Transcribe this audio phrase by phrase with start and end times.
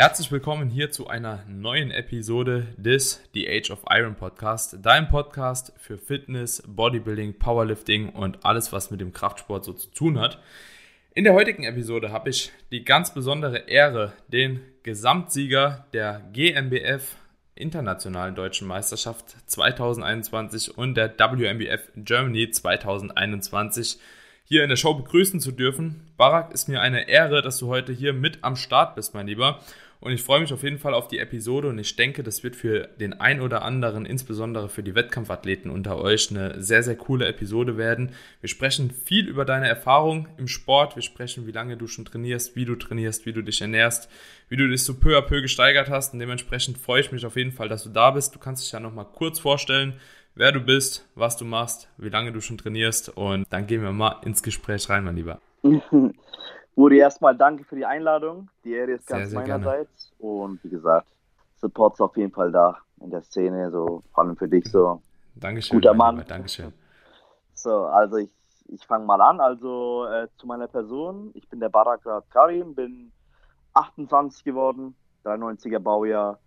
[0.00, 5.72] Herzlich willkommen hier zu einer neuen Episode des The Age of Iron Podcast, dein Podcast
[5.76, 10.38] für Fitness, Bodybuilding, Powerlifting und alles, was mit dem Kraftsport so zu tun hat.
[11.16, 17.16] In der heutigen Episode habe ich die ganz besondere Ehre, den Gesamtsieger der GmbF
[17.56, 23.98] Internationalen Deutschen Meisterschaft 2021 und der WMBF Germany 2021
[24.44, 26.08] hier in der Show begrüßen zu dürfen.
[26.16, 29.60] Barak, ist mir eine Ehre, dass du heute hier mit am Start bist, mein Lieber.
[30.00, 32.54] Und ich freue mich auf jeden Fall auf die Episode und ich denke, das wird
[32.54, 37.26] für den ein oder anderen, insbesondere für die Wettkampfathleten unter euch, eine sehr, sehr coole
[37.26, 38.12] Episode werden.
[38.40, 40.94] Wir sprechen viel über deine Erfahrung im Sport.
[40.94, 44.08] Wir sprechen, wie lange du schon trainierst, wie du trainierst, wie du dich ernährst,
[44.48, 46.12] wie du dich so peu à peu gesteigert hast.
[46.12, 48.34] Und dementsprechend freue ich mich auf jeden Fall, dass du da bist.
[48.34, 49.94] Du kannst dich ja nochmal kurz vorstellen,
[50.36, 53.08] wer du bist, was du machst, wie lange du schon trainierst.
[53.16, 55.40] Und dann gehen wir mal ins Gespräch rein, mein Lieber.
[56.78, 58.48] Uri, erstmal danke für die Einladung.
[58.62, 60.12] Die Ehre ist ganz sehr, sehr meinerseits.
[60.20, 60.32] Gerne.
[60.32, 61.08] Und wie gesagt,
[61.56, 65.02] Support ist auf jeden Fall da in der Szene, so vor allem für dich so.
[65.34, 65.76] Dankeschön.
[65.76, 66.14] Guter Mann.
[66.18, 66.72] Lieber, Dankeschön.
[67.52, 68.30] So, also ich,
[68.68, 69.40] ich fange mal an.
[69.40, 71.32] Also äh, zu meiner Person.
[71.34, 73.10] Ich bin der Barakat Karim, bin
[73.74, 76.38] 28 geworden, 93er Baujahr.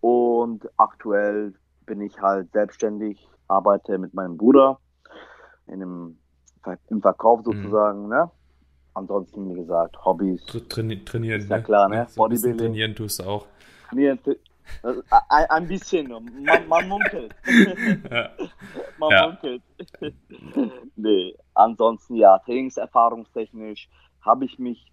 [0.00, 1.54] Und aktuell
[1.86, 4.78] bin ich halt selbstständig, arbeite mit meinem Bruder
[5.66, 6.18] in einem,
[6.88, 7.44] im Verkauf mhm.
[7.44, 8.10] sozusagen, mhm.
[8.10, 8.30] ne?
[9.00, 10.44] Ansonsten, wie gesagt, Hobbys.
[10.68, 11.62] Traini trainieren, ist ja ne?
[11.62, 12.06] klar, ne?
[12.08, 12.58] So Bodybuilding.
[12.58, 13.46] Trainieren tust du auch.
[13.88, 14.18] Trainieren,
[15.28, 17.34] ein, ein bisschen, man, man munkelt.
[18.10, 18.30] ja.
[18.98, 19.26] Man ja.
[19.26, 19.62] munkelt.
[20.96, 23.88] nee, ansonsten, ja, trainingserfahrungstechnisch
[24.20, 24.92] habe ich mich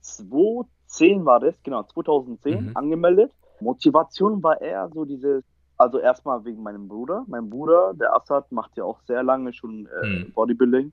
[0.00, 2.76] 2010 war das, genau, 2010 mhm.
[2.76, 3.32] angemeldet.
[3.60, 5.44] Motivation war eher so dieses,
[5.76, 7.24] also erstmal wegen meinem Bruder.
[7.26, 10.32] Mein Bruder, der Assad, macht ja auch sehr lange schon äh, mhm.
[10.32, 10.92] Bodybuilding,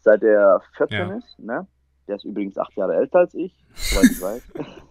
[0.00, 1.14] seit er 14 ja.
[1.16, 1.66] ist, ne?
[2.08, 4.42] Der ist übrigens acht Jahre älter als ich, soweit ich weiß.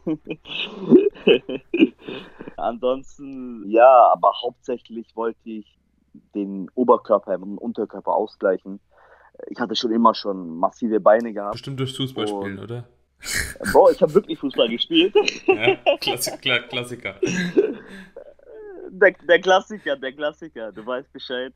[2.57, 5.77] Ansonsten, ja, aber hauptsächlich wollte ich
[6.35, 8.79] den Oberkörper und den Unterkörper ausgleichen.
[9.47, 11.53] Ich hatte schon immer schon massive Beine gehabt.
[11.53, 12.87] Bestimmt durch Fußballspielen, oder?
[13.71, 15.13] Bro, ich habe wirklich Fußball gespielt.
[15.45, 16.59] Ja, Klassiker.
[16.59, 17.15] Klassiker.
[18.89, 21.53] Der, der Klassiker, der Klassiker, du weißt Bescheid.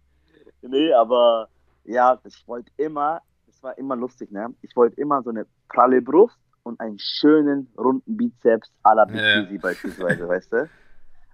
[0.61, 1.49] Nee, aber
[1.83, 3.21] ja, ich wollte immer
[3.65, 4.53] war immer lustig, ne?
[4.61, 9.43] Ich wollte immer so eine pralle Brust und einen schönen runden Bizeps à la ja.
[9.59, 10.69] beispielsweise, weißt du?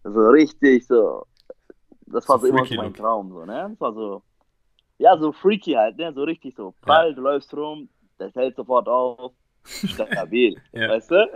[0.03, 1.25] So richtig so.
[2.08, 3.68] Das war so, so immer so mein Traum, so, ne?
[3.69, 4.24] Das war so,
[4.97, 6.12] ja, so freaky halt, ne?
[6.14, 7.16] So richtig so prall, ja.
[7.16, 10.90] du läufst rum, der fällt sofort auf, stabil, ja.
[10.90, 11.30] weißt du?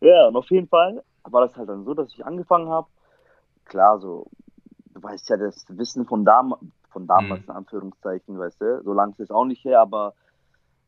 [0.00, 2.88] ja, und auf jeden Fall war das halt dann so, dass ich angefangen habe.
[3.64, 4.26] Klar, so,
[4.94, 6.60] du weißt ja, das Wissen von damals,
[6.92, 7.50] von damals, mhm.
[7.50, 8.82] in Anführungszeichen, weißt du.
[8.84, 10.14] So lange ist es auch nicht her, aber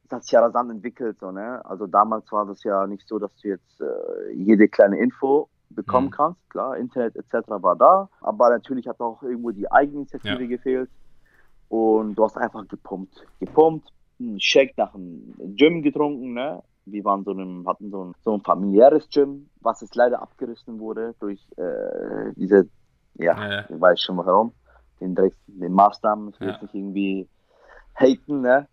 [0.04, 1.64] es hat sich ja rasant entwickelt, so, ne?
[1.64, 6.08] Also damals war das ja nicht so, dass du jetzt äh, jede kleine Info bekommen
[6.08, 6.12] mhm.
[6.12, 6.50] kannst.
[6.50, 7.48] Klar, Internet etc.
[7.48, 10.48] war da, aber natürlich hat auch irgendwo die Eigeninitiative ja.
[10.48, 10.90] gefehlt.
[11.68, 13.26] Und du hast einfach gepumpt.
[13.40, 13.88] Gepumpt,
[14.20, 16.62] einen Shake nach einem Gym getrunken, ne?
[16.86, 20.78] Wir waren so einem, hatten so ein, so ein familiäres Gym, was jetzt leider abgerissen
[20.78, 22.68] wurde durch äh, diese,
[23.14, 23.64] ja, ja, ja.
[23.70, 24.52] ich weiß schon warum
[25.00, 25.14] den,
[25.46, 26.30] den Maßnahmen.
[26.30, 26.58] Ich will ja.
[26.60, 27.28] nicht irgendwie
[27.94, 28.68] haten, ne?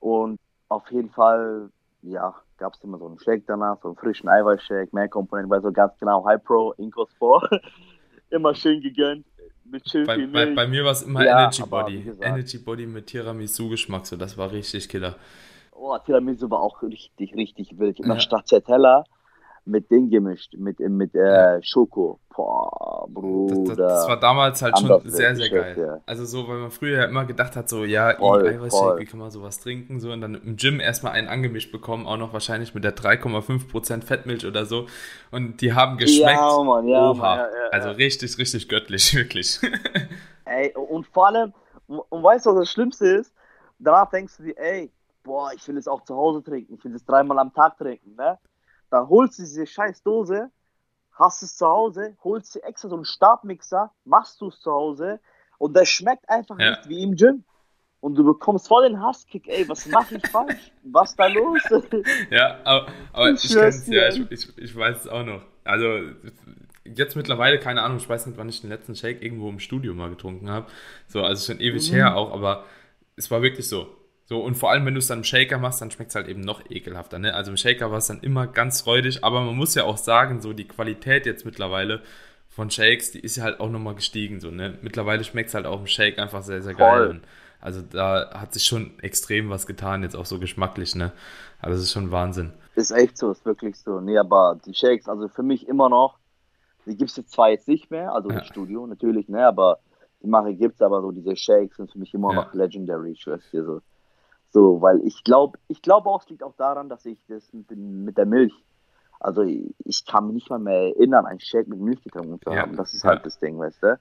[0.00, 0.38] Und
[0.68, 1.70] auf jeden Fall,
[2.02, 5.62] ja, gab es immer so einen Shake danach, so einen frischen Eiweißshake, mehr Komponenten, weil
[5.62, 7.60] so ganz genau High Pro, Incos 4.
[8.30, 9.26] immer schön gegönnt.
[9.64, 10.28] Mit schön bei, viel.
[10.28, 12.12] Bei, bei mir war es immer ja, Energy Body.
[12.20, 15.16] Energy Body mit Tiramisu-Geschmack, so das war richtig killer.
[15.72, 18.00] Oh, Tiramisu war auch richtig, richtig wild.
[18.00, 18.20] Immer ja.
[18.20, 19.04] Stracciatella
[19.64, 22.18] mit Ding gemischt, mit, mit äh, Schoko.
[22.34, 23.74] Boah, Bruder.
[23.76, 25.76] Das, das, war damals halt schon sehr, sehr geil.
[25.78, 26.00] Ja.
[26.06, 29.30] Also so, weil man früher ja immer gedacht hat, so, ja, Eiweißshake, wie kann man
[29.30, 30.00] sowas trinken?
[30.00, 34.02] So, und dann im Gym erstmal einen angemischt bekommen, auch noch wahrscheinlich mit der 3,5%
[34.02, 34.86] Fettmilch oder so.
[35.30, 36.30] Und die haben geschmeckt.
[36.30, 37.14] Ja, Mann, ja, Oha.
[37.14, 39.60] Mann, ja, ja, also richtig, richtig göttlich, wirklich.
[40.46, 41.52] Ey, und vor allem,
[41.86, 43.34] und weißt du, was das Schlimmste ist?
[43.78, 44.90] Danach denkst du dir, ey,
[45.22, 48.14] boah, ich will es auch zu Hause trinken, ich will es dreimal am Tag trinken,
[48.16, 48.38] ne?
[48.90, 50.50] Dann holst du diese scheiß Dose,
[51.12, 55.20] hast es zu Hause, holst dir extra so einen Stabmixer, machst du es zu Hause
[55.58, 56.70] und der schmeckt einfach ja.
[56.70, 57.44] nicht wie im Gym.
[58.00, 60.72] Und du bekommst voll den Hasskick, ey, was mache ich falsch?
[60.84, 61.60] Was da los?
[62.30, 65.42] ja, aber, aber ich, ich kenn's ja, ich, ich, ich weiß es auch noch.
[65.64, 65.86] Also
[66.84, 69.94] jetzt mittlerweile, keine Ahnung, ich weiß nicht, wann ich den letzten Shake irgendwo im Studio
[69.94, 70.66] mal getrunken habe.
[71.08, 71.94] So, also schon ewig mhm.
[71.94, 72.64] her auch, aber
[73.16, 73.88] es war wirklich so.
[74.30, 76.28] So, und vor allem, wenn du es dann im Shaker machst, dann schmeckt es halt
[76.28, 77.18] eben noch ekelhafter.
[77.18, 77.34] Ne?
[77.34, 80.40] Also im Shaker war es dann immer ganz freudig, aber man muss ja auch sagen,
[80.40, 82.00] so die Qualität jetzt mittlerweile
[82.48, 84.38] von Shakes, die ist ja halt auch nochmal gestiegen.
[84.38, 84.78] So, ne?
[84.82, 87.08] Mittlerweile schmeckt es halt auch im Shake einfach sehr, sehr geil.
[87.08, 87.22] Und
[87.60, 91.10] also da hat sich schon extrem was getan, jetzt auch so geschmacklich, ne?
[91.60, 92.52] Also das ist schon Wahnsinn.
[92.76, 94.00] Ist echt so, ist wirklich so.
[94.00, 96.18] Nee, aber die Shakes, also für mich immer noch,
[96.86, 98.38] die gibt es jetzt zwar jetzt nicht mehr, also ja.
[98.38, 99.80] im Studio natürlich, ne, aber
[100.22, 102.42] die Mache gibt es, aber so diese Shakes sind für mich immer ja.
[102.42, 103.80] noch legendary, ich schwör's dir so.
[104.50, 107.70] So, weil ich glaube, ich glaube auch, es liegt auch daran, dass ich das mit,
[107.70, 108.52] mit der Milch,
[109.20, 112.50] also ich, ich, kann mich nicht mal mehr erinnern, einen Shake mit Milch getrunken zu
[112.50, 112.72] haben.
[112.72, 112.76] Ja.
[112.76, 113.98] Das ist halt das Ding, weißt du?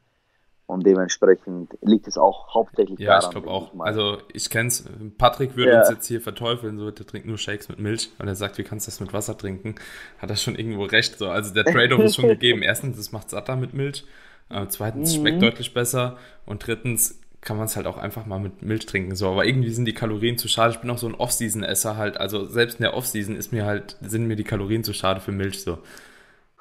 [0.65, 3.21] Und dementsprechend liegt es auch hauptsächlich ja, daran.
[3.21, 3.73] Ja, ich glaube auch.
[3.73, 4.87] Ich also ich kenne es.
[5.17, 5.79] Patrick würde ja.
[5.79, 8.63] uns jetzt hier verteufeln, so der trinkt nur Shakes mit Milch und er sagt, wie
[8.63, 9.75] kannst du das mit Wasser trinken?
[10.19, 11.17] Hat er schon irgendwo recht.
[11.17, 11.29] So.
[11.29, 12.61] Also der Trade-off ist schon gegeben.
[12.61, 14.05] Erstens, es macht satter mit Milch.
[14.49, 15.21] Äh, zweitens, mhm.
[15.21, 16.17] schmeckt deutlich besser.
[16.45, 19.15] Und drittens, kann man es halt auch einfach mal mit Milch trinken.
[19.15, 20.73] So, aber irgendwie sind die Kalorien zu schade.
[20.73, 22.17] Ich bin auch so ein Off-Season-Esser halt.
[22.17, 25.31] Also selbst in der Off-Season ist mir halt, sind mir die Kalorien zu schade für
[25.31, 25.79] Milch so.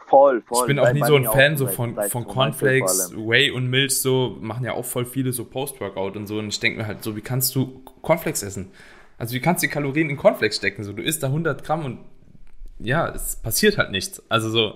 [0.06, 0.62] Voll, voll.
[0.62, 4.38] Ich bin auch nie so ein Fan so von, von Cornflakes, Whey und Milch, so
[4.40, 6.38] machen ja auch voll viele so Post-Workout und so.
[6.38, 8.70] Und ich denke mir halt so, wie kannst du Cornflakes essen?
[9.18, 10.84] Also wie kannst du die Kalorien in Cornflakes stecken?
[10.84, 11.98] So, du isst da 100 Gramm und
[12.78, 14.22] ja, es passiert halt nichts.
[14.30, 14.74] Also so.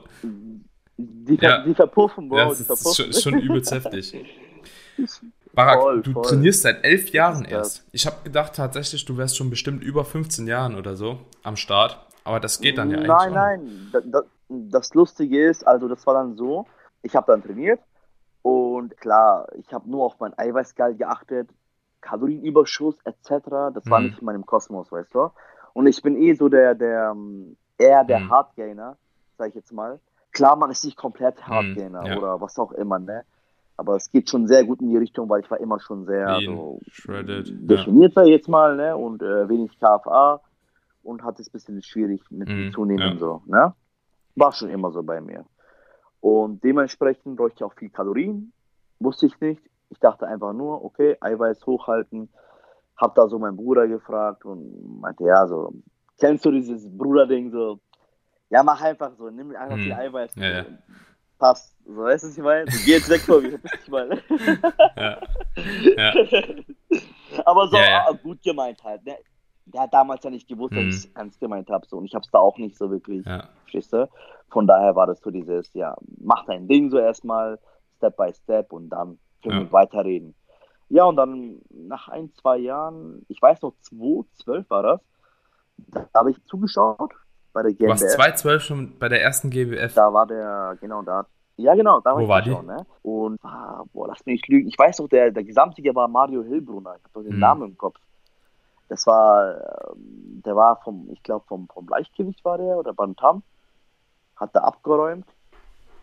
[0.99, 2.37] Die, ver ja, die verpuffen, Bro.
[2.37, 4.15] Ja, das ist schon, schon übelst heftig.
[5.55, 6.23] Barak, voll, du voll.
[6.23, 7.85] trainierst seit elf Jahren erst.
[7.93, 11.99] Ich habe gedacht tatsächlich, du wärst schon bestimmt über 15 Jahren oder so am Start.
[12.25, 13.09] Aber das geht dann ja eigentlich.
[13.09, 13.33] Nein,
[13.93, 14.03] nein.
[14.11, 16.67] Das, das Lustige ist, also das war dann so,
[17.03, 17.81] ich habe dann trainiert
[18.43, 21.49] und klar, ich habe nur auf mein Eiweißgehalt geachtet,
[22.01, 23.49] Kalorienüberschuss etc.
[23.75, 23.91] Das mhm.
[23.91, 25.31] war nicht in meinem Kosmos, weißt du.
[25.73, 27.15] Und ich bin eh so der, der
[27.79, 28.31] eher der mhm.
[28.31, 28.97] Hardgainer,
[29.39, 30.01] sag ich jetzt mal.
[30.33, 32.19] Klar, man ist nicht komplett mhm, Hardgainer mhm, ja.
[32.19, 33.25] oder was auch immer, ne?
[33.77, 36.39] Aber es geht schon sehr gut in die Richtung, weil ich war immer schon sehr
[36.45, 38.25] so definiert, ja.
[38.25, 38.97] jetzt mal, ne?
[38.97, 40.41] Und äh, wenig KFA
[41.03, 43.19] und hatte es ein bisschen schwierig mit mhm, zunehmen ja.
[43.19, 43.75] so, ne?
[44.37, 45.45] War schon immer so bei mir.
[46.21, 48.53] Und dementsprechend bräuchte ich auch viel Kalorien.
[49.01, 49.61] Wusste ich nicht.
[49.91, 52.29] Ich dachte einfach nur, okay, Eiweiß hochhalten.
[52.97, 55.73] Hab da so meinen Bruder gefragt und meinte, ja, so,
[56.19, 57.81] kennst du dieses Bruderding so?
[58.49, 59.83] Ja, mach einfach so, nimm einfach hm.
[59.83, 60.35] viel Eiweiß.
[60.37, 60.65] Ja, ja.
[61.43, 61.77] Passt.
[61.85, 62.65] So, weißt du, was ich meine?
[62.67, 64.23] Du geh jetzt weg von mir, ich meine.
[64.97, 65.19] ja.
[65.97, 66.15] ja.
[67.45, 68.13] Aber so ja, ja.
[68.13, 69.05] gut gemeint halt.
[69.05, 69.17] Ne?
[69.67, 70.89] der hat damals ja nicht gewusst, dass mhm.
[70.91, 71.85] ich es ernst gemeint habe.
[71.89, 71.99] So.
[71.99, 73.49] Und ich habe es da auch nicht so wirklich, ja.
[73.63, 74.09] verstehst du?
[74.51, 77.59] Von daher war das so dieses, ja, mach dein Ding so erstmal,
[77.97, 79.61] Step by Step und dann können ja.
[79.63, 80.37] wir weiterreden.
[80.91, 85.01] Ja, und dann nach ein, zwei Jahren, ich weiß noch, 2012 war das,
[86.13, 87.13] da habe ich zugeschaut
[87.53, 87.99] bei der GmbF.
[87.99, 89.95] Du warst 2012 schon bei der ersten GmbF?
[89.95, 91.27] Da war der, genau, da
[91.57, 92.51] ja, genau, da Wo war die?
[92.51, 92.87] Schon, ne?
[93.03, 94.69] Und, ah, boah, lass mich nicht lügen.
[94.69, 96.97] Ich weiß noch, der, der Gesamtsieger war Mario Hilbrunner.
[96.97, 97.39] Ich habe den hm.
[97.39, 97.99] Namen im Kopf.
[98.89, 99.55] Das war,
[99.93, 103.43] ähm, der war vom, ich glaube, vom, vom Leichtgewicht war der oder Bantam.
[104.37, 105.27] Hat er abgeräumt.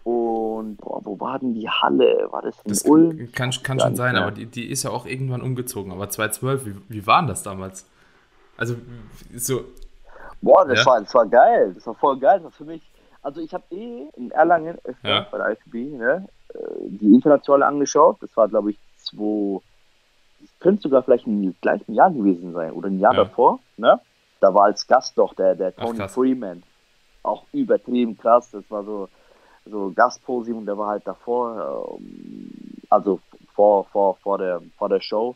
[0.04, 2.28] Und boah, wo war denn die Halle?
[2.32, 3.32] War das in das Ulm?
[3.34, 4.22] Kann, kann schon sein, mehr.
[4.22, 5.92] aber die, die ist ja auch irgendwann umgezogen.
[5.92, 7.88] Aber 2012, wie, wie war das damals?
[8.56, 8.76] Also,
[9.36, 9.62] so.
[10.42, 10.86] Boah, das, ja?
[10.86, 11.74] war, das war geil.
[11.74, 12.38] Das war voll geil.
[12.38, 12.82] Das war für mich.
[13.22, 15.28] Also, ich habe eh in Erlangen ja.
[15.30, 18.18] bei der IFB ne, äh, die Internationale angeschaut.
[18.22, 19.62] Das war, glaube ich, 2
[20.60, 23.24] könnte sogar vielleicht im gleichen Jahr gewesen sein oder ein Jahr ja.
[23.24, 23.60] davor.
[23.78, 24.00] Ne?
[24.40, 26.64] Da war als Gast doch der, der Tony Ach, Freeman.
[27.24, 28.52] Auch übertrieben krass.
[28.52, 29.10] Das war so,
[29.66, 32.52] so Gastposition, der war halt davor, ähm,
[32.90, 33.20] also
[33.54, 35.36] vor, vor, vor, der, vor der Show,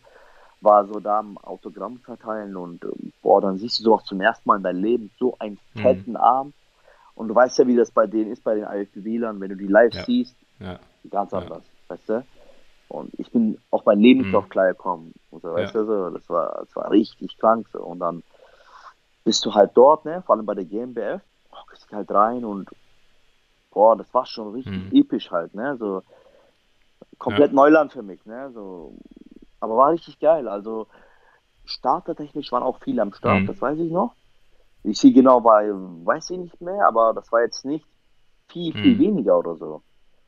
[0.63, 4.47] war so da am Autogramm verteilen und ähm, boah, dann siehst du sowas zum ersten
[4.47, 5.79] Mal in deinem Leben, so einen mhm.
[5.79, 6.17] fetten mhm.
[6.17, 6.53] Arm.
[7.15, 9.67] Und du weißt ja, wie das bei denen ist, bei den IFBWlern, wenn du die
[9.67, 10.03] live ja.
[10.03, 10.79] siehst, ja.
[11.09, 11.95] ganz anders, ja.
[11.95, 12.25] weißt du?
[12.87, 14.49] Und ich bin auch mein Lebenslauf mhm.
[14.49, 15.13] klar gekommen.
[15.31, 17.67] So, weißt du, so, das war, das war richtig krank.
[17.71, 17.79] So.
[17.79, 18.23] Und dann
[19.23, 22.69] bist du halt dort, ne, vor allem bei der GmbF, oh, gehst halt rein und
[23.71, 24.99] boah, das war schon richtig mhm.
[24.99, 25.75] episch halt, ne?
[25.77, 26.03] So
[27.17, 27.53] komplett.
[27.53, 28.51] Neuland für mich, ne?
[28.53, 28.93] So,
[29.63, 30.47] aber war richtig geil.
[30.47, 30.87] Also
[31.63, 33.47] startertechnisch waren auch viele am Start, mhm.
[33.47, 34.13] das weiß ich noch.
[34.83, 37.85] Wie viel genau war, weiß ich nicht mehr, aber das war jetzt nicht
[38.49, 38.99] viel, viel mhm.
[38.99, 39.81] weniger oder so.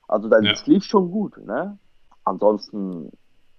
[0.07, 0.53] Also das ja.
[0.65, 1.77] lief schon gut, ne?
[2.23, 3.11] ansonsten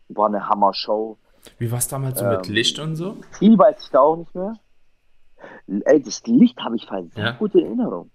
[0.09, 1.18] war eine Hammer-Show.
[1.59, 3.16] Wie war es damals so ähm, mit Licht und so?
[3.38, 4.54] Viel weiß ich da auch nicht mehr.
[5.66, 7.33] Ey, das Licht habe ich halt sehr ja.
[7.33, 8.11] gute Erinnerung.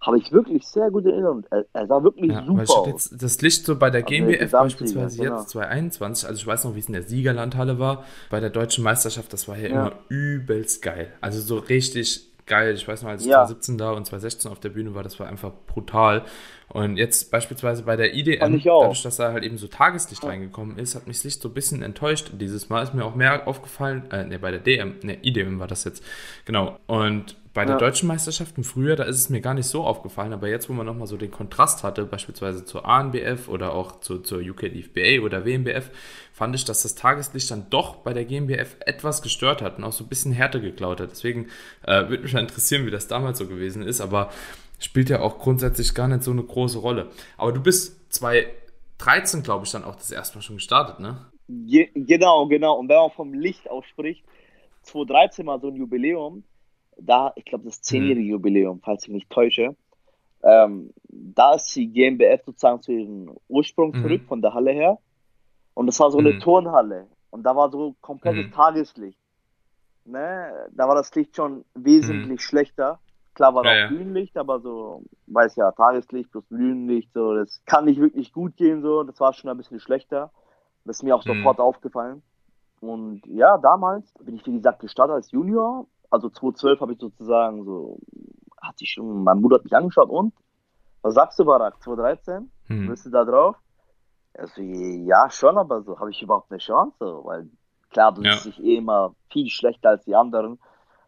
[0.00, 1.44] Habe ich wirklich sehr gute Erinnerung.
[1.50, 2.86] Er, er sah wirklich ja, super aus.
[2.86, 5.38] Jetzt das Licht so bei der GmbF beispielsweise genau.
[5.38, 8.84] jetzt 2021, also ich weiß noch, wie es in der Siegerlandhalle war, bei der deutschen
[8.84, 9.68] Meisterschaft, das war ja, ja.
[9.68, 11.12] immer übelst geil.
[11.20, 12.74] Also so richtig geil.
[12.74, 13.44] Ich weiß noch, als ich ja.
[13.46, 16.24] 2017 da und 2016 auf der Bühne war, das war einfach brutal.
[16.68, 20.30] Und jetzt beispielsweise bei der IDM, dadurch, dass da halt eben so Tageslicht ja.
[20.30, 22.32] reingekommen ist, hat mich das Licht so ein bisschen enttäuscht.
[22.32, 25.68] Dieses Mal ist mir auch mehr aufgefallen, äh, ne, bei der DM, ne, IDM war
[25.68, 26.02] das jetzt,
[26.44, 26.78] genau.
[26.86, 27.80] Und bei der ja.
[27.80, 30.86] deutschen Meisterschaften früher, da ist es mir gar nicht so aufgefallen, aber jetzt, wo man
[30.86, 35.90] nochmal so den Kontrast hatte, beispielsweise zur ANBF oder auch zu, zur UKDFBA oder WMBF,
[36.32, 39.90] fand ich, dass das Tageslicht dann doch bei der GmbF etwas gestört hat und auch
[39.90, 41.10] so ein bisschen Härte geklaut hat.
[41.10, 41.48] Deswegen
[41.82, 44.30] äh, würde mich mal interessieren, wie das damals so gewesen ist, aber
[44.78, 47.08] spielt ja auch grundsätzlich gar nicht so eine große Rolle.
[47.38, 51.26] Aber du bist 2013, glaube ich, dann auch das erste Mal schon gestartet, ne?
[51.48, 52.78] Ge genau, genau.
[52.78, 54.22] Und wenn man vom Licht auch spricht,
[54.82, 56.44] 2013 war so ein Jubiläum,
[56.98, 58.30] da, ich glaube, das zehnjährige mhm.
[58.30, 59.76] Jubiläum, falls ich mich nicht täusche,
[60.42, 64.02] ähm, da ist die GmbF sozusagen zu ihrem Ursprung mhm.
[64.02, 64.98] zurück, von der Halle her.
[65.74, 66.40] Und das war so eine mhm.
[66.40, 67.06] Turnhalle.
[67.30, 68.52] Und da war so komplettes mhm.
[68.52, 69.18] Tageslicht.
[70.04, 70.68] Ne?
[70.72, 72.38] Da war das Licht schon wesentlich mhm.
[72.38, 73.00] schlechter.
[73.34, 77.62] Klar war da ja, auch Bühnenlicht, aber so, weiß ja, Tageslicht plus Bühnenlicht, so, das
[77.66, 79.04] kann nicht wirklich gut gehen, so.
[79.04, 80.32] Das war schon ein bisschen schlechter.
[80.84, 81.34] Das ist mir auch mhm.
[81.34, 82.22] sofort aufgefallen.
[82.80, 87.64] Und ja, damals bin ich, wie gesagt, gestartet als Junior also 2012 habe ich sozusagen
[87.64, 87.98] so,
[88.60, 90.34] hat sich schon, mein Bruder hat mich angeschaut und,
[91.02, 92.50] was sagst du, Barak, 2013?
[92.66, 92.88] Hm.
[92.88, 93.56] Bist du da drauf?
[94.34, 97.20] Also, ja, schon, aber so, habe ich überhaupt eine Chance?
[97.24, 97.48] Weil,
[97.90, 98.32] klar, du ja.
[98.32, 100.58] siehst dich eh immer viel schlechter als die anderen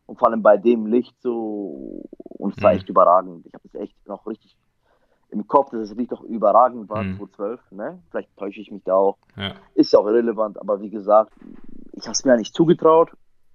[0.07, 2.79] und vor allem bei dem Licht so, und es war hm.
[2.79, 3.47] echt überragend.
[3.47, 4.57] Ich habe es echt noch richtig
[5.31, 7.17] im Kopf, dass das Licht doch überragend war, hm.
[7.17, 8.03] 2012, ne?
[8.11, 9.19] Vielleicht täusche ich mich da auch.
[9.37, 9.55] Ja.
[9.75, 11.33] Ist ja auch irrelevant, aber wie gesagt,
[11.93, 13.13] ich habe es mir ja nicht zugetraut.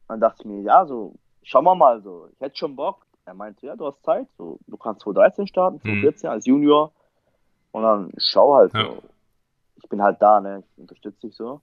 [0.07, 3.05] Dann dachte ich mir, ja, so, schauen wir mal so, ich hätte schon Bock.
[3.25, 6.33] Er meinte, ja, du hast Zeit, so, du kannst 2013 starten, 2014 mhm.
[6.33, 6.91] als Junior
[7.71, 8.85] und dann schau halt ja.
[8.85, 9.03] so.
[9.81, 11.61] Ich bin halt da, ne, ich unterstütze dich so.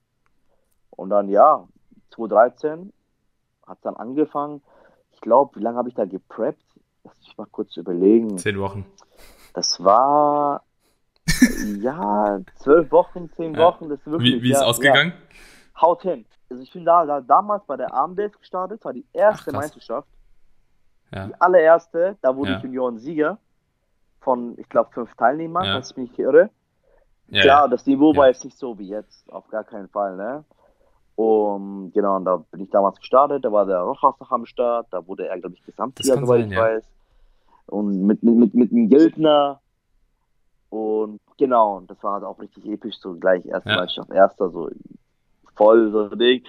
[0.91, 1.67] Und dann, ja,
[2.11, 2.93] 2013
[3.67, 4.63] hat es dann angefangen.
[5.13, 6.63] Ich glaube, wie lange habe ich da gepreppt?
[7.05, 8.39] Lass mich mal kurz überlegen.
[8.39, 8.85] Zehn Wochen.
[9.55, 10.63] Das war,
[11.81, 14.35] ja, zwölf Wochen, zehn Wochen, das ist wirklich.
[14.35, 15.13] Wie, wie ist ja, ausgegangen?
[15.13, 15.37] Ja.
[15.81, 19.51] Haut hin also ich bin da, da damals bei der AMBF gestartet, war die erste
[19.51, 20.09] Ach, Meisterschaft.
[21.11, 21.27] Ja.
[21.27, 22.57] Die allererste, da wurde ja.
[22.59, 23.39] ich Junioren-Sieger
[24.21, 25.75] von, ich glaube, fünf Teilnehmern, ja.
[25.75, 26.51] wenn ich mich nicht irre.
[27.29, 30.45] Ja, Klar, das Niveau war jetzt nicht so wie jetzt, auf gar keinen Fall, ne?
[31.17, 34.89] Und genau, und da bin ich damals gestartet, da war der Rochas noch am Start,
[34.91, 36.85] da wurde er, glaube ich, Gesamtsieger, soweit ich weiß.
[37.67, 39.61] Und mit, mit, mit, mit einem Gildner.
[40.69, 43.77] Und genau, und das war halt auch richtig episch, so gleich erste ja.
[43.77, 44.71] Meisterschaft, erster, so
[45.55, 46.43] voll so Ding.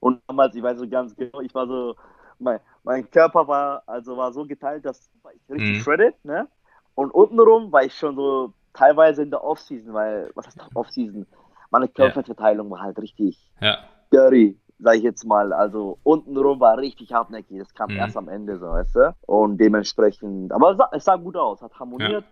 [0.00, 1.94] Und damals, ich weiß so ganz genau, ich war so,
[2.38, 5.80] mein, mein Körper war, also war so geteilt, dass ich richtig mhm.
[5.80, 6.48] shredded, ne?
[6.94, 11.26] Und untenrum war ich schon so teilweise in der Offseason, weil, was heißt Offseason?
[11.70, 13.78] Meine Körperverteilung war halt richtig ja.
[14.12, 15.52] dirty, sag ich jetzt mal.
[15.52, 17.96] Also untenrum war richtig hartnäckig, das kam mhm.
[17.96, 19.16] erst am Ende, so, weißt du?
[19.26, 22.24] Und dementsprechend, aber es sah, es sah gut aus, hat harmoniert.
[22.24, 22.28] Ja.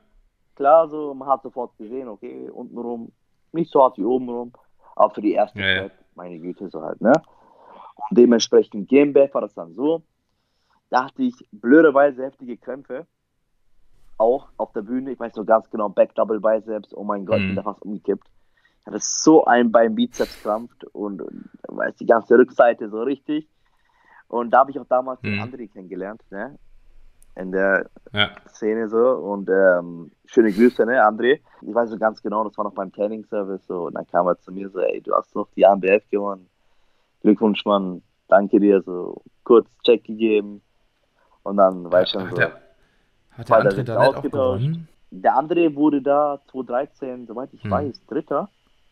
[0.55, 3.11] Klar, so, man hat sofort gesehen, okay, untenrum
[3.53, 4.53] nicht so hart wie obenrum,
[4.95, 7.13] aber für die erste ja, Zeit meine Güte, so halt, ne?
[8.11, 10.03] Und dementsprechend GmbF war das dann so.
[10.91, 13.07] Da hatte ich blöderweise heftige Krämpfe.
[14.19, 15.13] Auch auf der Bühne.
[15.13, 16.95] Ich weiß noch ganz genau, Back Double Biceps.
[16.95, 17.49] Oh mein Gott, mhm.
[17.49, 18.29] bin da fast umgekippt.
[18.81, 23.49] Ich hatte so ein Bein Bizeps krampft und, und weiß die ganze Rückseite so richtig.
[24.29, 25.29] Und da habe ich auch damals mhm.
[25.29, 26.59] den André kennengelernt, ne?
[27.35, 28.31] In der ja.
[28.49, 28.99] Szene so.
[28.99, 31.41] Und ähm, schöne Grüße, ne, André.
[31.63, 33.87] Ich weiß so ganz genau, das war noch beim Trainingsservice so.
[33.87, 36.49] Und dann kam er zu mir so, ey, du hast doch die ANBF gewonnen.
[37.23, 38.03] Glückwunsch, Mann.
[38.29, 38.83] Danke dir.
[38.83, 40.63] So kurz Check gegeben.
[41.43, 42.37] Und dann war ich schon so.
[42.37, 42.53] Der,
[43.31, 44.89] hat der André da auch gewonnen?
[45.11, 47.71] Der André wurde da 2013, soweit ich hm.
[47.71, 48.49] weiß, Dritter.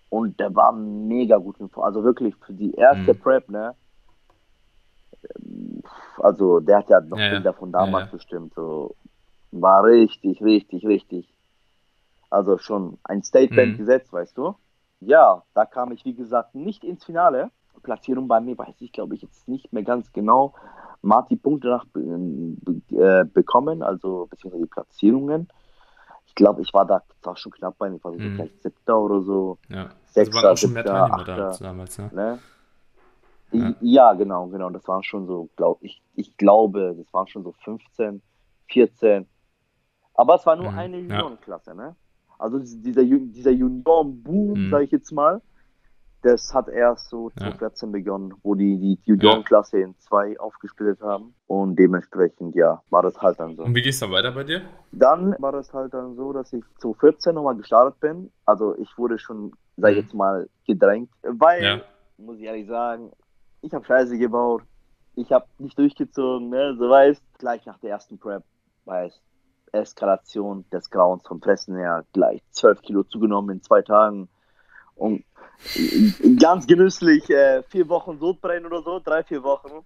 [0.09, 1.57] Und der war mega gut.
[1.77, 3.19] Also wirklich für die erste hm.
[3.21, 3.75] Prep, ne?
[6.19, 8.55] Also der hat ja noch ja, Bilder von damals ja, bestimmt.
[8.55, 8.95] So.
[9.53, 11.33] War richtig, richtig, richtig.
[12.31, 13.79] Also schon ein Statement mhm.
[13.79, 14.55] gesetzt, weißt du.
[15.01, 17.51] Ja, da kam ich, wie gesagt, nicht ins Finale.
[17.83, 20.55] Platzierung bei mir weiß ich, glaube ich, jetzt nicht mehr ganz genau.
[21.03, 25.49] Marti Punkte nach äh, bekommen, also beziehungsweise die Platzierungen.
[26.27, 28.37] Ich glaube, ich war da war schon knapp bei, ich war so mhm.
[28.37, 29.59] vielleicht siebter oder so.
[29.69, 32.11] Ja, Sechster, also waren auch schon siebter, mehr Teilnehmer damals, ne?
[32.13, 32.39] ne?
[33.53, 33.75] Ja.
[33.81, 34.71] ja, genau, genau.
[34.71, 38.23] Das waren schon so, glaube ich, ich glaube, das waren schon so 15,
[38.71, 39.27] 14.
[40.15, 40.79] Aber es war nur mhm.
[40.79, 41.97] eine Juniorenklasse, ne?
[42.39, 44.71] Also dieser, dieser Junioren-Boom, mhm.
[44.71, 45.43] sage ich jetzt mal,
[46.23, 47.93] das hat erst so 2014 ja.
[47.93, 49.87] begonnen, wo die die Juniorenklasse ja.
[49.87, 51.35] in zwei aufgesplittet haben.
[51.47, 53.63] Und dementsprechend, ja, war das halt dann so.
[53.63, 54.63] Und wie geht es dann weiter bei dir?
[54.93, 58.31] Dann war das halt dann so, dass ich 2014 nochmal gestartet bin.
[58.45, 60.03] Also ich wurde schon, sag ich mhm.
[60.03, 61.11] jetzt mal, gedrängt.
[61.23, 61.81] Weil, ja.
[62.19, 63.13] muss ich ehrlich sagen,
[63.63, 64.63] ich habe Scheiße gebaut,
[65.17, 68.43] ich habe nicht durchgezogen, ne, so weißt, gleich nach der ersten Prep,
[68.85, 69.21] weißt,
[69.73, 74.29] Eskalation des Grauens vom Fressen her, gleich 12 Kilo zugenommen in zwei Tagen
[74.95, 75.25] und
[76.41, 79.85] ganz genüsslich äh, vier Wochen Sodbrennen oder so, drei, vier Wochen.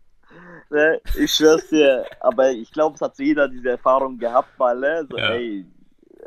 [0.70, 1.00] Ne?
[1.18, 2.04] Ich schwör's dir.
[2.20, 5.06] Aber ich glaube, es hat jeder diese Erfahrung gehabt, mal, ne?
[5.10, 5.30] So, Ja.
[5.30, 5.66] ey,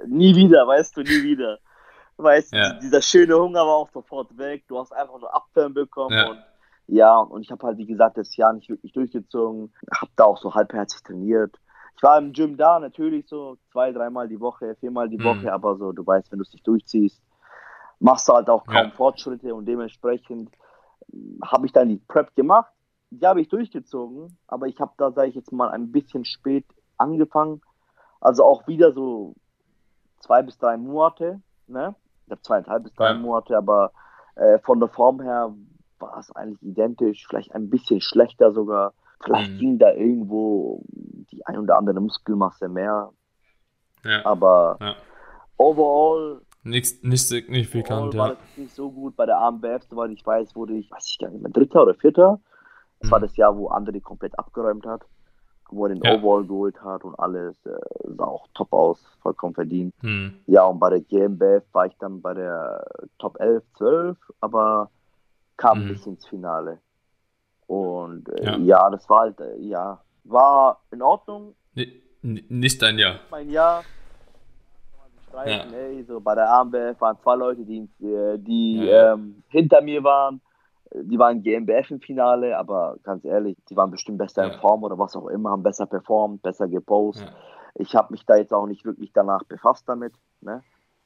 [0.06, 1.60] nie wieder, weißt du, nie wieder.
[2.18, 2.74] Weißt du, Ja.
[2.74, 4.64] dieser schöne Hunger war auch sofort weg.
[4.68, 6.30] Du hast einfach nur Abfällen bekommen Ja.
[6.30, 6.44] und
[6.88, 9.74] ja, und ich habe halt, wie gesagt, das Jahr nicht wirklich durchgezogen.
[9.92, 11.56] Hab da auch so halbherzig trainiert.
[11.96, 15.24] Ich war im Gym da, natürlich so zwei, dreimal die Woche, viermal die Mhm.
[15.24, 17.22] Woche, aber so, du weißt, wenn du es nicht durchziehst,
[18.00, 18.92] machst du halt auch kaum Ja.
[18.92, 20.52] Fortschritte und dementsprechend
[21.44, 22.72] habe ich dann die Prep gemacht.
[23.10, 26.66] Die habe ich durchgezogen, aber ich habe da, sage ich jetzt mal, ein bisschen spät
[26.98, 27.62] angefangen.
[28.20, 29.36] Also auch wieder so
[30.20, 31.96] zwei bis drei Monate, ne?
[32.26, 33.18] Ich habe zweieinhalb bis drei Ja.
[33.18, 33.92] Monate, aber
[34.36, 35.54] äh, von der Form her
[36.00, 38.94] war es eigentlich identisch, vielleicht ein bisschen schlechter sogar.
[39.24, 39.58] Vielleicht Mhm.
[39.58, 40.82] ging da irgendwo
[41.32, 43.12] die ein oder andere Muskelmasse mehr,
[44.04, 44.26] Ja.
[44.26, 44.96] aber Ja.
[45.58, 48.36] overall Nichts, nicht signifikant, Overall war ja.
[48.36, 49.16] das nicht so gut.
[49.16, 51.94] Bei der AMBF, soweit ich weiß, wurde ich, weiß ich gar nicht mehr, Dritter oder
[51.96, 52.42] Vierter.
[53.00, 53.24] Das war Mhm.
[53.24, 55.02] das Jahr, wo André komplett abgeräumt hat,
[55.70, 56.16] wo er den Ja.
[56.16, 57.78] Overall geholt hat und alles äh,
[58.18, 59.94] sah auch top aus, vollkommen verdient.
[60.02, 60.34] Hm.
[60.48, 62.86] Ja, und bei der GmbF war ich dann bei der
[63.18, 64.90] Top 11, 12, aber
[65.58, 65.92] kam Mhm.
[65.92, 66.80] nicht ins Finale.
[67.68, 68.58] Und äh, Ja.
[68.58, 68.90] ja.
[68.90, 73.20] das war halt, äh, ja, war in Ordnung, ni- Nicht dein Jahr.
[73.30, 73.84] mein Jahr.
[75.28, 79.14] Streiten, ey, so bei der AMBF waren zwei Leute, die, äh, die Ja.
[79.14, 80.42] ähm, hinter mir waren.
[80.94, 84.54] Die waren GmbF im Finale, aber ganz ehrlich, die waren bestimmt besser Ja.
[84.54, 87.28] in Form oder was auch immer, haben besser performt, besser gepostet.
[87.28, 87.36] Ja.
[87.76, 90.64] Ich habe mich da jetzt auch nicht wirklich danach befasst damit, ne?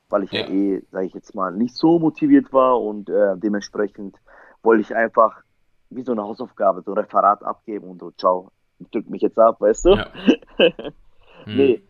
[0.10, 0.50] weil ich ja, Ja.
[0.50, 4.18] eh, sage ich jetzt mal, nicht so motiviert war und äh, dementsprechend
[4.64, 5.42] wollte ich einfach
[5.90, 8.50] wie so eine Hausaufgabe, so ein Referat abgeben und so, ciao,
[8.92, 9.90] drück mich jetzt ab, weißt du?
[9.96, 10.08] Ja.
[11.46, 11.56] Hm.
[11.58, 11.82] Nee,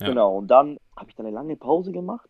[0.00, 0.08] Ja.
[0.08, 0.36] genau.
[0.36, 2.28] Und dann habe ich dann eine lange Pause gemacht.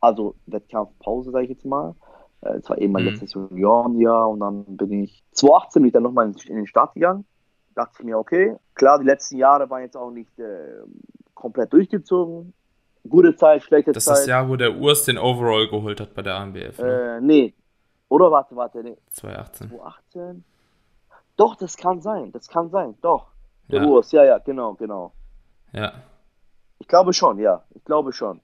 [0.00, 1.94] Also Wettkampfpause, sage ich jetzt mal.
[2.40, 3.10] Äh, Es war eben mein Mhm.
[3.10, 7.24] letztes Juniorenjahr und dann bin ich 2018 bin ich dann nochmal in, den Start gegangen.
[7.76, 10.80] Dachte ich mir, okay, klar, die letzten Jahre waren jetzt auch nicht äh,
[11.34, 12.52] komplett durchgezogen.
[13.08, 14.28] Gute Zeit, schlechte Das ist das Zeit.
[14.28, 16.78] Jahr, wo der Urs den Overall geholt hat bei der AMBF.
[16.80, 17.16] Ne?
[17.18, 17.54] äh, nee.
[18.08, 18.96] Oder warte, warte, nee.
[19.10, 19.68] 2018.
[19.70, 20.44] 2018?
[21.36, 22.32] Doch, das kann sein.
[22.32, 22.96] Das kann sein.
[23.02, 23.26] Doch.
[23.68, 23.86] Der Ja.
[23.88, 25.12] Urs, ja, ja, genau, genau.
[25.72, 25.92] Ja,
[26.78, 27.62] Ich glaube schon, ja.
[27.74, 28.40] Ich glaube schon.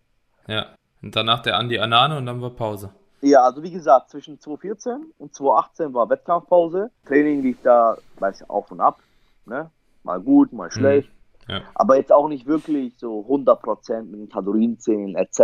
[0.46, 0.66] ja.
[1.03, 2.90] Und danach der Andi Anane und dann war Pause.
[3.22, 6.90] Ja, also wie gesagt, zwischen 2014 und 2018 war Wettkampfpause.
[7.07, 9.01] Training lief da, weiß ich, auf und ab.
[9.44, 9.68] Ne?
[10.05, 11.11] Mal gut, mal schlecht.
[11.48, 11.62] Ja.
[11.75, 15.40] Aber jetzt auch nicht wirklich so 100% mit den Kalorienzählen etc.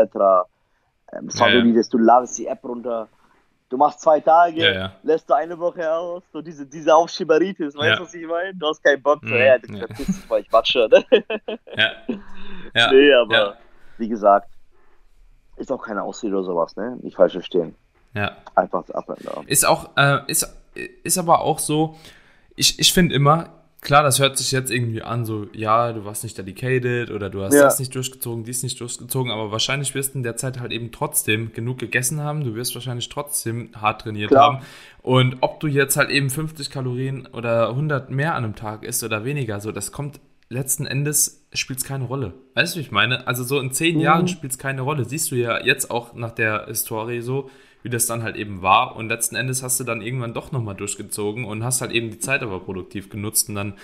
[1.13, 1.83] Ähm, Ja, ja.
[1.91, 3.09] du ladest die App runter,
[3.69, 4.93] du machst zwei Tage, Ja, ja.
[5.03, 7.97] lässt du eine Woche aus, so diese, diese Aufschieberitis, weißt Ja.
[7.97, 8.55] du, was ich meine?
[8.55, 9.79] Du hast keinen Bock, so, Mhm, ja, du ja.
[9.87, 10.89] verpiss dich mal, ich watsche.
[10.91, 11.05] Ne?
[11.77, 11.93] Ja.
[12.75, 12.93] Ja.
[12.93, 13.55] nee, aber Ja.
[13.99, 14.49] wie gesagt,
[15.57, 16.97] ist auch keine Ausrede oder sowas, ne?
[17.03, 17.75] Nicht falsch verstehen.
[18.15, 18.37] ja.
[18.55, 19.47] Einfach Down.
[19.47, 20.47] Ist auch, äh, ist,
[21.03, 21.97] ist aber auch so,
[22.57, 23.51] ich, ich finde immer,
[23.81, 27.43] klar, das hört sich jetzt irgendwie an, so, ja, du warst nicht dedicated oder du
[27.43, 27.63] hast Ja.
[27.65, 30.91] das nicht durchgezogen, dies nicht durchgezogen, aber wahrscheinlich wirst du in der Zeit halt eben
[30.93, 34.55] trotzdem genug gegessen haben, du wirst wahrscheinlich trotzdem hart trainiert Klar.
[34.55, 34.65] haben.
[35.03, 39.03] Und ob du jetzt halt eben 50 Kalorien oder 100 mehr an einem Tag isst
[39.05, 42.35] oder weniger, so, das kommt letzten Endes spielt es keine Rolle.
[42.55, 43.27] Weißt du, wie ich meine?
[43.27, 44.01] Also so in zehn Mhm.
[44.03, 45.05] Jahren spielt es keine Rolle.
[45.05, 47.51] Siehst du ja jetzt auch nach der Historie so,
[47.83, 48.97] wie das dann halt eben war.
[48.97, 52.19] Und letzten Endes hast du dann irgendwann doch nochmal durchgezogen und hast halt eben die
[52.19, 53.49] Zeit aber produktiv genutzt.
[53.49, 53.75] Und dann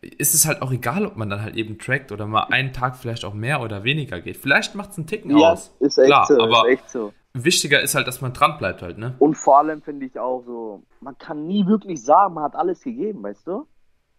[0.00, 2.96] ist es halt auch egal, ob man dann halt eben trackt oder mal einen Tag
[2.96, 4.36] vielleicht auch mehr oder weniger geht.
[4.36, 5.74] Vielleicht macht es einen Ticken Ja, aus.
[5.80, 7.12] ist echt Klar, so, aber ist echt so.
[7.34, 9.14] wichtiger ist halt, dass man dran bleibt halt, ne?
[9.18, 12.82] Und vor allem finde ich auch so, man kann nie wirklich sagen, man hat alles
[12.82, 13.66] gegeben, weißt du?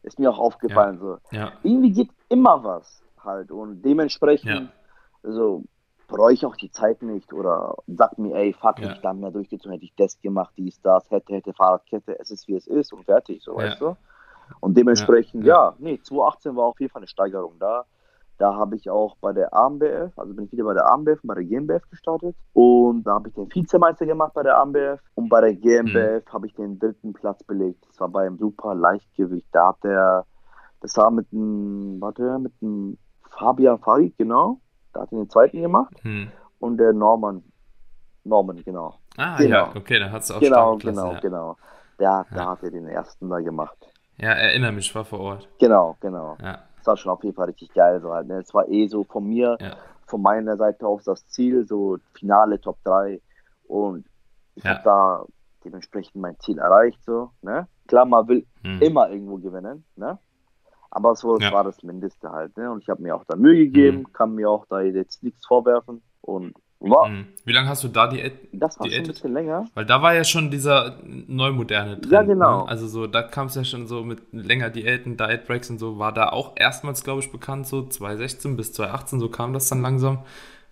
[0.04, 1.18] Ist mir auch aufgefallen so.
[1.32, 4.72] Ja, Irgendwie geht immer was halt und dementsprechend
[5.24, 5.64] so
[6.08, 8.92] bereue ich auch die Zeit nicht oder sag mir, ey, fuck, Ja.
[8.92, 12.48] ich da mehr durchgezogen, hätte ich das gemacht, dies, das, hätte, hätte, Fahrradkette, es ist
[12.48, 13.66] wie es ist und fertig, so, Ja.
[13.68, 13.96] weißt du?
[14.62, 15.68] Und dementsprechend, Ja.
[15.68, 17.86] ja, nee, 2018 war auf jeden Fall eine Steigerung da.
[18.40, 21.28] Da habe ich auch bei der AMBF, also bin ich wieder bei der AMBF und
[21.28, 22.36] bei der GmbF gestartet.
[22.54, 25.00] Und da habe ich den Vizemeister gemacht bei der AMBF.
[25.16, 27.86] Und bei der GmbF habe ich den dritten Platz belegt.
[27.90, 29.48] Das war beim Super Leichtgewicht.
[29.52, 30.26] Da hat der,
[30.82, 32.98] das war mit dem, warte, mit dem
[33.30, 34.60] Fabian Farid, genau.
[34.94, 35.94] Da hat er den zweiten gemacht.
[36.02, 36.32] hm.
[36.60, 37.44] Und der Norman,
[38.24, 38.96] Norman, genau.
[39.18, 39.50] Ah, Genau.
[39.56, 41.20] ja, okay, dann hat es auch Genau, genau, ja.
[41.20, 41.58] genau.
[42.00, 42.50] Der, der Ja.
[42.52, 43.78] hat er den ersten da gemacht.
[44.18, 45.50] ja, erinnere mich, ich war vor Ort.
[45.60, 46.38] Genau, genau.
[46.42, 48.02] Ja, war schon auf jeden Fall richtig geil.
[48.02, 48.40] So halt, ne?
[48.40, 52.60] Es war eh so von mir, ja, von meiner Seite aus das Ziel, so Finale
[52.60, 53.22] Top 3.
[53.68, 54.08] Und
[54.56, 54.72] ich Ja.
[54.72, 55.26] habe da
[55.64, 57.04] dementsprechend mein Ziel erreicht.
[57.06, 57.68] So, ne?
[57.88, 58.82] Klar, man will hm.
[58.82, 60.18] immer irgendwo gewinnen, ne?
[60.92, 61.52] Aber so das Ja.
[61.52, 62.58] war das Mindeste halt.
[62.58, 62.72] Ne?
[62.72, 64.14] Und ich habe mir auch da Mühe gegeben, Mhm.
[64.14, 66.02] kann mir auch da jetzt nichts vorwerfen.
[66.22, 67.28] Und War, mhm.
[67.44, 69.66] Wie lange hast du da die Das war schon ein bisschen länger.
[69.74, 72.12] Weil da war ja schon dieser neumoderne Trend.
[72.12, 72.64] Ja, genau.
[72.64, 72.70] Ne?
[72.70, 76.00] Also so, da kam es ja schon so mit länger Diäten, Diet Breaks und so,
[76.00, 79.82] war da auch erstmals, glaube ich, bekannt, so 2016 bis 2018, so kam das dann
[79.82, 80.20] langsam.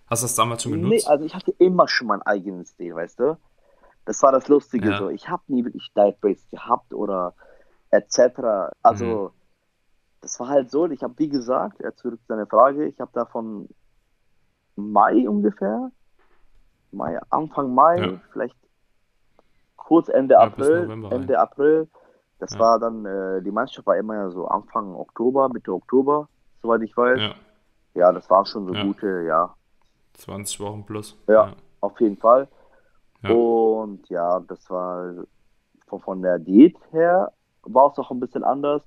[0.06, 1.06] Hast du das damals schon genutzt?
[1.06, 3.36] Nee, also ich hatte immer schon mein eigenes Stil, weißt du?
[4.06, 4.98] Das war das Lustige ja.
[4.98, 5.10] so.
[5.10, 7.34] Ich habe nie wirklich Diet Breaks gehabt oder
[7.90, 8.72] etc.
[8.82, 9.30] Also mhm.
[10.22, 13.26] das war halt so, ich habe wie gesagt, zurück zu deiner Frage, ich habe da
[13.26, 13.68] von
[14.74, 15.90] Mai ungefähr
[16.92, 18.20] Mai, Anfang Mai, ja.
[18.32, 18.56] vielleicht
[19.76, 21.42] kurz Ende ja, April, November, Ende rein.
[21.42, 21.88] April.
[22.38, 22.60] Das ja.
[22.60, 26.28] war dann, äh, die Meisterschaft war immer ja so Anfang Oktober, Mitte Oktober,
[26.62, 27.20] soweit ich weiß.
[27.20, 27.34] Ja,
[27.94, 29.54] ja das war schon so gute, ja.
[30.14, 31.16] 20 Wochen plus.
[31.26, 32.48] Ja, auf jeden Fall.
[33.22, 35.12] Und ja, das war
[35.88, 38.82] von, von der Diät her war es auch ein bisschen anders.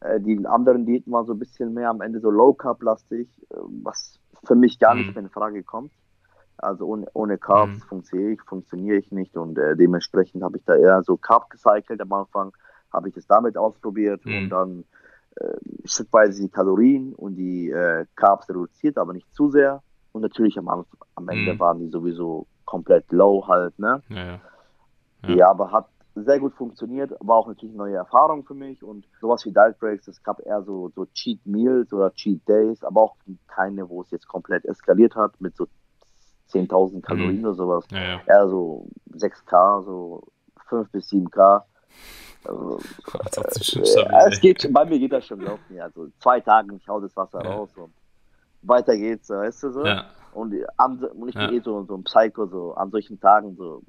[0.00, 3.28] Äh, die anderen Diäten waren so ein bisschen mehr am Ende so Low Carb lastig,
[3.50, 5.00] äh, was für mich gar mhm.
[5.00, 5.92] nicht mehr in Frage kommt.
[6.58, 7.88] Also ohne, ohne Carbs mhm.
[7.88, 12.00] funktioniere ich, funktioniere ich nicht und äh, dementsprechend habe ich da eher so Carb gecycelt
[12.00, 12.52] am Anfang,
[12.92, 14.36] habe ich das damit ausprobiert mhm.
[14.36, 14.84] und dann
[15.36, 19.82] äh, schrittweise die Kalorien und die äh, Carbs reduziert, aber nicht zu sehr.
[20.12, 20.68] Und natürlich am,
[21.14, 21.58] am Ende mhm.
[21.58, 24.02] waren die sowieso komplett low halt, ne?
[24.08, 24.40] Ja, ja.
[25.26, 25.34] ja.
[25.34, 29.06] ja, aber hat sehr gut funktioniert, war auch natürlich eine neue Erfahrung für mich und
[29.20, 33.02] sowas wie Diet Breaks, es gab eher so, so Cheat Meals oder Cheat Days, aber
[33.02, 33.16] auch
[33.46, 35.66] keine, wo es jetzt komplett eskaliert hat mit so
[36.50, 37.44] 10.000 Kalorien mhm.
[37.44, 37.84] oder sowas.
[37.90, 38.20] Ja, ja.
[38.26, 40.22] Eher so 6K, so
[40.68, 41.62] 5 bis 7K.
[42.44, 45.80] Also, äh, es geht, bei mir geht das schon laufen.
[45.80, 47.50] Also zwei Tage, ich hau das Wasser ja.
[47.50, 47.92] raus und
[48.62, 49.84] weiter geht's, weißt du so.
[49.84, 50.06] Ja.
[50.32, 53.82] Und, an, und ich bin eh so, so ein Psycho, so an solchen Tagen, so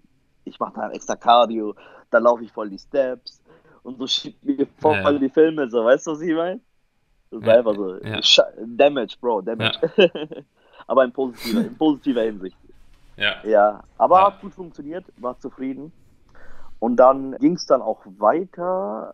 [0.46, 1.76] ich mache dann extra Cardio,
[2.10, 3.42] dann laufe ich voll die Steps
[3.84, 5.12] und so schiebt mir voll ja.
[5.12, 6.62] die Filme, so, weißt du, was ich meine?
[7.30, 8.00] Das ist einfach so.
[8.66, 9.78] Damage, Bro, Damage.
[10.88, 12.58] aber in positiver, in positiver Hinsicht.
[13.18, 13.44] Ja.
[13.44, 14.26] Ja, aber ja.
[14.28, 15.92] hat gut funktioniert, war zufrieden.
[16.80, 19.14] Und dann ging es dann auch weiter.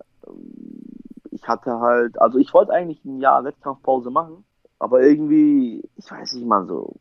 [1.32, 4.44] Ich hatte halt, also ich wollte eigentlich ein Jahr Wettkampfpause machen,
[4.80, 6.96] aber irgendwie, ich weiß nicht mal so,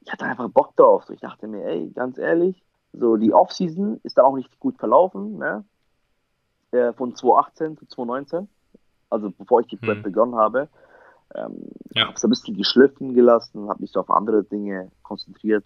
[0.00, 1.04] ich hatte einfach Bock drauf.
[1.04, 4.76] So, ich dachte mir, ey, ganz ehrlich, so die Offseason ist dann auch nicht gut
[4.78, 5.64] verlaufen, ne?
[6.72, 8.48] Äh, von 2018 zu 2019,
[9.10, 10.02] also bevor ich die Prep hm.
[10.02, 10.68] begonnen habe.
[11.34, 12.06] Ähm, ja.
[12.06, 15.64] Habe es ein bisschen geschliffen gelassen, habe mich so auf andere Dinge konzentriert,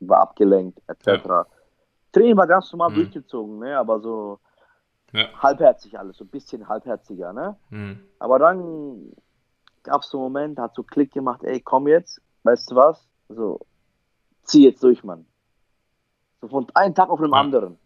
[0.00, 1.24] war abgelenkt, etc.
[1.26, 1.46] Ja.
[2.12, 2.94] Training war ganz normal mhm.
[2.96, 3.78] durchgezogen, ne?
[3.78, 4.38] aber so
[5.12, 5.28] ja.
[5.42, 7.32] halbherzig alles, so ein bisschen halbherziger.
[7.32, 7.56] Ne?
[7.70, 8.00] Mhm.
[8.18, 9.12] Aber dann
[9.82, 13.06] gab es so einen Moment, hat so Klick gemacht, ey, komm jetzt, weißt du was?
[13.28, 13.60] So,
[14.44, 15.26] zieh jetzt durch, Mann.
[16.40, 17.40] So von einem Tag auf den ja.
[17.40, 17.78] anderen.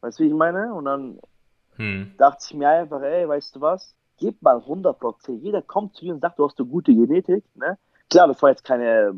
[0.00, 0.74] Weißt du, wie ich meine?
[0.74, 1.20] Und dann
[1.76, 2.14] mhm.
[2.18, 3.94] dachte ich mir einfach, ey, weißt du was?
[4.22, 5.42] Gib mal 100 Prozent.
[5.42, 7.76] Jeder kommt zu dir und sagt, du hast eine gute Genetik, ne?
[8.08, 9.12] Klar, das war jetzt keine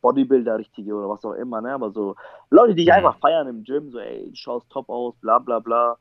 [0.00, 1.72] Bodybuilder richtige oder was auch immer, ne?
[1.72, 2.16] Aber so
[2.50, 2.94] Leute, die dich mhm.
[2.94, 5.96] einfach feiern im Gym, so, ey, du schaust top aus, bla bla bla,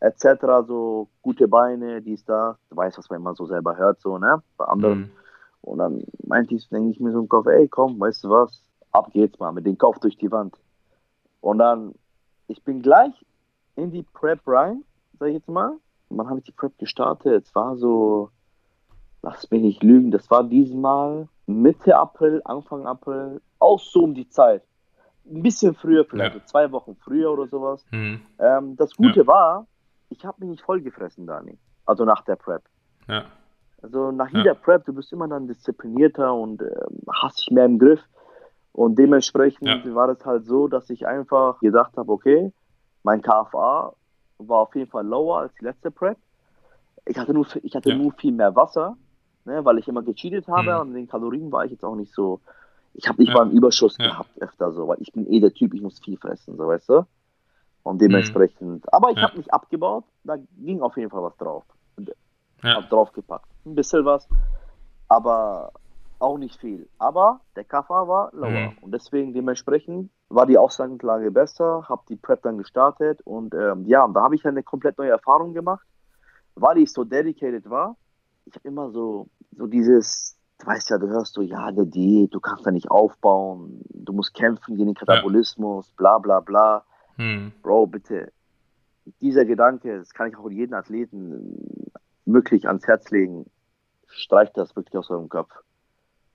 [0.00, 0.66] etc.
[0.66, 2.58] So gute Beine, dies, da.
[2.68, 4.42] Du weißt, was man immer so selber hört, so, ne?
[4.56, 4.98] Bei anderen.
[4.98, 5.10] Mhm.
[5.60, 8.60] Und dann meinte ich, denke ich mir so im Kopf, ey, komm, weißt du was?
[8.90, 10.56] Ab geht's mal, mit dem Kopf durch die Wand.
[11.40, 11.94] Und dann,
[12.48, 13.14] ich bin gleich
[13.76, 14.82] in die Prep rein,
[15.18, 15.78] sag ich jetzt mal
[16.08, 17.44] wann habe ich die Prep gestartet?
[17.46, 18.30] Es war so,
[19.22, 24.28] lass mich nicht lügen, das war diesmal Mitte April, Anfang April, auch so um die
[24.28, 24.62] Zeit.
[25.26, 26.40] Ein bisschen früher, vielleicht ja.
[26.40, 27.84] so zwei Wochen früher oder sowas.
[27.90, 28.20] Mhm.
[28.38, 29.26] Ähm, das Gute ja.
[29.26, 29.66] war,
[30.10, 31.58] ich habe mich nicht vollgefressen, Dani.
[31.86, 32.62] Also nach der Prep.
[33.08, 33.24] Ja.
[33.82, 36.74] Also nach jeder Prep, du bist immer dann disziplinierter und äh,
[37.12, 38.00] hast dich mehr im Griff.
[38.72, 42.52] Und dementsprechend war es halt so, dass ich einfach gedacht habe, okay,
[43.02, 43.92] mein KFA
[44.38, 46.18] war auf jeden Fall lower als die letzte Prep.
[47.06, 47.96] Ich hatte nur, ich hatte ja.
[47.96, 48.96] nur viel mehr Wasser,
[49.44, 50.80] ne, weil ich immer gecheatet habe mhm.
[50.80, 52.40] und in den Kalorien war ich jetzt auch nicht so.
[52.94, 53.34] Ich habe nicht ja.
[53.34, 54.08] mal einen Überschuss ja.
[54.08, 56.88] gehabt öfter so, weil ich bin eh der Typ, ich muss viel fressen, so weißt
[56.88, 57.06] du.
[57.82, 58.84] Und dementsprechend.
[58.84, 58.88] Mhm.
[58.90, 61.64] Aber ich habe nicht abgebaut, da ging auf jeden Fall was drauf.
[62.62, 62.76] Ja.
[62.76, 63.48] Hab draufgepackt.
[63.66, 64.26] Ein bisschen was,
[65.08, 65.72] aber
[66.18, 66.88] auch nicht viel.
[66.98, 68.70] Aber der Kaffer war lower.
[68.70, 68.78] Mhm.
[68.80, 74.06] Und deswegen dementsprechend war die Ausgangslage besser, habe die Prep dann gestartet und ähm, ja,
[74.08, 75.86] da habe ich eine komplett neue Erfahrung gemacht,
[76.54, 77.96] weil ich so dedicated war.
[78.46, 82.34] Ich habe immer so, so dieses, du weißt ja, du hörst so, ja, der Diät,
[82.34, 85.94] du kannst da nicht aufbauen, du musst kämpfen gegen den Katabolismus, ja.
[85.96, 86.84] bla bla bla.
[87.16, 87.52] Hm.
[87.62, 88.32] Bro, bitte,
[89.20, 91.90] dieser Gedanke, das kann ich auch jeden Athleten
[92.24, 93.46] wirklich ans Herz legen,
[94.06, 95.52] streicht das wirklich aus eurem Kopf.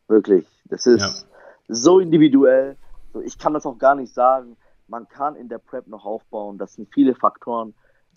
[0.07, 1.27] Wirklich, das ist ja.
[1.67, 2.77] so individuell
[3.11, 4.57] so, ich kann das auch gar nicht sagen.
[4.87, 6.57] Man kann in der Prep noch aufbauen.
[6.57, 7.73] Das sind viele Faktoren.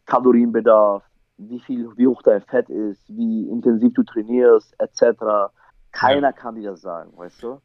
[0.07, 1.03] Kalorienbedarf,
[1.37, 5.53] wie viel, wie hoch dein Fett ist, wie intensiv du trainierst, etc.
[5.93, 6.33] Keiner ja.
[6.33, 7.61] kann dir das sagen, weißt du?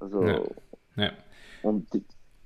[0.00, 0.22] Also.
[0.22, 0.40] Ja.
[0.96, 1.10] ja.
[1.62, 1.88] Und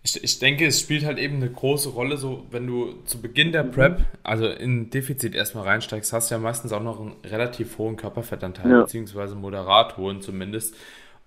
[0.03, 3.53] ich, ich denke, es spielt halt eben eine große Rolle, so wenn du zu Beginn
[3.53, 7.77] der Prep, also in Defizit erstmal reinsteigst, hast du ja meistens auch noch einen relativ
[7.79, 8.81] hohen Körperfettanteil, ja.
[8.83, 10.77] beziehungsweise moderat hohen zumindest.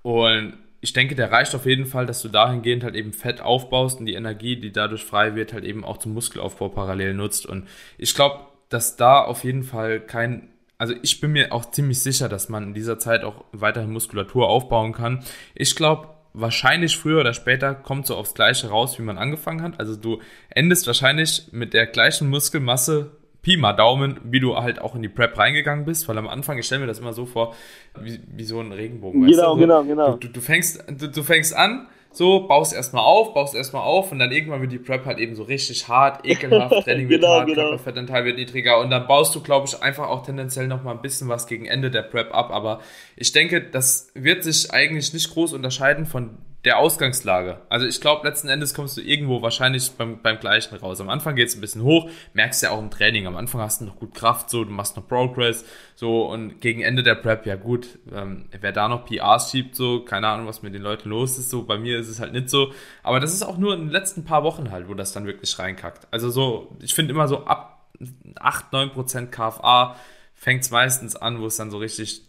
[0.01, 3.99] Und ich denke, der reicht auf jeden Fall, dass du dahingehend halt eben Fett aufbaust
[3.99, 7.45] und die Energie, die dadurch frei wird, halt eben auch zum Muskelaufbau parallel nutzt.
[7.45, 7.67] Und
[7.99, 12.29] ich glaube, dass da auf jeden Fall kein, also ich bin mir auch ziemlich sicher,
[12.29, 15.23] dass man in dieser Zeit auch weiterhin Muskulatur aufbauen kann.
[15.53, 19.79] Ich glaube, wahrscheinlich früher oder später kommt so aufs Gleiche raus, wie man angefangen hat.
[19.79, 23.11] Also du endest wahrscheinlich mit der gleichen Muskelmasse
[23.41, 26.57] Pi mal Daumen, wie du halt auch in die Prep reingegangen bist, weil am Anfang,
[26.59, 27.55] ich stelle mir das immer so vor,
[27.99, 29.25] wie, wie so ein Regenbogen.
[29.25, 29.57] Genau, weißt du?
[29.57, 30.15] genau, genau.
[30.17, 34.19] Du, du, fängst, du, du fängst an, so, baust erstmal auf, baust erstmal auf und
[34.19, 37.47] dann irgendwann wird die Prep halt eben so richtig hart, ekelhaft, Training wird genau, hart,
[37.47, 37.61] genau.
[37.69, 41.29] Körperfettanteil wird niedriger und dann baust du, glaube ich, einfach auch tendenziell nochmal ein bisschen
[41.29, 42.81] was gegen Ende der Prep ab, aber
[43.15, 47.59] ich denke, das wird sich eigentlich nicht groß unterscheiden von der Ausgangslage.
[47.69, 51.01] Also ich glaube, letzten Endes kommst du irgendwo wahrscheinlich beim, beim gleichen raus.
[51.01, 53.25] Am Anfang geht es ein bisschen hoch, merkst ja auch im Training.
[53.25, 56.81] Am Anfang hast du noch gut Kraft, so, du machst noch Progress, so, und gegen
[56.81, 60.61] Ende der Prep, ja gut, ähm, wer da noch PRs schiebt, so, keine Ahnung, was
[60.61, 62.71] mit den Leuten los ist, so, bei mir ist es halt nicht so.
[63.01, 65.57] Aber das ist auch nur in den letzten paar Wochen halt, wo das dann wirklich
[65.57, 66.07] reinkackt.
[66.11, 67.87] Also so, ich finde immer so ab
[68.35, 69.95] 8, 9% KFA
[70.35, 72.23] fängt es meistens an, wo es dann so richtig,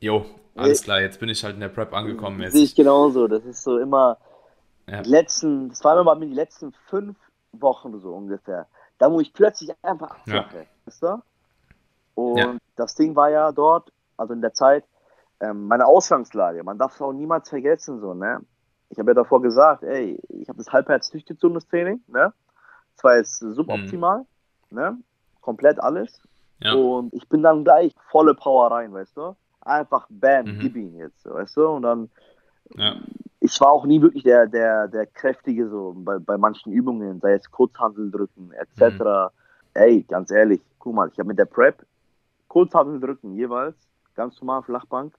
[0.00, 2.40] jo, alles klar, jetzt bin ich halt in der Prep angekommen.
[2.40, 2.52] Jetzt.
[2.52, 3.28] Sehe ich genauso.
[3.28, 4.18] Das ist so immer
[4.86, 5.02] ja.
[5.02, 7.16] die letzten, das war immer bei mir die letzten fünf
[7.52, 8.66] Wochen so ungefähr.
[8.98, 10.58] Da, wo ich plötzlich einfach abflache.
[10.58, 10.64] Ja.
[10.84, 11.22] Weißt du?
[12.14, 12.56] Und ja.
[12.76, 14.84] das Ding war ja dort, also in der Zeit,
[15.40, 16.62] ähm, meine Ausgangslage.
[16.62, 18.40] Man darf es auch niemals vergessen, so, ne?
[18.90, 22.32] Ich habe ja davor gesagt, ey, ich habe das halbherz durchgezogen, das Training, ne?
[22.94, 24.24] Das war jetzt suboptimal,
[24.70, 24.78] mhm.
[24.78, 24.98] ne?
[25.40, 26.20] Komplett alles.
[26.60, 26.74] Ja.
[26.74, 29.34] Und ich bin dann gleich volle Power rein, weißt du?
[29.64, 30.58] Einfach bam, mhm.
[30.60, 31.68] gib ihn jetzt, weißt du?
[31.68, 32.10] Und dann,
[32.74, 32.96] ja.
[33.40, 37.34] ich war auch nie wirklich der, der, der Kräftige so bei, bei manchen Übungen, sei
[37.34, 39.00] es Kurzhandel drücken, etc.
[39.00, 39.28] Mhm.
[39.74, 41.84] Ey, ganz ehrlich, guck mal, ich habe mit der Prep
[42.48, 43.76] Kurzhandel drücken jeweils,
[44.14, 45.14] ganz normal Flachbank,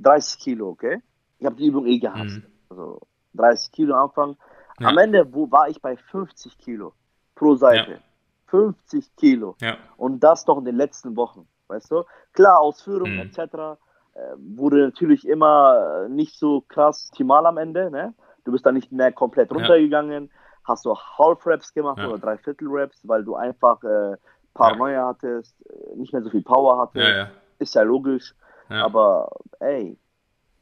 [0.00, 1.00] 30 Kilo, okay?
[1.38, 2.38] Ich habe die Übung eh gehasst.
[2.38, 2.46] Mhm.
[2.70, 3.00] Also
[3.34, 4.36] 30 Kilo am Anfang.
[4.80, 4.88] Ja.
[4.88, 6.92] Am Ende wo war ich bei 50 Kilo
[7.34, 7.92] pro Seite.
[7.92, 7.98] Ja.
[8.46, 9.56] 50 Kilo.
[9.60, 9.76] Ja.
[9.96, 12.04] Und das doch in den letzten Wochen weißt du?
[12.32, 13.20] Klar, Ausführung mhm.
[13.20, 13.80] etc.
[14.14, 18.14] Äh, wurde natürlich immer nicht so krass optimal am Ende, ne?
[18.44, 20.30] Du bist dann nicht mehr komplett runtergegangen, ja.
[20.64, 22.08] hast du Half Raps gemacht ja.
[22.08, 24.16] oder Dreiviertel Raps, weil du einfach äh,
[24.52, 25.06] Paranoia ja.
[25.08, 27.32] hattest, äh, nicht mehr so viel Power hattest.
[27.58, 28.34] Ist ja logisch.
[28.68, 29.28] Aber
[29.60, 29.98] ey,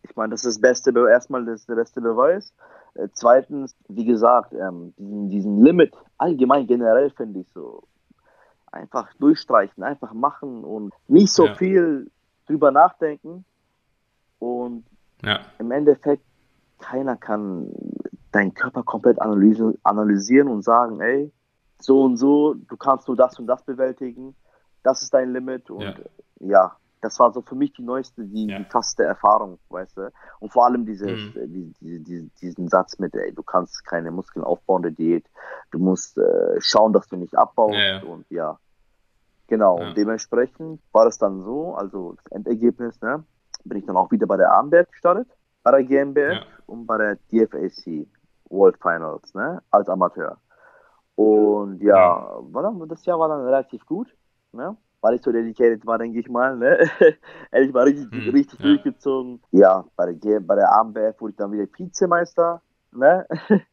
[0.03, 2.53] ich meine, das ist das Beste, erstmal das der beste Beweis.
[2.95, 7.85] Äh, zweitens, wie gesagt, ähm, diesen, diesen Limit, allgemein generell finde ich so,
[8.73, 12.11] einfach durchstreichen, einfach machen und nicht so viel
[12.51, 13.45] drüber nachdenken.
[14.39, 14.85] Und
[15.23, 15.41] ja.
[15.59, 16.25] im Endeffekt,
[16.79, 17.71] keiner kann
[18.33, 21.31] deinen Körper komplett analysieren und sagen, ey,
[21.79, 24.35] so und so, du kannst nur das und das bewältigen,
[24.83, 25.95] das ist dein Limit und ja,
[26.41, 28.59] ja das war so für mich die neueste, die, ja.
[28.59, 30.13] die krasseste Erfahrung, weißt du.
[30.39, 31.41] Und vor allem dieses, mhm.
[31.41, 35.27] Äh, die, die, die, diesen Satz mit, ey, du kannst keine Muskeln aufbauen, der Diät,
[35.71, 38.03] du musst äh, schauen, dass du nicht abbaust ja.
[38.03, 38.59] und ja.
[39.51, 43.25] Genau, und dementsprechend war es dann so, also das Endergebnis, ne,
[43.65, 45.27] bin ich dann auch wieder bei der Armberg gestartet,
[45.65, 48.07] bei der GmbF und bei der DFAC
[48.49, 50.39] World Finals, ne, als Amateur.
[51.17, 54.07] Und ja, war dann, das Jahr war dann relativ gut,
[54.53, 54.77] ne?
[55.01, 56.57] weil ich so dedicated war, denke ich mal.
[56.57, 56.79] Ne?
[57.53, 58.67] ich war richtig, hm, richtig ja.
[58.67, 59.43] durchgezogen.
[59.51, 62.63] Ja, bei der, bei der AMBF wurde ich dann wieder Vizemeister.
[62.93, 63.27] Ne?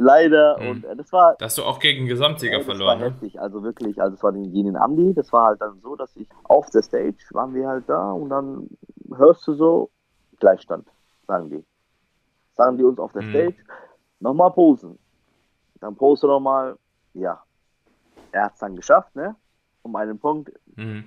[0.00, 0.58] Leider.
[0.58, 0.70] Mhm.
[0.70, 1.36] Und äh, das war.
[1.38, 3.00] Da hast du auch gegen Gesamtsieger äh, verloren.
[3.00, 3.14] Das war ne?
[3.14, 3.40] heftig.
[3.40, 5.12] Also wirklich, also es war den, gegen Andi.
[5.14, 8.30] Das war halt dann so, dass ich auf der Stage waren wir halt da und
[8.30, 8.68] dann
[9.14, 9.90] hörst du so
[10.38, 10.88] Gleichstand,
[11.26, 11.64] sagen die.
[12.56, 13.30] Sagen die uns auf der mhm.
[13.30, 13.56] Stage,
[14.20, 14.98] nochmal posen.
[15.80, 16.76] Dann poste nochmal,
[17.14, 17.42] ja.
[18.32, 19.34] Er hat es dann geschafft, ne?
[19.82, 20.52] um einen Punkt.
[20.76, 21.04] Mhm.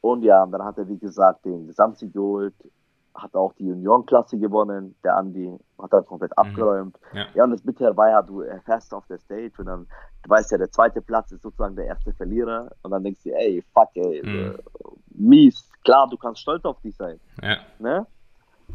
[0.00, 2.54] Und ja, dann hat er, wie gesagt, den Gesamtsieg geholt,
[3.14, 6.42] hat auch die Juniorenklasse gewonnen, der Andi, hat dann komplett mhm.
[6.42, 6.98] abgeräumt.
[7.12, 7.26] Ja.
[7.34, 9.86] ja, und das Bittere war ja, du erfährst auf der Stage und dann,
[10.22, 13.30] du weißt ja, der zweite Platz ist sozusagen der erste Verlierer und dann denkst du,
[13.30, 14.54] ey, fuck, ey, mhm.
[14.54, 14.58] äh,
[15.14, 17.20] mies, klar, du kannst stolz auf dich sein.
[17.42, 17.58] Ja.
[17.78, 18.06] Ne?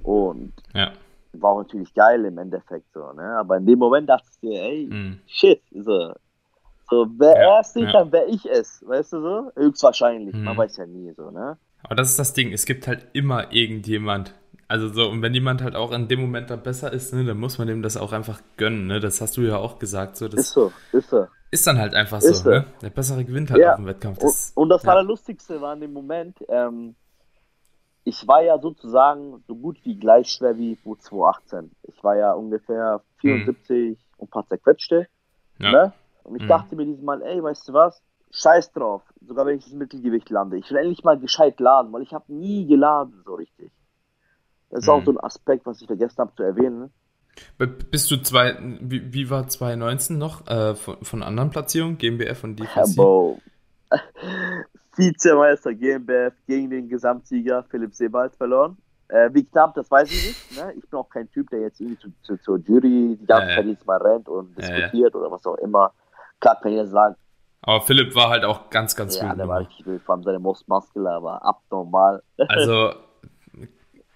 [0.04, 0.92] Und ja.
[1.34, 3.38] war auch natürlich geil im Endeffekt so, ne?
[3.38, 5.20] Aber in dem Moment dachtest du dir, ey, mhm.
[5.26, 6.14] shit, so,
[6.90, 9.52] so, wer ja, er es nicht, dann wäre ich es, weißt du so?
[9.56, 10.44] Höchstwahrscheinlich, mhm.
[10.44, 11.58] man weiß ja nie so, ne?
[11.88, 14.34] Aber das ist das Ding, es gibt halt immer irgendjemand.
[14.68, 17.40] Also so, und wenn jemand halt auch in dem Moment dann besser ist, ne, dann
[17.40, 19.00] muss man dem das auch einfach gönnen, ne?
[19.00, 20.18] Das hast du ja auch gesagt.
[20.18, 21.28] So, das ist so, ist so.
[21.50, 22.66] Ist dann halt einfach ist so, ne?
[22.82, 23.72] Der bessere gewinnt halt ja.
[23.72, 24.20] auf dem Wettkampf.
[24.20, 24.92] Das, und, und, das ja.
[24.92, 26.96] Allerlustigste war in dem Moment, ähm,
[28.04, 31.72] ich war ja sozusagen so gut wie gleich schwer wie 2018.
[31.84, 33.98] Ich war ja ungefähr 74 mhm.
[34.18, 35.08] und ein paar zerquetschte.
[35.60, 35.72] Ja.
[35.72, 35.94] Ne?
[36.24, 36.48] Und ich mhm.
[36.48, 38.02] dachte mir diesmal, ey, weißt du was?
[38.32, 40.58] Scheiß drauf, sogar wenn ich das Mittelgewicht lande.
[40.58, 43.72] Ich will endlich mal gescheit laden, weil ich habe nie geladen so richtig.
[44.70, 44.94] Das ist mhm.
[44.94, 46.92] auch so ein Aspekt, was ich vergessen habe zu erwähnen.
[47.58, 52.60] Bist du zwei, wie, wie war 2019 noch äh, von, von anderen Platzierungen, GmbF und
[52.60, 52.98] DVC?
[52.98, 53.98] Ja,
[54.98, 58.78] Vizemeister GmbF gegen den Gesamtsieger Philipp Sebald verloren.
[59.10, 60.58] Äh, wie knapp, das weiß ich nicht.
[60.58, 60.74] Ne?
[60.74, 63.66] Ich bin auch kein Typ, der jetzt irgendwie zu, zu, zur Jury die ganze Zeit
[63.66, 65.94] jetzt mal rennt und diskutiert oder was auch immer.
[66.40, 67.16] Klar kann ich jetzt sagen.
[67.62, 69.32] Aber Philipp war halt auch ganz, ganz ja, wild.
[69.32, 70.02] Ja, der war richtig wild.
[70.04, 72.24] Vor allem seine Most Muscular war abnormal.
[72.48, 72.94] Also,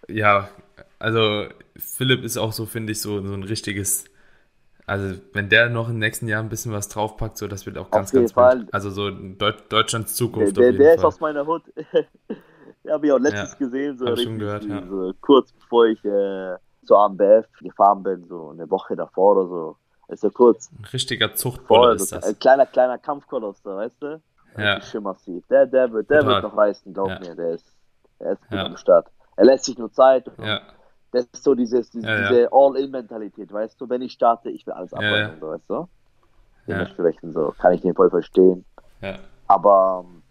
[0.07, 0.49] ja,
[0.99, 1.45] also
[1.77, 4.05] Philipp ist auch so, finde ich, so, so ein richtiges
[4.91, 7.89] also, wenn der noch im nächsten Jahr ein bisschen was draufpackt, so, das wird auch
[7.91, 8.67] ganz, ganz Fall.
[8.73, 10.57] Also, so Deut Deutschlands Zukunft.
[10.57, 11.61] Der, der, der ist aus meiner Hut.
[12.83, 14.85] ja, habe ich auch letztens ja, gesehen, so, richtig, gehört, ja.
[14.85, 19.77] so kurz bevor ich äh, zur AMBF gefahren bin, so eine Woche davor oder so.
[20.11, 20.69] Ist ja kurz.
[20.77, 22.23] Ein richtiger Zuchtbulle ist das.
[22.25, 24.21] Ein kleiner, kleiner Kampfkoloss da, weißt du?
[24.57, 24.81] Ja.
[24.81, 25.47] Schimmersiv.
[25.47, 27.19] Der, der, wird, der wird noch reißen, glaub ja.
[27.19, 27.35] mir.
[27.35, 27.65] Der ist,
[28.19, 28.65] der ist gut ja.
[28.65, 29.07] am Start.
[29.37, 30.29] Er lässt sich nur Zeit.
[30.37, 30.61] Ja.
[31.11, 33.89] Das ist so dieses, dieses ja, diese All-In-Mentalität, weißt du?
[33.89, 35.87] Wenn ich starte, ich will alles abräumen, so, weißt du?
[36.67, 38.65] Dementsprechend so, kann ich den voll verstehen.
[39.47, 40.21] Aber ähm,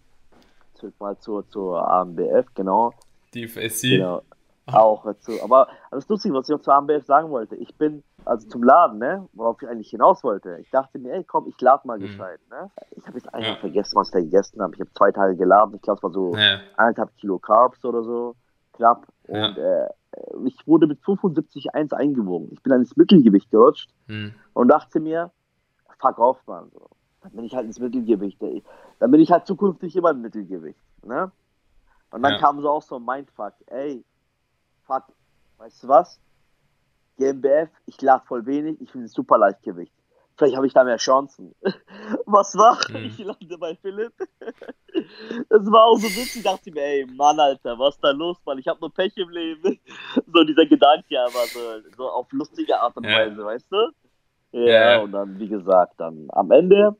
[0.75, 2.93] zurück mal zur, zur AMBF, genau.
[3.33, 3.97] Die FSC.
[3.97, 4.21] Genau.
[4.67, 5.33] Auch dazu.
[5.43, 8.99] Aber das Lustige, was ich auch zur AMBF sagen wollte, ich bin also zum Laden,
[8.99, 10.57] ne, worauf ich eigentlich hinaus wollte.
[10.61, 12.03] Ich dachte mir, ey, komm, ich lade mal mhm.
[12.03, 12.69] gescheit, ne?
[12.91, 13.59] Ich habe jetzt einfach ja.
[13.59, 14.73] vergessen, was ich da gegessen habe.
[14.75, 16.59] Ich habe zwei Tage geladen, ich glaube, es war so ja.
[16.77, 18.35] eineinhalb Kilo Carbs oder so,
[18.73, 19.07] knapp.
[19.27, 19.85] Und ja.
[19.85, 19.89] äh,
[20.45, 22.49] ich wurde mit 75,1 eingewogen.
[22.51, 24.33] Ich bin dann ins Mittelgewicht gerutscht hm.
[24.53, 25.31] und dachte mir,
[25.99, 26.69] fuck off, man.
[26.71, 26.89] So.
[27.21, 28.41] Dann bin ich halt ins Mittelgewicht.
[28.41, 28.63] Ey.
[28.99, 30.79] Dann bin ich halt zukünftig immer im Mittelgewicht.
[31.05, 31.31] Ne?
[32.11, 33.53] Und dann kam so auch so ein Mindfuck.
[33.67, 34.03] Ey,
[34.83, 35.03] fuck,
[35.57, 36.19] weißt du was?
[37.21, 39.93] GmbF, ich lade voll wenig, ich bin super Leichtgewicht.
[40.37, 41.53] Vielleicht habe ich da mehr Chancen.
[42.25, 42.79] Was war?
[42.89, 43.05] Mhm.
[43.05, 44.13] Ich lande bei Philipp.
[45.47, 46.37] Das war auch so witzig.
[46.37, 48.59] Ich dachte mir, ey, Mann, Alter, was ist da los, Mann?
[48.59, 49.79] Ich habe nur Pech im Leben.
[50.33, 51.59] So dieser Gedanke aber so,
[51.95, 53.45] so auf lustige Art und Weise, ja.
[53.45, 53.91] weißt du?
[54.51, 56.97] Ja, ja, und dann, wie gesagt, dann am Ende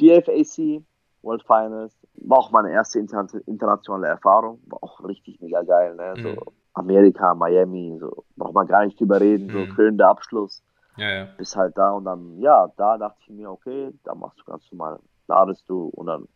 [0.00, 0.84] DFAC,
[1.22, 4.60] World Finals, war auch meine erste internationale Erfahrung.
[4.66, 6.14] War auch richtig mega geil, ne?
[6.22, 6.38] So mhm.
[6.74, 9.68] Amerika, Miami, so braucht man gar nicht drüber reden, so mhm.
[9.70, 10.62] krönender Abschluss.
[10.96, 11.28] Ja, ja.
[11.36, 14.70] Bis halt da und dann, ja, da dachte ich mir, okay, da machst du ganz
[14.70, 16.28] normal, ladest du und dann,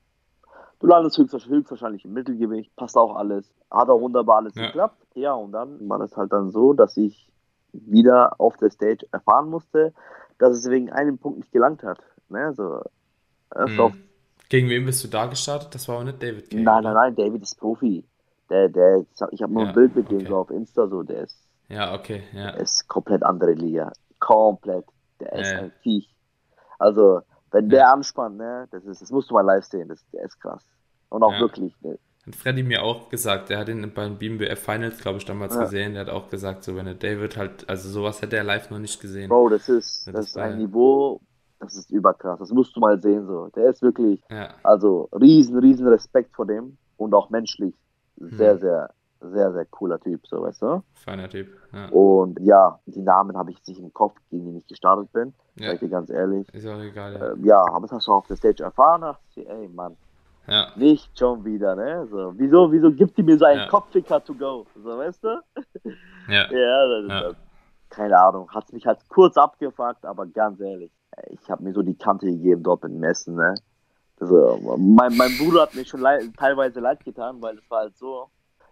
[0.80, 4.66] du landest höchstwahrscheinlich im Mittelgewicht, passt auch alles, hat auch wunderbar alles ja.
[4.66, 5.06] geklappt.
[5.14, 7.30] Ja, und dann war es halt dann so, dass ich
[7.72, 9.92] wieder auf der Stage erfahren musste,
[10.38, 11.98] dass es wegen einem Punkt nicht gelangt hat.
[12.28, 12.52] Ne?
[12.54, 12.82] So,
[13.54, 14.02] mhm.
[14.48, 15.74] Gegen wen bist du da gestartet?
[15.74, 18.04] Das war auch nicht David King, Nein, nein, nein, David ist Profi.
[18.50, 20.18] Der, der, ich habe nur ja, ein Bild mit okay.
[20.18, 21.38] dem so auf Insta, so, der ist.
[21.68, 22.52] Ja, okay, ja.
[22.52, 24.84] Der ist komplett andere Liga komplett.
[25.20, 25.58] Der ist ja.
[25.58, 26.14] ein Viech.
[26.78, 30.24] Also, wenn der anspannt, ne, das ist, das musst du mal live sehen, das, der
[30.24, 30.64] ist krass.
[31.08, 31.74] Und auch wirklich.
[31.80, 31.98] Ne.
[32.26, 35.62] Hat Freddy mir auch gesagt, der hat ihn beim BMWF Finals, glaube ich, damals ja.
[35.62, 38.70] gesehen, der hat auch gesagt, so wenn er David halt, also sowas hätte er live
[38.70, 39.28] noch nicht gesehen.
[39.28, 41.20] Bro, das ist, das, das ist ein Niveau,
[41.58, 43.48] das ist überkrass, das musst du mal sehen, so.
[43.56, 44.50] Der ist wirklich, ja.
[44.62, 47.74] also riesen, riesen Respekt vor dem und auch menschlich
[48.18, 48.60] sehr, hm.
[48.60, 50.82] sehr sehr, sehr cooler Typ, so weißt du.
[50.94, 51.88] Feiner Typ, ja.
[51.88, 55.66] Und ja, die Namen habe ich nicht im Kopf, gegen die ich gestartet bin, ja.
[55.66, 56.48] sag ich dir ganz ehrlich.
[56.54, 57.32] Ist auch egal, ja.
[57.32, 59.96] Äh, ja, aber das hast du auf der Stage erfahren, ich, ey Mann,
[60.46, 60.68] ja.
[60.76, 62.06] nicht schon wieder, ne?
[62.10, 63.68] So, wieso, wieso gibt die mir so einen ja.
[63.68, 65.40] Kopfficker to go, so weißt du?
[66.28, 66.46] Ja.
[66.50, 67.32] ja, das ist, ja.
[67.90, 70.92] keine Ahnung, hat mich halt kurz abgefuckt, aber ganz ehrlich,
[71.30, 73.54] ich habe mir so die Kante gegeben dort mit Messen, ne?
[74.20, 77.96] Also, mein, mein Bruder hat mir schon leid, teilweise leid getan, weil es war halt
[77.96, 78.28] so,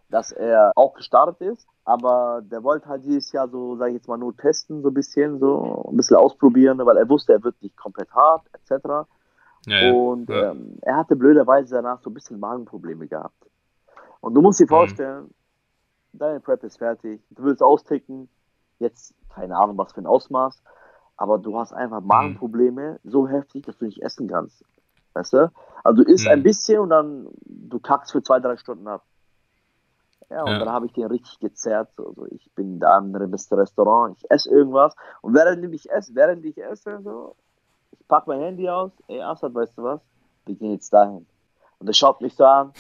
[0.08, 4.08] dass er auch gestartet ist, aber der wollte halt dieses Jahr so, sage ich jetzt
[4.08, 7.60] mal, nur testen, so ein bisschen, so ein bisschen ausprobieren, weil er wusste, er wird
[7.62, 9.08] nicht komplett hart, etc.
[9.66, 10.52] Ja, und ja.
[10.52, 13.34] Ähm, er hatte blöderweise danach so ein bisschen Magenprobleme gehabt.
[14.20, 14.68] Und du musst dir mhm.
[14.68, 16.18] vorstellen, mhm.
[16.18, 18.28] deine Prep ist fertig, du willst austicken,
[18.78, 20.62] jetzt keine Ahnung, was für ein Ausmaß,
[21.16, 22.06] aber du hast einfach mhm.
[22.06, 23.10] Magenprobleme mhm.
[23.10, 24.64] so heftig, dass du nicht essen kannst.
[25.16, 25.50] Weißt du?
[25.82, 26.32] Also du isst mhm.
[26.32, 29.02] ein bisschen und dann du kackst für zwei, drei Stunden ab.
[30.28, 30.58] Ja, und ja.
[30.58, 31.88] dann habe ich den richtig gezerrt.
[31.96, 32.26] So, so.
[32.26, 34.94] Ich bin da im Restaurant, ich esse irgendwas.
[35.22, 37.34] Und während ich esse, während ich esse, so,
[37.92, 40.00] ich packe mein Handy aus, ey Assad, weißt du was?
[40.44, 41.26] Wir gehen jetzt dahin.
[41.78, 42.72] Und er schaut mich so an,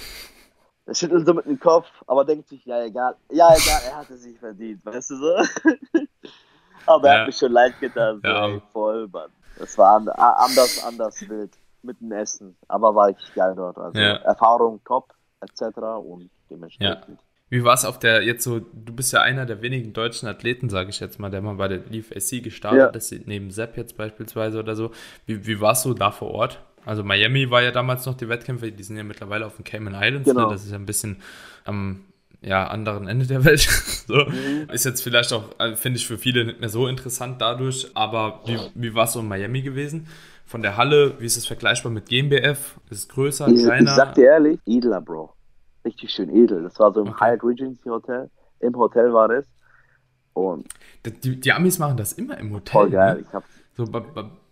[0.84, 4.16] er schüttelt so mit dem Kopf, aber denkt sich, ja egal, ja egal, er hatte
[4.16, 5.34] sich verdient, weißt du so?
[6.86, 7.14] aber ja.
[7.14, 8.46] er hat mich schon leid getan, so, ja.
[8.46, 9.30] ey, voll, Mann.
[9.58, 11.56] Das war anders, anders wild
[11.86, 13.78] mit dem Essen, aber war richtig geil dort.
[13.78, 15.78] Also Erfahrung top, etc.
[16.04, 17.18] und dementsprechend.
[17.48, 20.68] Wie war es auf der, jetzt so, du bist ja einer der wenigen deutschen Athleten,
[20.68, 23.18] sage ich jetzt mal, der mal bei der Leaf SC gestartet ja.
[23.18, 24.90] ist, neben Sepp jetzt beispielsweise oder so.
[25.26, 26.60] Wie, wie war es so da vor Ort?
[26.84, 29.94] Also Miami war ja damals noch die Wettkämpfe, die sind ja mittlerweile auf den Cayman
[29.94, 30.34] Islands, ne?
[30.34, 30.46] genau.
[30.46, 30.52] ne?
[30.54, 31.22] das ist ja ein bisschen
[31.64, 32.04] am
[32.42, 33.60] ja, anderen Ende der Welt.
[34.06, 34.24] so.
[34.24, 34.68] Mhm.
[34.72, 38.40] Ist jetzt vielleicht auch, äh, finde ich, für viele nicht mehr so interessant dadurch, aber
[38.46, 40.08] wie, wie war es so in Miami gewesen?
[40.46, 42.78] Von der Halle, wie ist es vergleichbar mit GmbF?
[42.88, 43.90] Ist es größer, ich, kleiner?
[43.90, 45.36] Ich sag dir ehrlich, edler, Bro
[45.86, 46.62] richtig schön edel.
[46.64, 47.24] Das war so im okay.
[47.24, 48.28] Hyatt Regency Hotel.
[48.60, 49.46] Im Hotel war das.
[50.34, 50.68] Und
[51.04, 52.72] die, die Amis machen das immer im Hotel.
[52.72, 53.14] Voll geil.
[53.14, 53.20] Ne?
[53.20, 54.02] Ich hab's so bei,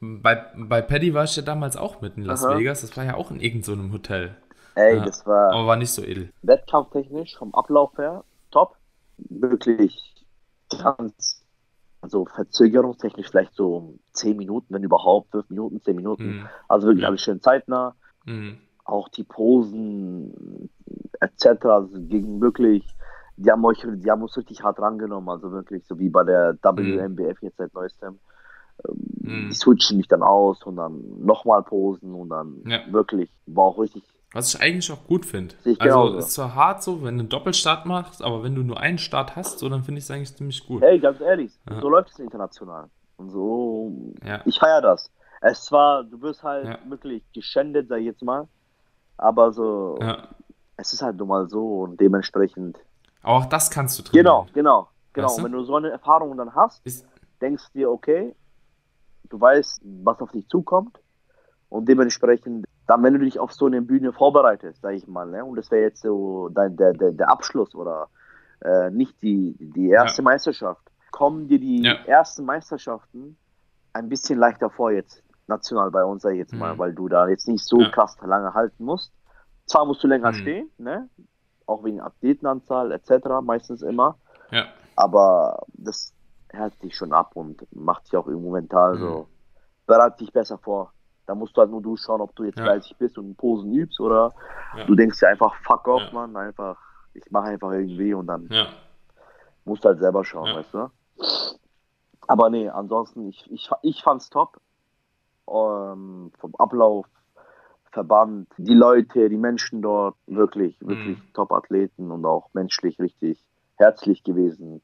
[0.00, 2.58] bei, bei Paddy war ich ja damals auch mit in Las Aha.
[2.58, 2.82] Vegas.
[2.82, 4.36] Das war ja auch in irgendeinem so Hotel.
[4.74, 5.04] Ey, ja.
[5.04, 5.52] das war.
[5.52, 6.30] Aber war nicht so edel.
[6.42, 8.76] Wettkampftechnisch, vom Ablauf her, top.
[9.16, 10.14] Wirklich
[10.70, 11.43] ganz.
[12.04, 16.26] Also verzögerungstechnisch vielleicht so 10 Minuten, wenn überhaupt, 5 Minuten, 10 Minuten.
[16.26, 16.48] Mhm.
[16.68, 17.94] Also wirklich alles schön zeitnah.
[18.26, 18.58] Mhm.
[18.84, 20.68] Auch die Posen,
[21.18, 21.64] etc.
[21.64, 22.84] Also ging wirklich,
[23.38, 26.58] die haben euch, die haben uns richtig hart rangenommen, also wirklich, so wie bei der
[26.62, 28.18] WMBF jetzt seit neuestem.
[29.22, 29.48] Mhm.
[29.48, 32.80] Die switchen mich dann aus und dann nochmal posen und dann ja.
[32.92, 34.02] wirklich, war auch richtig.
[34.34, 35.54] Was ich eigentlich auch gut finde.
[35.78, 38.78] Also es ist zwar hart so, wenn du einen Doppelstart machst, aber wenn du nur
[38.78, 40.82] einen Start hast, so, dann finde ich es eigentlich ziemlich gut.
[40.82, 41.80] Ey, ganz ehrlich, ja.
[41.80, 42.90] so läuft es international.
[43.16, 44.42] Und so, ja.
[44.44, 45.10] ich feiere das.
[45.40, 48.48] Es war, du wirst halt wirklich geschändet, sag ich jetzt mal,
[49.16, 49.98] aber so,
[50.76, 52.78] es ist halt nun mal so und dementsprechend.
[53.22, 54.24] Aber auch das kannst du trainieren.
[54.24, 55.28] Genau, genau, genau.
[55.28, 55.44] Weißt du?
[55.44, 57.06] Wenn du so eine Erfahrung dann hast, ist
[57.40, 58.34] denkst du dir, okay,
[59.28, 60.98] du weißt, was auf dich zukommt
[61.68, 65.44] und dementsprechend, dann, wenn du dich auf so eine Bühne vorbereitest, sag ich mal, ne,
[65.44, 68.08] und das wäre jetzt so dein, der, der, der Abschluss oder
[68.60, 70.24] äh, nicht die, die erste ja.
[70.24, 71.94] Meisterschaft, kommen dir die ja.
[72.06, 73.36] ersten Meisterschaften
[73.92, 76.78] ein bisschen leichter vor jetzt national bei uns, sag ich jetzt mal, mhm.
[76.78, 77.90] weil du da jetzt nicht so ja.
[77.90, 79.12] krass lange halten musst.
[79.66, 80.36] Zwar musst du länger mhm.
[80.36, 81.08] stehen, ne?
[81.66, 83.28] auch wegen Athletenanzahl etc.
[83.42, 84.18] meistens immer.
[84.50, 84.66] Ja.
[84.96, 86.14] Aber das
[86.50, 88.98] hält dich schon ab und macht dich auch irgendwo mental mhm.
[88.98, 89.28] so,
[89.86, 90.93] bereitet dich besser vor.
[91.26, 92.64] Da musst du halt nur du schauen, ob du jetzt ja.
[92.64, 94.34] 30 bist und Posen übst oder
[94.76, 94.84] ja.
[94.84, 96.12] du denkst dir einfach, fuck off, ja.
[96.12, 96.76] man, einfach,
[97.14, 98.66] ich mache einfach irgendwie und dann ja.
[99.64, 100.90] musst du halt selber schauen, weißt du?
[102.26, 104.58] Aber nee, ansonsten, ich, ich, ich fand's top.
[105.46, 107.06] Ähm, vom Ablauf,
[107.92, 111.32] Verband, die Leute, die Menschen dort, wirklich, wirklich mhm.
[111.34, 113.44] Top-Athleten und auch menschlich richtig
[113.76, 114.82] herzlich gewesen.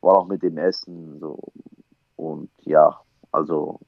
[0.00, 1.38] War auch mit dem Essen so.
[2.16, 3.00] Und ja,
[3.30, 3.80] also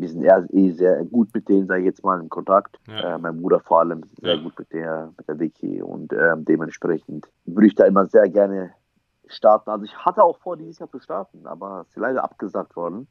[0.00, 2.78] wir sind eher, eh sehr gut mit denen, sage ich jetzt mal, in Kontakt.
[2.86, 3.16] Ja.
[3.16, 4.42] Äh, mein Bruder vor allem sehr ja.
[4.42, 8.72] gut mit der, mit der Vicky und äh, dementsprechend würde ich da immer sehr gerne
[9.26, 9.70] starten.
[9.70, 13.06] Also ich hatte auch vor, dieses Jahr zu starten, aber es ist leider abgesagt worden.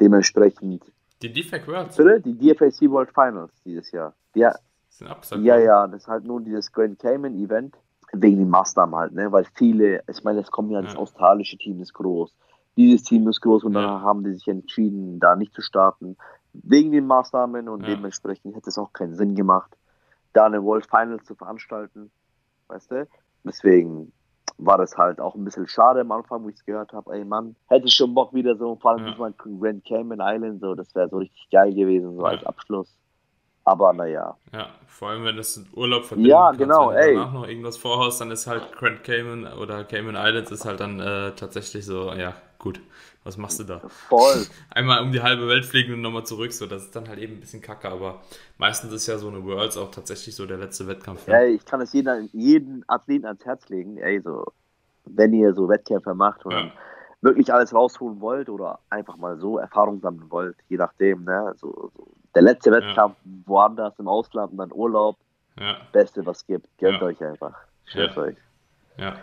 [0.00, 0.82] Dementsprechend
[1.22, 1.96] die DFAC Worlds?
[1.96, 2.20] Bitte?
[2.20, 4.14] Die DFAC World Finals dieses Jahr.
[4.34, 4.54] Ja,
[4.88, 5.42] sind abgesagt.
[5.42, 7.76] Ja, ja, das ist halt nur dieses Grand Cayman Event
[8.12, 9.32] wegen den Maßnahmen halt, ne?
[9.32, 12.34] Weil viele, ich meine, es kommt ja, das australische Team ist groß,
[12.76, 13.82] dieses Team ist groß und ja.
[13.82, 16.16] dann haben die sich entschieden, da nicht zu starten
[16.52, 17.94] wegen den Maßnahmen und ja.
[17.94, 19.76] dementsprechend hätte es auch keinen Sinn gemacht,
[20.32, 22.10] da eine World Finals zu veranstalten,
[22.68, 23.08] weißt du?
[23.44, 24.12] Deswegen
[24.58, 27.24] war das halt auch ein bisschen schade am Anfang, wo ich es gehört habe, ey
[27.24, 29.30] Mann, hätte ich schon Bock wieder so, vor allem ja.
[29.36, 32.28] Grand Cayman Island, so, das wäre so richtig geil gewesen, so ja.
[32.28, 32.96] als Abschluss.
[33.66, 34.36] Aber naja.
[34.52, 37.14] Ja, vor allem wenn das Urlaub verbinden ja, kannst, genau, wenn du ey.
[37.14, 41.00] danach noch irgendwas vorhaust, dann ist halt Grand Cayman oder Cayman Islands ist halt dann
[41.00, 42.34] äh, tatsächlich so, ja,
[42.64, 42.80] gut,
[43.24, 43.80] was machst du da?
[44.08, 44.46] Voll.
[44.70, 47.34] Einmal um die halbe Welt fliegen und nochmal zurück, so, das ist dann halt eben
[47.34, 48.22] ein bisschen kacke, aber
[48.56, 51.26] meistens ist ja so eine Worlds auch tatsächlich so der letzte Wettkampf.
[51.26, 51.34] Ne?
[51.34, 54.46] Ey, ich kann es jeden, jeden Athleten ans Herz legen, ey, so,
[55.04, 56.72] wenn ihr so Wettkämpfe macht und ja.
[57.20, 61.92] wirklich alles rausholen wollt oder einfach mal so Erfahrung sammeln wollt, je nachdem, ne, so,
[61.94, 63.32] so der letzte Wettkampf ja.
[63.44, 65.18] woanders im Ausland und dann Urlaub,
[65.60, 65.76] ja.
[65.92, 67.54] Beste, was gibt, gönnt euch einfach,
[67.84, 68.36] stellt euch.
[68.96, 69.18] Ja.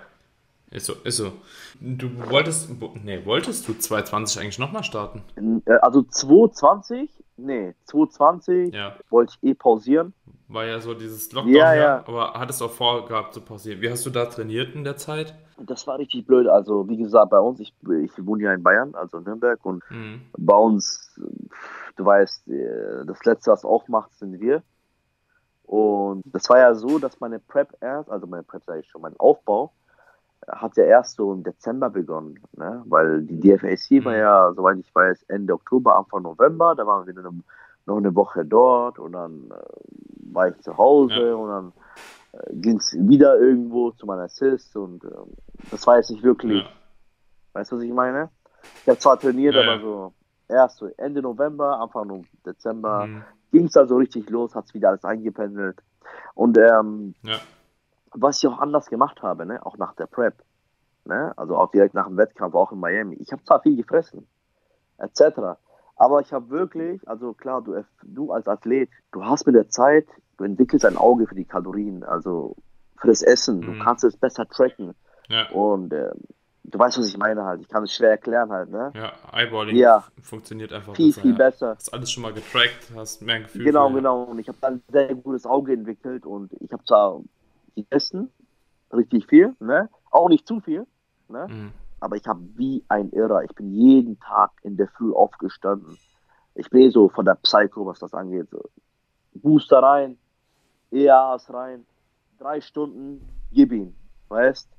[0.72, 1.34] Ist so, ist so.
[1.82, 2.70] Du wolltest,
[3.04, 5.22] nee, wolltest du 2020 eigentlich nochmal starten?
[5.66, 8.96] Äh, also 2020, nee, 2020 ja.
[9.10, 10.14] wollte ich eh pausieren.
[10.48, 11.98] War ja so dieses Lockdown, ja, ja.
[12.08, 13.82] aber hattest auch vorgehabt zu pausieren.
[13.82, 15.36] Wie hast du da trainiert in der Zeit?
[15.58, 16.48] Das war richtig blöd.
[16.48, 19.84] Also, wie gesagt, bei uns, ich, ich wohne ja in Bayern, also in Nürnberg, und
[19.90, 20.22] mhm.
[20.38, 21.20] bei uns,
[21.98, 24.64] du weißt, äh, das Letzte, was aufmacht, sind wir.
[25.64, 29.02] Und das war ja so, dass meine Prep erst, also meine Prep sage ich schon,
[29.02, 29.72] mein Aufbau,
[30.48, 32.84] hat ja erst so im Dezember begonnen, ne?
[32.86, 34.06] weil die DFAC mhm.
[34.06, 37.30] war ja, soweit ich weiß, Ende Oktober, Anfang November, da waren wir eine,
[37.86, 41.36] noch eine Woche dort und dann äh, war ich zu Hause ja.
[41.36, 41.74] und dann
[42.34, 45.10] äh, ging es wieder irgendwo zu meiner Assist und äh,
[45.70, 46.70] das war jetzt nicht wirklich, ja.
[47.54, 48.30] weißt du, was ich meine?
[48.84, 50.14] Ich habe zwar trainiert, ja, aber so
[50.48, 53.24] erst so Ende November, Anfang Dezember mhm.
[53.52, 55.82] ging es da so richtig los, hat es wieder alles eingependelt
[56.34, 57.16] und ähm,
[58.14, 59.66] was ich auch anders gemacht habe, ne?
[59.66, 60.36] auch nach der Prep,
[61.06, 61.34] ne?
[61.38, 63.16] also auch direkt nach dem Wettkampf, auch in Miami.
[63.16, 64.28] Ich habe zwar viel gefressen,
[64.98, 65.58] etc.
[65.96, 70.08] Aber ich habe wirklich, also klar, du, du als Athlet, du hast mit der Zeit,
[70.38, 72.56] du entwickelst ein Auge für die Kalorien, also
[72.98, 73.62] für das Essen, mhm.
[73.62, 74.94] du kannst es besser tracken.
[75.30, 75.50] Ja.
[75.52, 76.12] Und äh,
[76.64, 77.62] du weißt, was ich meine halt.
[77.62, 78.92] Ich kann es schwer erklären halt, ne?
[78.96, 80.04] Ja, Eyeballing ja.
[80.22, 81.22] funktioniert einfach viel, besser.
[81.22, 81.50] Viel, viel ja.
[81.50, 81.76] besser.
[81.76, 83.64] Hast alles schon mal getrackt, hast mehr Gefühl.
[83.64, 84.24] Genau, für, genau.
[84.24, 87.22] Und ich habe dann ein sehr gutes Auge entwickelt und ich habe zwar
[87.76, 88.32] gegessen,
[88.92, 89.90] richtig viel, ne?
[90.10, 90.86] Auch nicht zu viel,
[91.30, 91.48] ne?
[91.50, 91.72] Mhm.
[92.00, 93.44] Aber ich habe wie ein Irrer.
[93.44, 95.98] Ich bin jeden Tag in der Früh aufgestanden.
[96.56, 98.50] Ich bin eh so von der Psycho, was das angeht.
[98.50, 98.62] So.
[99.34, 100.18] Booster rein,
[100.92, 101.86] EAs rein,
[102.40, 103.96] drei Stunden, gib ihn,
[104.30, 104.70] weißt?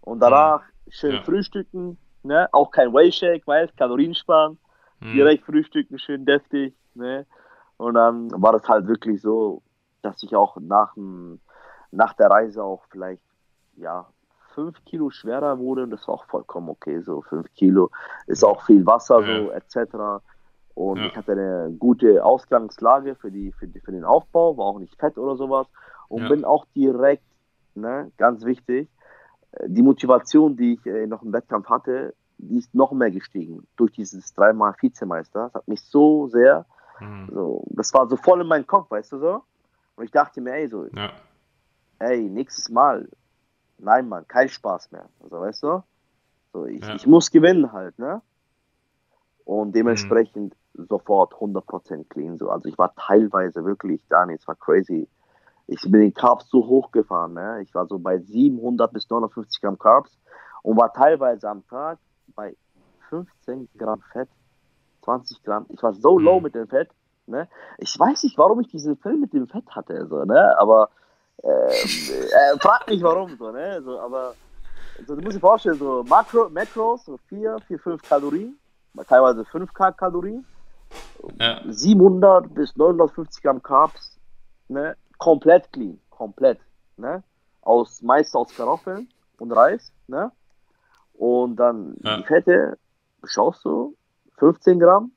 [0.00, 0.90] Und danach mhm.
[0.90, 1.22] schön ja.
[1.22, 2.48] frühstücken, ne?
[2.52, 3.76] Auch kein Whey Shake, weißt?
[3.76, 4.58] Kalorien sparen,
[5.00, 5.12] mhm.
[5.12, 7.26] direkt frühstücken, schön deftig, ne?
[7.76, 9.62] Und dann war das halt wirklich so,
[10.02, 10.96] dass ich auch nach,
[11.92, 13.22] nach der Reise auch vielleicht,
[13.76, 14.06] ja,
[14.54, 17.00] fünf Kilo schwerer wurde und das war auch vollkommen okay.
[17.00, 17.90] So fünf Kilo
[18.26, 19.44] ist auch viel Wasser, ja.
[19.44, 20.24] so etc.
[20.74, 21.06] Und ja.
[21.06, 24.98] ich hatte eine gute Ausgangslage für, die, für, die, für den Aufbau, war auch nicht
[24.98, 25.66] fett oder sowas.
[26.08, 26.28] Und ja.
[26.28, 27.24] bin auch direkt,
[27.74, 28.88] ne, ganz wichtig,
[29.66, 33.92] die Motivation, die ich äh, noch im Wettkampf hatte, die ist noch mehr gestiegen durch
[33.92, 35.44] dieses dreimal Vizemeister.
[35.44, 36.64] Das hat mich so sehr,
[37.00, 37.28] mhm.
[37.32, 39.42] so, das war so voll in meinen Kopf, weißt du so?
[39.96, 41.10] Und ich dachte mir, ey, so, ja.
[42.02, 43.08] Ey, nächstes Mal,
[43.78, 45.08] nein, Mann, kein Spaß mehr.
[45.22, 45.82] Also, weißt du?
[46.52, 46.94] So, ich, ja.
[46.94, 48.22] ich muss gewinnen halt, ne?
[49.44, 50.86] Und dementsprechend mhm.
[50.86, 52.38] sofort 100% clean.
[52.38, 52.50] So.
[52.50, 55.08] Also ich war teilweise wirklich, Dani, es war crazy
[55.66, 57.34] ich bin den Carbs so hochgefahren.
[57.34, 57.62] Ne?
[57.62, 60.18] Ich war so bei 700 bis 950 Gramm Carbs
[60.62, 61.98] und war teilweise am Tag
[62.34, 62.56] bei
[63.08, 64.28] 15 Gramm Fett,
[65.02, 65.66] 20 Gramm.
[65.70, 66.44] Ich war so low mhm.
[66.44, 66.90] mit dem Fett.
[67.26, 67.48] Ne?
[67.78, 70.56] Ich weiß nicht, warum ich diesen Film mit dem Fett hatte, so, ne?
[70.58, 70.90] aber
[71.42, 73.36] äh, äh, frag mich warum.
[73.36, 73.82] So, ne?
[73.82, 74.34] so, aber
[75.06, 78.58] so, du musst dir vorstellen, so Makro, Macros, so 4, 4, 5 Kalorien,
[79.08, 80.44] teilweise 5 Kalorien,
[81.38, 81.60] ja.
[81.68, 84.18] 700 bis 950 Gramm Carbs,
[84.68, 84.96] ne?
[85.18, 86.58] komplett clean, komplett,
[86.96, 87.22] ne?
[87.62, 90.32] Aus, meist aus Kartoffeln und Reis, ne?
[91.14, 92.16] Und dann ja.
[92.16, 92.78] die Fette,
[93.24, 93.96] schaust du,
[94.38, 95.12] 15 Gramm,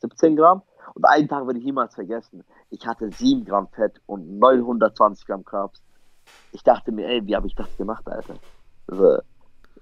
[0.00, 0.62] 17 Gramm.
[0.94, 2.44] Und einen Tag werde ich niemals vergessen.
[2.70, 5.82] Ich hatte 7 Gramm Fett und 920 Gramm Carbs.
[6.52, 8.36] Ich dachte mir, ey, wie habe ich das gemacht, Alter?
[8.86, 9.18] Also,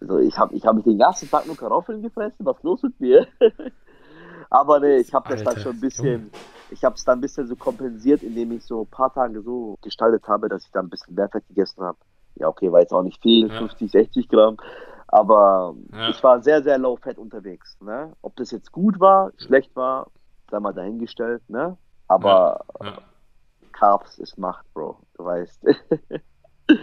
[0.01, 2.99] also ich habe ich hab den ganzen Tag nur Kartoffeln gefressen, was ist los mit
[2.99, 3.27] mir?
[4.51, 6.31] Aber nee, ich habe das dann schon ein bisschen,
[6.71, 9.79] ich habe es dann ein bisschen so kompensiert, indem ich so ein paar Tage so
[9.83, 11.99] gestaltet habe, dass ich dann ein bisschen mehr Fett gegessen habe.
[12.35, 13.59] Ja, okay, war jetzt auch nicht viel, ja.
[13.59, 14.57] 50, 60 Gramm.
[15.09, 16.09] Aber ja.
[16.09, 17.79] ich war sehr, sehr low fett unterwegs.
[17.81, 18.13] Ne?
[18.23, 20.09] Ob das jetzt gut war, schlecht war,
[20.53, 21.43] sei mal dahingestellt.
[21.49, 21.77] Ne?
[22.07, 22.99] Aber ja.
[23.73, 24.99] Carbs ist Macht, Bro.
[25.15, 25.65] Du weißt.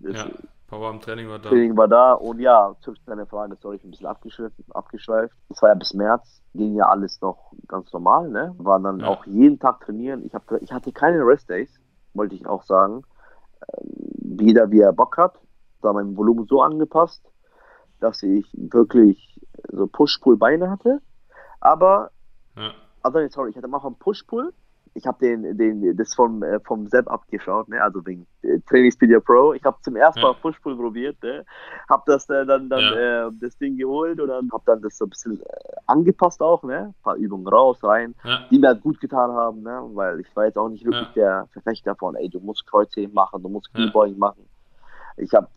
[0.00, 0.26] ja.
[0.66, 1.50] Power am Training war da.
[1.50, 4.56] Training war da und ja, zurück zu deiner Frage, sorry, ich ein bisschen abgeschweift.
[4.70, 5.36] abgeschweift.
[5.50, 8.54] Es war ja bis März, ging ja alles noch ganz normal, ne?
[8.58, 9.08] Waren dann ja.
[9.08, 10.24] auch jeden Tag trainieren.
[10.24, 11.70] Ich, hab, ich hatte keine Rest-Days,
[12.14, 13.02] wollte ich auch sagen.
[13.76, 15.38] Ähm, jeder, wie er Bock hat.
[15.82, 17.22] Da mein Volumen so angepasst,
[18.00, 19.38] dass ich wirklich
[19.70, 21.00] so Push-Pull-Beine hatte.
[21.60, 22.10] Aber,
[22.56, 22.72] ja.
[23.04, 24.52] Also sorry, ich hatte am Anfang Push-Pull
[24.94, 27.82] ich habe den, den, das vom, äh, vom Sepp abgeschaut, ne?
[27.82, 29.52] also wegen äh, Trainingspedia Pro.
[29.52, 30.36] Ich habe zum ersten Mal ja.
[30.40, 31.44] Push-Pull probiert, ne?
[31.90, 33.26] habe das äh, dann, dann ja.
[33.26, 35.44] äh, das Ding geholt und dann habe dann das so ein bisschen äh,
[35.86, 36.94] angepasst auch, ne?
[36.96, 38.46] ein paar Übungen raus, rein, ja.
[38.50, 39.82] die mir halt gut getan haben, ne?
[39.94, 43.42] weil ich war jetzt auch nicht wirklich der Verfechter von, ey, du musst Kreuzheben machen,
[43.42, 44.46] du musst Kniebeugen machen.
[45.16, 45.48] Ich habe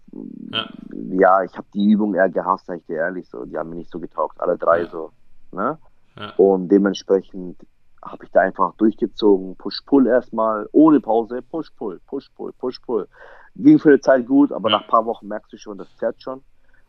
[0.52, 1.44] ja.
[1.44, 3.92] ich habe die Übungen eher gehasst, sag ich dir ehrlich, so, die haben mir nicht
[3.92, 5.12] so getaugt, alle drei so.
[5.52, 5.78] Ne?
[6.38, 7.58] Und dementsprechend
[8.04, 9.56] habe ich da einfach durchgezogen.
[9.58, 11.42] Push-Pull erstmal, ohne Pause.
[11.42, 13.08] Push-Pull, Push-Pull, Push-Pull.
[13.56, 16.22] Ging für eine Zeit gut, aber nach ein paar Wochen merkst du schon, das zerrt
[16.22, 16.44] schon.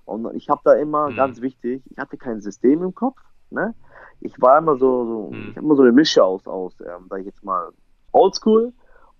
[0.05, 1.17] Und ich habe da immer, mhm.
[1.17, 3.19] ganz wichtig, ich hatte kein System im Kopf.
[3.51, 3.75] Ne?
[4.21, 5.51] Ich war immer so, so mhm.
[5.51, 7.71] ich habe immer so eine Mische aus, aus ähm, sag ich jetzt mal,
[8.13, 8.73] Oldschool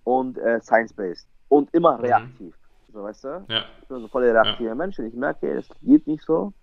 [0.03, 1.27] und äh, Science-Based.
[1.47, 2.05] Und immer mhm.
[2.05, 2.55] reaktiv.
[2.91, 3.45] So, weißt du?
[3.49, 3.63] Ja.
[3.81, 4.75] Ich bin so voll der reaktive ja.
[4.75, 4.97] Mensch.
[4.97, 6.53] Wenn ich merke, es geht nicht so,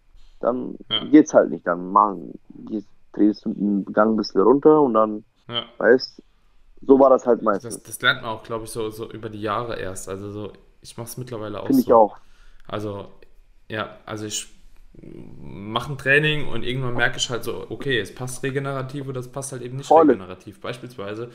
[0.40, 1.04] dann ja.
[1.04, 1.66] geht's halt nicht.
[1.66, 2.32] Dann machen,
[3.16, 5.64] drehst du den Gang ein bisschen runter und dann, ja.
[5.78, 6.22] weißt
[6.86, 7.74] so war das halt meistens.
[7.74, 10.08] Das, das lernt man auch, glaube ich, so, so über die Jahre erst.
[10.08, 11.88] Also so, ich mache es mittlerweile auch Finde so.
[11.88, 12.16] ich auch.
[12.68, 13.08] Also,
[13.68, 14.48] ja, also ich
[15.40, 19.28] mache ein Training und irgendwann merke ich halt so, okay, es passt regenerativ oder es
[19.28, 20.12] passt halt eben nicht Volle.
[20.12, 20.60] regenerativ.
[20.60, 21.30] Beispielsweise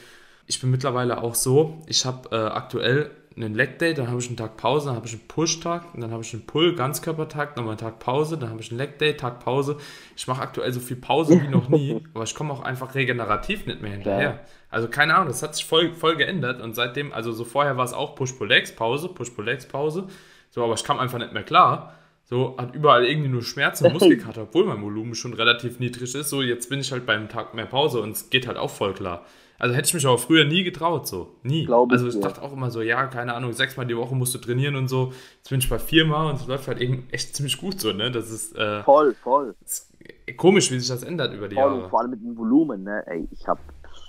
[0.48, 4.28] Ich bin mittlerweile auch so, ich habe äh, aktuell einen Leg Day, dann habe ich
[4.28, 7.72] einen Tag Pause, dann habe ich einen Push-Tag, dann habe ich einen Pull, Ganzkörpertag, nochmal
[7.72, 9.78] einen Tag Pause, dann habe ich einen Leg Day, Tag Pause.
[10.16, 13.66] Ich mache aktuell so viel Pause wie noch nie, aber ich komme auch einfach regenerativ
[13.66, 14.22] nicht mehr hinterher.
[14.22, 14.40] Ja.
[14.70, 17.86] Also keine Ahnung, das hat sich voll, voll geändert und seitdem, also so vorher war
[17.86, 20.08] es auch Push-Pull-Legs, Pause, Push-Pull-Legs, Pause.
[20.50, 21.96] So, aber ich kam einfach nicht mehr klar.
[22.32, 26.30] So, hat überall irgendwie nur Schmerzen und Muskelkater, obwohl mein Volumen schon relativ niedrig ist.
[26.30, 28.94] So, jetzt bin ich halt beim Tag mehr Pause und es geht halt auch voll
[28.94, 29.26] klar.
[29.60, 31.36] Also hätte ich mich aber früher nie getraut, so.
[31.44, 31.66] Nie.
[31.66, 32.22] Glaube also ich ja.
[32.22, 35.12] dachte auch immer so, ja, keine Ahnung, sechsmal die Woche musst du trainieren und so.
[35.40, 38.10] Jetzt bin ich bei viermal und es läuft halt eben echt ziemlich gut so, ne?
[38.10, 38.56] Das ist.
[38.56, 39.54] Äh, voll, voll.
[39.62, 39.92] Ist
[40.38, 41.90] komisch, wie sich das ändert über die voll, Jahre.
[41.90, 43.04] Vor allem mit dem Volumen, ne?
[43.08, 43.60] Ey, ich habe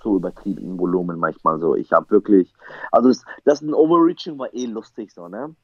[0.04, 1.74] so übertrieben Volumen manchmal so.
[1.74, 2.54] Ich habe wirklich.
[2.92, 5.56] Also das, das ein Overreaching war eh lustig so, ne?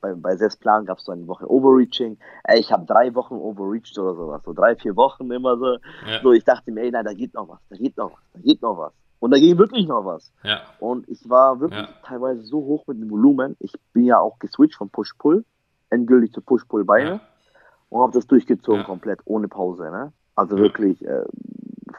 [0.00, 2.18] Bei, bei Sessplan gab es so eine Woche Overreaching.
[2.44, 4.42] Ey, ich habe drei Wochen overreached oder sowas.
[4.44, 5.78] So drei, vier Wochen immer so.
[6.06, 6.20] Ja.
[6.22, 8.40] So, ich dachte mir, ey, nein, da geht noch was, da geht noch was, da
[8.40, 8.92] geht noch was.
[9.18, 10.32] Und da ging wirklich noch was.
[10.42, 10.60] Ja.
[10.78, 11.88] Und ich war wirklich ja.
[12.04, 13.56] teilweise so hoch mit dem Volumen.
[13.60, 15.44] Ich bin ja auch geswitcht von Push-Pull,
[15.90, 17.20] endgültig zu Push-Pull-Beine ja.
[17.88, 19.90] und habe das durchgezogen komplett, ohne Pause.
[19.90, 20.12] Ne?
[20.34, 21.24] Also wirklich äh,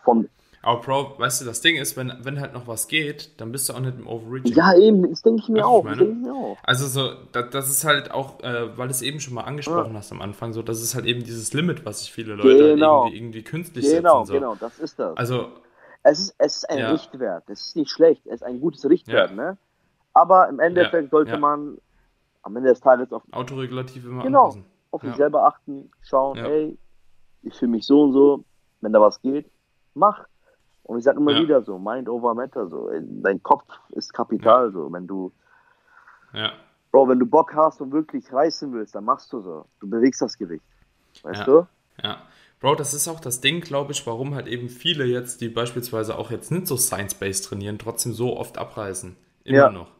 [0.03, 0.29] von.
[0.68, 3.70] Aber Bro, weißt du, das Ding ist, wenn, wenn halt noch was geht, dann bist
[3.70, 4.53] du auch nicht im Overreaching.
[4.53, 5.89] Ja, eben, das denke ich mir auch.
[5.89, 6.57] Ich mir auch.
[6.61, 9.95] Also so, das, das, ist halt auch, äh, weil du es eben schon mal angesprochen
[9.95, 12.74] hast am Anfang, so, das ist halt eben dieses Limit, was sich viele Leute halt
[12.74, 13.03] genau.
[13.05, 14.28] halt irgendwie, irgendwie künstlich genau, setzen.
[14.28, 14.34] So.
[14.34, 15.15] Genau, genau, das ist das.
[15.15, 15.53] Also
[16.03, 16.91] es ist, es ist ein ja.
[16.91, 17.49] Richtwert.
[17.49, 18.28] Es ist nicht schlecht.
[18.28, 19.30] Es ist ein gutes Richtwert.
[19.30, 19.36] Ja.
[19.38, 19.57] Ne?
[20.13, 21.09] Aber im Endeffekt ja.
[21.11, 21.78] sollte man
[22.41, 24.65] am Ende des Tages auf Autoregulativ immer genau, anpassen.
[24.91, 26.78] auf sich selber achten, schauen, hey,
[27.43, 28.43] ich fühle mich so und so,
[28.82, 29.49] wenn da was geht,
[29.93, 30.26] mach.
[30.88, 32.89] Und ich sage immer wieder so, Mind over Matter, so,
[33.21, 35.31] dein Kopf ist Kapital, so, wenn du,
[36.33, 36.53] ja.
[36.91, 40.21] Bro, wenn du Bock hast und wirklich reißen willst, dann machst du so, du bewegst
[40.21, 40.63] das Gewicht,
[41.23, 41.67] weißt du?
[42.01, 42.17] Ja,
[42.59, 46.17] Bro, das ist auch das Ding, glaube ich, warum halt eben viele jetzt, die beispielsweise
[46.17, 49.15] auch jetzt nicht so Science-Based trainieren, trotzdem so oft abreißen.
[49.43, 49.69] Immer ja.
[49.69, 49.91] noch.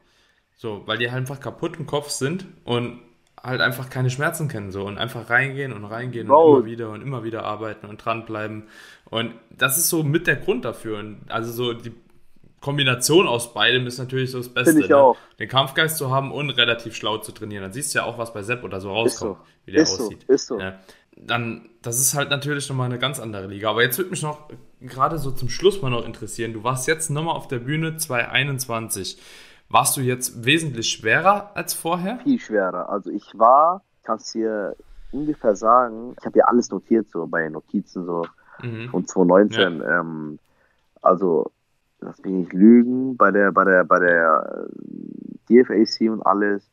[0.56, 3.00] So, weil die halt einfach kaputt im Kopf sind und
[3.44, 6.44] halt einfach keine Schmerzen kennen so und einfach reingehen und reingehen Bro.
[6.44, 8.68] und immer wieder und immer wieder arbeiten und dranbleiben.
[9.10, 11.00] Und das ist so mit der Grund dafür.
[11.00, 11.94] Und also so die
[12.62, 14.80] Kombination aus beidem ist natürlich so das Beste.
[14.80, 14.98] Ich ne?
[14.98, 15.18] auch.
[15.40, 17.64] Den Kampfgeist zu haben und relativ schlau zu trainieren.
[17.64, 19.46] Dann siehst du ja auch, was bei Sepp oder so rauskommt, so.
[19.66, 20.26] wie der ist aussieht.
[20.28, 20.34] So.
[20.34, 20.60] Ist so.
[20.60, 20.78] Ja
[21.26, 23.70] dann, das ist halt natürlich nochmal eine ganz andere Liga.
[23.70, 24.50] Aber jetzt würde mich noch
[24.82, 26.54] gerade so zum Schluss mal noch interessieren.
[26.54, 29.20] Du warst jetzt nochmal auf der Bühne 2021.
[29.70, 32.20] Warst du jetzt wesentlich schwerer als vorher?
[32.24, 32.90] Viel schwerer.
[32.90, 34.76] Also ich war, kannst dir
[35.12, 38.26] ungefähr sagen, ich habe ja alles notiert, so bei Notizen so
[38.62, 38.90] mhm.
[38.90, 39.80] von 2019.
[39.80, 40.00] Ja.
[40.00, 40.40] Ähm,
[41.02, 41.52] also,
[42.00, 44.68] lass mich nicht lügen, bei der, bei der, bei der
[45.50, 46.70] DFAC und alles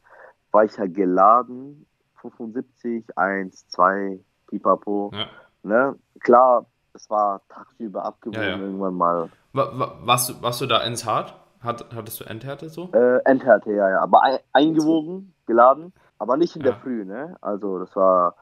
[0.50, 1.86] war ich ja geladen
[2.20, 5.10] 75, 1, 2, Pipapo.
[5.12, 5.26] Ja.
[5.62, 5.96] Ne?
[6.20, 8.58] Klar, es war tagsüber abgewogen ja, ja.
[8.58, 9.28] irgendwann mal.
[9.52, 11.34] warst, du, warst du da ins Hart?
[11.60, 12.90] Hat, hattest du Endhärte so?
[12.92, 14.00] Äh, Endhärte, ja, ja.
[14.00, 17.36] Aber ein, eingewogen, geladen, aber nicht in der Früh, ne?
[17.40, 18.34] Also das war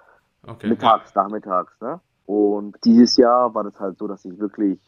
[0.46, 2.00] okay, mittags, nachmittags, ne?
[2.26, 4.78] Und dieses Jahr war das halt so, dass ich wirklich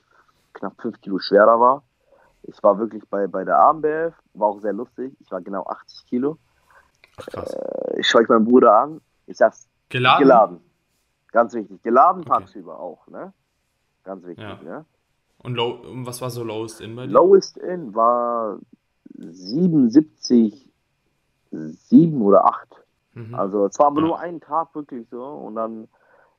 [0.53, 1.83] knapp 5 Kilo schwerer war.
[2.45, 5.17] Ich war wirklich bei, bei der AMBF, war auch sehr lustig.
[5.21, 6.39] Ich war genau 80 Kilo.
[7.17, 7.53] Ach, krass.
[7.55, 9.01] Äh, ich schaue ich meinen Bruder an.
[9.27, 9.69] Ich sag's.
[9.89, 10.23] Geladen?
[10.23, 10.61] Geladen.
[11.33, 11.83] Ganz wichtig.
[11.83, 12.31] Geladen okay.
[12.31, 13.33] tagsüber auch, ne?
[14.05, 14.63] Ganz wichtig, ja.
[14.63, 14.85] ne?
[15.43, 17.13] Und low, was war so Lowest In bei dir?
[17.13, 18.59] Lowest In war
[19.15, 20.73] 77,
[21.51, 22.85] 7 oder 8.
[23.15, 23.35] Mhm.
[23.35, 24.07] Also zwar aber ja.
[24.07, 25.89] nur einen Tag wirklich so und dann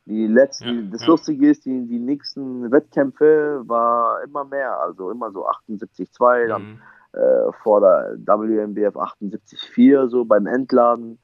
[0.06, 1.08] die letzten, ja, das ja.
[1.08, 6.50] Lustige ist, die, die nächsten Wettkämpfe war immer mehr, also immer so 78,2, mhm.
[6.50, 6.82] dann
[7.14, 11.18] äh, vor der WMBF 78,4 so beim Entladen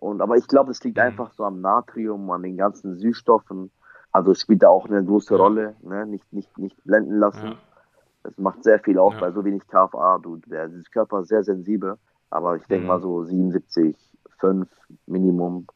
[0.00, 1.04] und, aber ich glaube, es liegt mhm.
[1.04, 3.70] einfach so am Natrium, an den ganzen Süßstoffen.
[4.12, 5.40] Also spielt da auch eine große ja.
[5.40, 5.76] Rolle.
[5.82, 6.06] Ne?
[6.06, 7.56] Nicht, nicht, nicht blenden lassen.
[8.22, 9.08] Das macht sehr viel ja.
[9.20, 10.18] bei so wenig KFA.
[10.22, 11.96] Du, der, der Körper ist sehr sensibel.
[12.30, 12.88] Aber ich denke mhm.
[12.88, 13.94] mal so 77,
[14.40, 14.68] 5
[15.06, 15.66] Minimum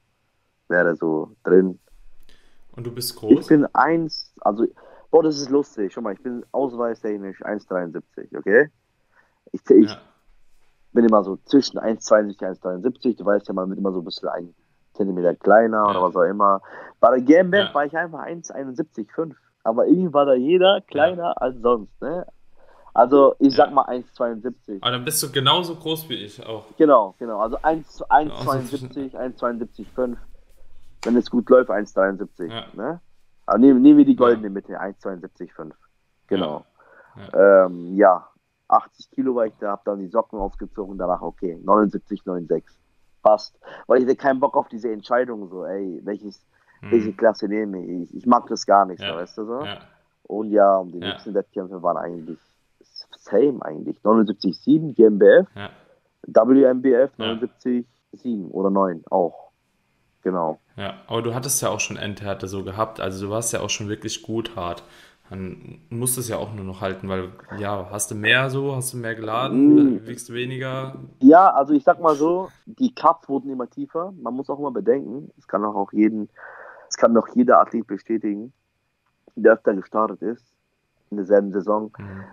[0.68, 1.78] wäre so drin.
[2.76, 3.40] Und du bist groß?
[3.40, 4.66] Ich bin 1, also,
[5.10, 5.92] boah, das ist lustig.
[5.92, 8.70] Schau mal, ich bin ausweistechnisch 1,73, okay?
[9.52, 10.00] Ich, ich, ja
[10.94, 13.18] bin immer so zwischen 1,72 und 1,73.
[13.18, 14.54] Du weißt ja, man wird immer so ein bisschen ein
[14.94, 15.90] Zentimeter kleiner ja.
[15.90, 16.62] oder was auch immer.
[17.00, 17.74] Bei der GmbF ja.
[17.74, 19.34] war ich einfach 1,71,5.
[19.64, 21.32] Aber irgendwie war da jeder kleiner ja.
[21.32, 22.00] als sonst.
[22.00, 22.24] Ne?
[22.94, 24.78] Also ich sag mal 1,72.
[24.80, 26.64] Aber dann bist du genauso groß wie ich auch.
[26.76, 27.40] Genau, genau.
[27.40, 30.16] Also 1,72, 1,72,5.
[31.04, 32.50] Wenn es gut läuft, 1,73.
[32.52, 32.64] Ja.
[32.74, 33.00] Ne?
[33.46, 35.72] Aber nehmen, nehmen wir die goldene Mitte, 1,72,5.
[36.26, 36.64] Genau.
[37.16, 37.66] Ja.
[37.66, 38.28] Ähm, ja.
[38.68, 42.64] 80 Kilo war ich da, habe dann die Socken ausgezogen, danach okay, 79, 96.
[43.22, 43.58] Passt.
[43.86, 46.44] Weil ich hatte keinen Bock auf diese Entscheidung, so, ey, welches,
[46.80, 46.90] hm.
[46.90, 48.14] welche Klasse nehme ich?
[48.14, 49.14] Ich mag das gar nicht, ja.
[49.14, 49.64] weißt du so?
[49.64, 49.78] Ja.
[50.24, 51.08] Und ja, die ja.
[51.10, 52.38] nächsten Wettkämpfe waren eigentlich
[53.24, 53.98] same eigentlich.
[54.02, 55.70] 79,7 GmbF, Ja.
[56.26, 57.32] WMBF Ja.
[57.34, 59.43] 79,7 oder 9 auch.
[60.24, 60.58] Genau.
[60.76, 63.70] Ja, aber du hattest ja auch schon Endhärte so gehabt, also du warst ja auch
[63.70, 64.82] schon wirklich gut hart.
[65.30, 68.74] Dann musst du es ja auch nur noch halten, weil, ja, hast du mehr so,
[68.74, 70.96] hast du mehr geladen, dann wiegst du weniger.
[71.20, 74.12] Ja, also ich sag mal so, die Cups wurden immer tiefer.
[74.20, 76.28] Man muss auch immer bedenken, es kann auch, jeden,
[76.88, 78.52] es kann doch jeder Athlet bestätigen,
[79.34, 80.44] der öfter gestartet ist
[81.10, 81.92] in derselben Saison.
[81.98, 82.24] Mhm.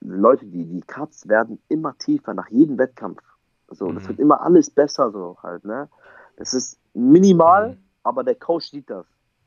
[0.00, 3.20] Leute, die, die Cuts werden immer tiefer nach jedem Wettkampf.
[3.68, 4.08] So, das Mhm.
[4.08, 5.88] wird immer alles besser so halt, ne?
[6.36, 7.78] Das ist minimal, Mhm.
[8.02, 9.06] aber der Coach sieht das,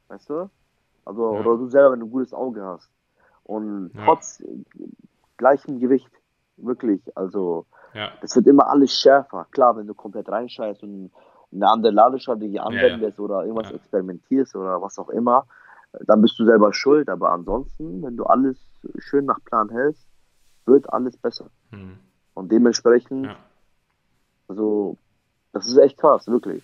[0.10, 0.50] weißt du?
[1.06, 1.40] Also, Ja.
[1.40, 2.90] oder du selber, wenn du ein gutes Auge hast.
[3.44, 4.06] Und Ja.
[4.06, 4.44] trotz
[5.38, 6.10] gleichem Gewicht,
[6.58, 9.48] wirklich, also, Ja, das wird immer alles schärfer.
[9.52, 11.12] Klar, wenn du komplett reinscheißt und
[11.52, 15.46] eine andere Ladestrategie anwendest oder irgendwas experimentierst oder was auch immer,
[16.06, 17.10] dann bist du selber schuld.
[17.10, 18.58] Aber ansonsten, wenn du alles
[19.00, 20.06] schön nach Plan hältst,
[20.66, 21.50] wird alles besser.
[21.72, 21.98] mhm.
[22.34, 23.26] Und dementsprechend,
[24.50, 24.98] also,
[25.54, 26.64] das ist echt krass, wirklich.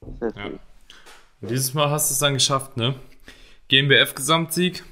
[0.00, 0.46] Das ist ja.
[0.46, 2.94] Und dieses Mal hast du es dann geschafft, ne?
[3.68, 4.82] GmbF-Gesamtsieg.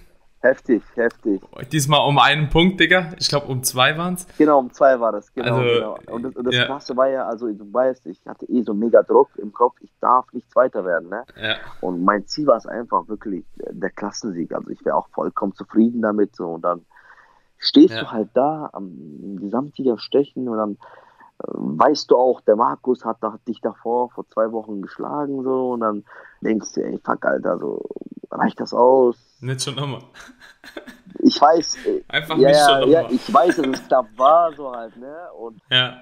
[0.41, 1.41] heftig, heftig.
[1.71, 3.13] Diesmal um einen Punkt, Digga.
[3.19, 4.27] Ich glaube, um zwei waren es.
[4.39, 5.57] Genau, um zwei war das, genau.
[5.57, 5.99] Also, genau.
[6.15, 6.67] Und das, und das ja.
[6.67, 9.93] Krasse war ja, also du weißt, ich hatte eh so mega Druck im Kopf, ich
[10.01, 11.25] darf nicht Zweiter werden, ne?
[11.41, 14.53] Ja, Und mein Ziel war es einfach wirklich äh, der Klassensieg.
[14.53, 16.35] Also ich wäre auch vollkommen zufrieden damit.
[16.35, 16.49] So.
[16.49, 16.85] Und dann
[17.59, 18.01] stehst Ja.
[18.01, 20.77] du halt da am Gesamtsieger stechen und dann
[21.49, 25.81] weißt du auch, der Markus hat, da- dich davor vor zwei Wochen geschlagen so und
[25.81, 26.05] dann
[26.41, 27.81] denkst du, ey, fuck, Alter, so
[28.31, 29.17] reicht das aus?
[29.41, 30.03] nicht schon nochmal.
[31.19, 33.15] Ich weiß, äh, Einfach ja, nicht ja, schon ja, nochmal.
[33.17, 35.15] ich weiß, dass es knapp war, so halt, ne?
[35.39, 35.97] Und Ja,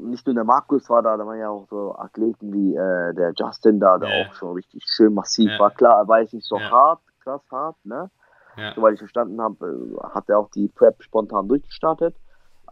[0.00, 3.32] nicht nur der Markus war da, da waren ja auch so Athleten wie äh, der
[3.36, 4.26] Justin da, der Ja.
[4.26, 5.58] auch schon richtig schön massiv Ja.
[5.58, 5.70] war.
[5.70, 6.70] Klar, er war jetzt nicht so Ja.
[6.70, 8.10] hart, krass hart, ne?
[8.56, 12.16] ja, Soweit ich verstanden habe, äh, hat er auch die Prep spontan durchgestartet.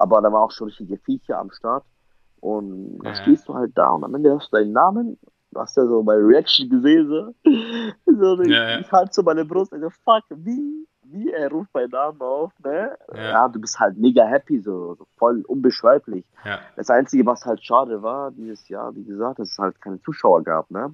[0.02, 1.84] Aber da war auch schon richtige Viecher am Start.
[2.40, 3.14] Und dann Ja.
[3.14, 5.16] stehst du halt da und am Ende hörst du deinen Namen.
[5.52, 7.34] Du hast ja so bei Reaction gesehen, so.
[8.06, 8.78] so ich, Ja, ja.
[8.80, 12.96] ich halt so meine Brust, also fuck, wie, wie er ruft meinen Namen auf, ne?
[13.14, 13.48] Ja.
[13.48, 16.24] Du bist halt mega happy, so, so voll unbeschreiblich.
[16.74, 20.42] Das Einzige, was halt schade war dieses Jahr, wie gesagt, dass es halt keine Zuschauer
[20.42, 20.92] gab, ne?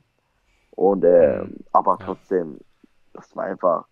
[0.72, 2.58] Und, äh, aber trotzdem,
[3.14, 3.86] das war einfach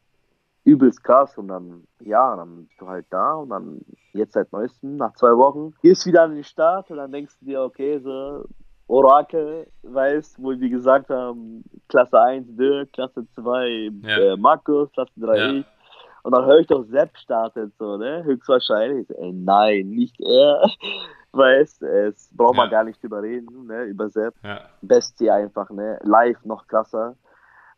[0.67, 3.81] übelst krass und dann, ja, dann bist du halt da und dann
[4.13, 7.47] jetzt seit neuestem, nach zwei Wochen, gehst wieder an den Start und dann denkst du
[7.47, 8.45] dir, okay, so
[8.89, 14.19] Orakel, weißt, wo wir gesagt haben, Klasse 1 Dirk, Klasse 2 Ja.
[14.19, 15.51] äh, Markus, Klasse 3 Ja.
[15.51, 15.67] ich.
[16.23, 18.25] Und dann höre ich doch Sepp startet so, ne?
[18.25, 19.09] Höchstwahrscheinlich.
[19.17, 20.69] Ey, nein, nicht er.
[21.33, 22.79] Weißt, es braucht man Ja.
[22.79, 23.85] gar nicht drüber reden, ne?
[23.85, 24.35] Über Sepp.
[24.43, 25.99] ja, Bestie einfach, ne?
[26.03, 27.15] Live noch krasser.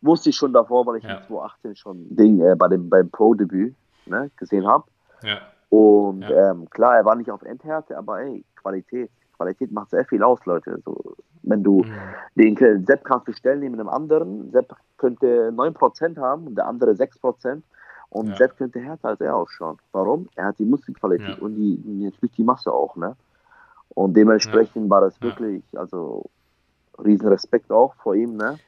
[0.01, 1.17] Wusste ich schon davor, weil ich Ja.
[1.17, 3.75] in 2018 schon Ding äh, bei dem beim Pro-Debüt
[4.05, 4.85] ne, gesehen habe.
[5.23, 5.39] ja,
[5.69, 6.51] Und Ja.
[6.51, 9.11] ähm, klar, er war nicht auf Endhärte, aber ey, Qualität.
[9.35, 10.81] Qualität macht sehr viel aus, Leute.
[10.83, 11.83] So, wenn du
[12.35, 12.55] Mhm.
[12.57, 16.93] den Sepp kannst du stellen neben einem anderen, Sepp könnte 9% haben und der andere
[16.95, 17.63] 6%.
[18.09, 18.35] Und Ja.
[18.37, 19.77] Sepp könnte härter als er ausschauen.
[19.91, 20.27] Warum?
[20.35, 21.43] Er hat die Muskelqualität Ja.
[21.43, 23.15] und die, natürlich die Masse auch, ne?
[23.89, 25.23] Und dementsprechend war das Ja.
[25.23, 26.29] wirklich, also
[26.97, 28.59] riesen Respekt auch vor ihm, ne?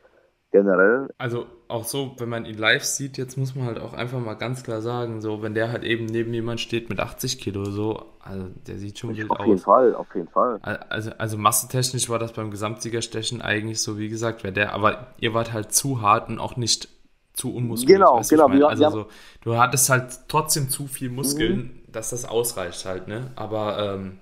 [0.51, 1.07] Generell.
[1.17, 4.33] Also auch so, wenn man ihn live sieht, jetzt muss man halt auch einfach mal
[4.33, 8.05] ganz klar sagen, so wenn der halt eben neben jemand steht mit 80 Kilo so,
[8.19, 9.63] also der sieht schon wild Auf jeden aus.
[9.63, 10.59] Fall, auf jeden Fall.
[10.89, 15.33] Also, also massentechnisch war das beim Gesamtsiegerstechen eigentlich so, wie gesagt, wer der, aber ihr
[15.33, 16.89] wart halt zu hart und auch nicht
[17.33, 17.97] zu unmuskulös.
[17.97, 18.63] Genau, genau, Ich mein?
[18.63, 19.05] Also so,
[19.43, 21.91] du hattest halt trotzdem zu viel Muskeln, Mhm.
[21.93, 23.31] dass das ausreicht halt, ne?
[23.37, 24.19] Aber ähm,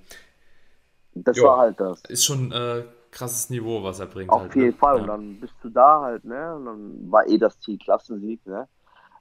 [1.15, 1.43] Das Ja.
[1.45, 2.01] war halt das.
[2.07, 4.29] ist schon äh, krasses Niveau, was er bringt.
[4.31, 4.73] Auf halt, jeden ne?
[4.73, 4.95] Fall.
[4.97, 5.01] Ja.
[5.01, 6.55] Und dann bist du da halt, ne?
[6.55, 8.67] Und dann war eh das Ziel Klassensieg, ne?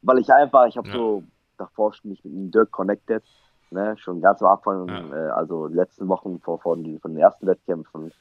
[0.03, 0.95] Weil ich einfach, ich habe Ja.
[0.95, 1.25] so
[1.57, 3.25] davor schon mich mit dem Dirk connected,
[3.71, 3.97] ne?
[3.99, 5.17] Schon ganz am Anfang, Ja.
[5.17, 8.13] äh, also die letzten Wochen vor, von, den- von den ersten Wettkämpfen.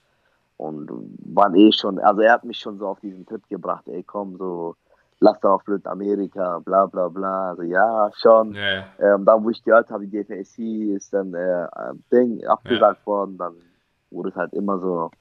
[0.57, 0.89] Und
[1.35, 4.37] waren eh schon, also er hat mich schon so auf diesen Trip gebracht, ey komm,
[4.37, 4.75] so,
[5.19, 7.49] lass doch auf Amerika, bla bla bla.
[7.49, 8.55] Also ja, schon.
[8.55, 8.85] Ja.
[8.99, 13.37] Ähm, dann, wo ich gehört habe, die DPSC ist dann äh, äh, Ding abgesagt worden,
[13.37, 13.53] dann
[14.09, 15.11] wurde es halt immer so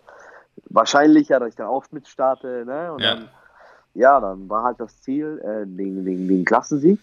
[0.71, 2.65] wahrscheinlicher, dass ich dann auch mit starte.
[2.67, 2.93] Ne?
[2.93, 3.15] Und Ja.
[3.15, 3.29] dann,
[3.95, 7.01] ja, dann war halt das Ziel, äh, den, den, den Klassensieg,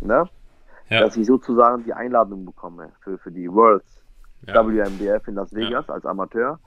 [0.00, 0.28] ne?
[0.88, 1.00] Ja.
[1.00, 4.02] dass ich sozusagen die Einladung bekomme für, für die Worlds
[4.46, 4.54] Ja.
[4.66, 6.58] WMBF in Las Vegas als Amateur.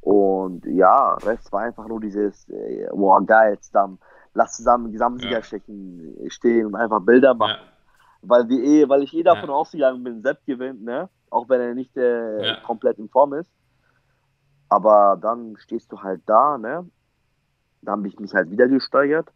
[0.00, 3.98] Und ja, Rest war einfach nur dieses, äh, boah, geil, dann
[4.34, 5.42] lass zusammen Gesamtsieger Ja.
[5.42, 7.72] stechen, stehen und einfach Bilder machen Ja.
[8.22, 9.54] weil wir eh, weil ich eh davon Ja.
[9.54, 11.08] ausgegangen bin, Sepp gewinnt, ne?
[11.30, 12.56] Auch wenn er nicht äh, Ja.
[12.62, 13.50] komplett in Form ist.
[14.72, 16.88] Aber dann stehst du halt da, ne?
[17.82, 19.28] Da habe ich mich halt wieder gesteigert.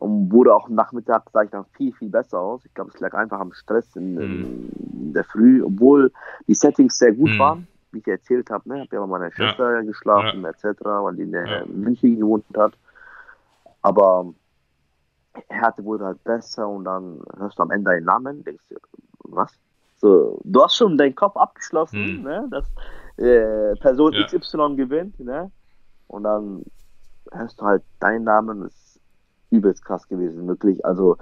[0.00, 2.64] und wurde auch Nachmittag, sah ich dann viel, viel besser aus.
[2.64, 4.68] Ich glaube, es lag einfach am Stress in, Mhm.
[5.02, 6.12] in der Früh, obwohl
[6.46, 7.38] die Settings sehr gut Mhm.
[7.40, 8.68] waren, wie ich erzählt habe.
[8.68, 8.76] Ne?
[8.76, 11.64] Ich habe ja bei meiner Schwester geschlafen, etc., weil die in der Ja.
[11.66, 12.74] München gewohnt hat.
[13.82, 14.32] Aber
[15.48, 18.76] Härte wurde halt besser und dann hörst du am Ende einen Namen, denkst du,
[19.24, 19.52] was?
[19.96, 22.22] So, du hast schon deinen Kopf abgeschlossen, Mhm.
[22.22, 22.46] ne?
[22.52, 22.70] dass
[23.18, 24.24] äh, Person Ja.
[24.26, 25.50] XY gewinnt, ne?
[26.06, 26.64] Und dann
[27.32, 29.00] hörst du halt deinen Namen, das ist
[29.50, 30.84] übelst krass gewesen, wirklich.
[30.84, 31.16] Also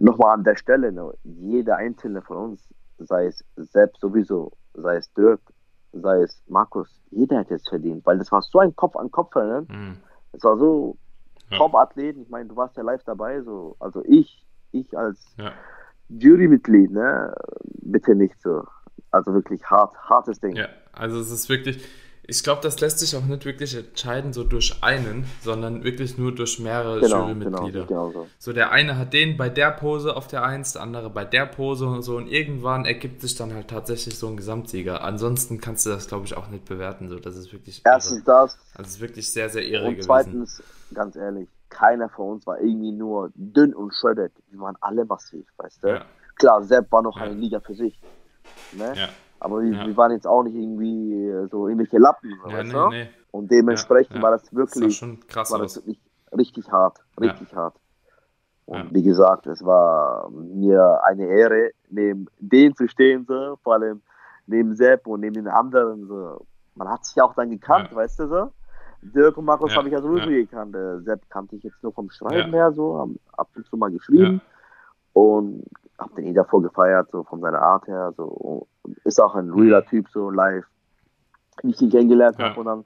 [0.00, 1.12] nochmal an der Stelle, ne?
[1.24, 2.68] jeder einzelne von uns,
[2.98, 5.40] sei es selbst sowieso, sei es Dirk,
[5.92, 9.34] sei es Markus, jeder hätte es verdient, weil das war so ein Kopf an Kopf,
[9.36, 9.66] ne?
[9.68, 9.96] Mhm.
[10.32, 10.96] Es war so
[11.50, 11.58] Ja.
[11.58, 15.52] Top-Athleten, ich meine, du warst ja live dabei, so, also ich, ich als Ja.
[16.08, 17.34] Jurymitglied, ne,
[17.82, 18.64] bitte nicht so.
[19.14, 20.56] Also wirklich hart, hartes Ding.
[20.56, 21.84] Ja, also es ist wirklich,
[22.26, 26.34] ich glaube, das lässt sich auch nicht wirklich entscheiden so durch einen, sondern wirklich nur
[26.34, 27.86] durch mehrere genau, genau, Jurymitglieder.
[27.86, 28.26] genau so.
[28.38, 31.46] So, der eine hat den bei der Pose auf der Eins, der andere bei der
[31.46, 35.02] Pose und so und irgendwann ergibt sich dann halt tatsächlich so ein Gesamtsieger.
[35.02, 37.08] Ansonsten kannst du das, glaube ich, auch nicht bewerten.
[37.08, 37.94] So, das ist wirklich irre.
[37.94, 40.06] Erstens das Also es ist wirklich sehr, sehr irre und gewesen.
[40.06, 40.62] zweitens,
[40.94, 44.32] ganz ehrlich, keiner von uns war irgendwie nur dünn und shredded.
[44.50, 45.88] Wir waren alle massiv, weißt du?
[45.88, 46.04] Ja,
[46.36, 47.24] Klar, Sepp war noch Ja.
[47.24, 47.96] eine Liga für sich.
[48.72, 48.92] Ne?
[48.96, 49.08] ja,
[49.40, 49.86] Aber wir, Ja.
[49.86, 52.88] wir waren jetzt auch nicht irgendwie äh, so irgendwelche Lappen, ja, weißt du?
[52.90, 53.08] nee.
[53.30, 54.22] Und dementsprechend Ja, ja.
[54.22, 56.00] war das Das wirklich schon krass war das wirklich
[56.36, 57.30] richtig hart, Ja.
[57.30, 57.76] richtig hart.
[58.66, 58.86] Und Ja.
[58.94, 64.00] wie gesagt, es war mir eine Ehre, neben denen zu stehen, so, vor allem
[64.46, 66.06] neben Sepp und neben den anderen.
[66.06, 66.46] So.
[66.74, 67.96] Man hat sich auch dann gekannt, Ja.
[67.96, 68.50] weißt du so.
[69.02, 70.38] Dirk und Markus Ja, habe ich ja sowieso ja.
[70.44, 70.74] gekannt.
[70.74, 72.58] Äh, Sepp kannte ich jetzt nur vom Schreiben Ja.
[72.58, 74.40] her, so, haben ab und zu mal geschrieben
[75.12, 75.64] und
[75.98, 78.12] hab den eh davor gefeiert, so von seiner Art her.
[78.16, 78.66] So.
[79.04, 80.64] Ist auch ein realer Typ, so live,
[81.62, 82.46] wie ich ihn kennengelernt Ja.
[82.50, 82.60] habe.
[82.60, 82.84] Und dann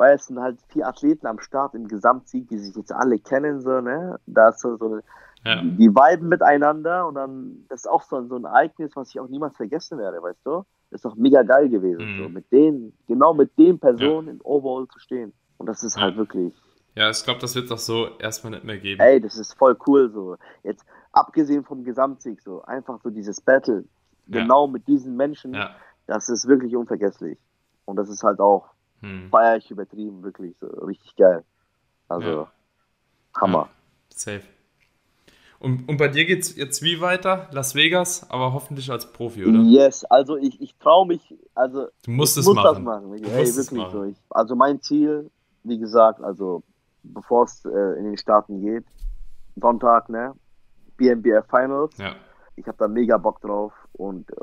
[0.00, 3.60] weil es sind halt vier Athleten am Start im Gesamtsieg, die sich jetzt alle kennen,
[3.60, 4.20] so, ne?
[4.26, 5.00] Da ist so, so
[5.44, 9.08] Ja, die, viben miteinander und dann, das ist auch so, ein- so ein Ereignis, was
[9.10, 10.62] ich auch niemals vergessen werde, weißt du?
[10.90, 12.22] Das ist doch mega geil gewesen, Mhm.
[12.22, 15.32] so mit denen, genau mit den Personen im Overall zu stehen.
[15.56, 16.02] Und das ist Ja.
[16.02, 16.54] halt wirklich,
[16.94, 19.00] ja ich glaube, das wird doch so erstmal nicht mehr geben.
[19.00, 20.36] ey, das ist voll cool, so.
[20.62, 20.84] Jetzt,
[21.18, 23.84] abgesehen vom Gesamtsieg, so, einfach so dieses Battle,
[24.26, 24.40] Ja.
[24.40, 25.70] genau mit diesen Menschen, Ja.
[26.06, 27.38] das ist wirklich unvergesslich.
[27.84, 28.68] Und das ist halt auch,
[29.00, 29.28] Hm.
[29.30, 31.44] feier ich übertrieben, wirklich, so, richtig geil.
[32.08, 32.52] Also, Ja.
[33.40, 33.68] Hammer.
[34.10, 34.42] Safe.
[35.60, 37.48] Und, und bei dir geht's jetzt wie weiter?
[37.52, 39.58] Las Vegas, aber hoffentlich als Profi, oder?
[39.60, 42.74] Yes, also ich, ich traue mich, also Du musst ich es muss machen.
[42.74, 43.10] das machen.
[43.10, 43.92] Du Ey, musst es wirklich machen.
[43.92, 44.04] so.
[44.04, 45.30] Ich, also mein Ziel,
[45.64, 46.62] wie gesagt, also
[47.02, 48.84] bevor es äh, in den Staaten geht,
[49.56, 50.32] Sonntag, ne,
[50.98, 51.96] BNBF Finals.
[51.96, 52.14] Ja.
[52.56, 54.34] Ich habe da mega Bock drauf und äh,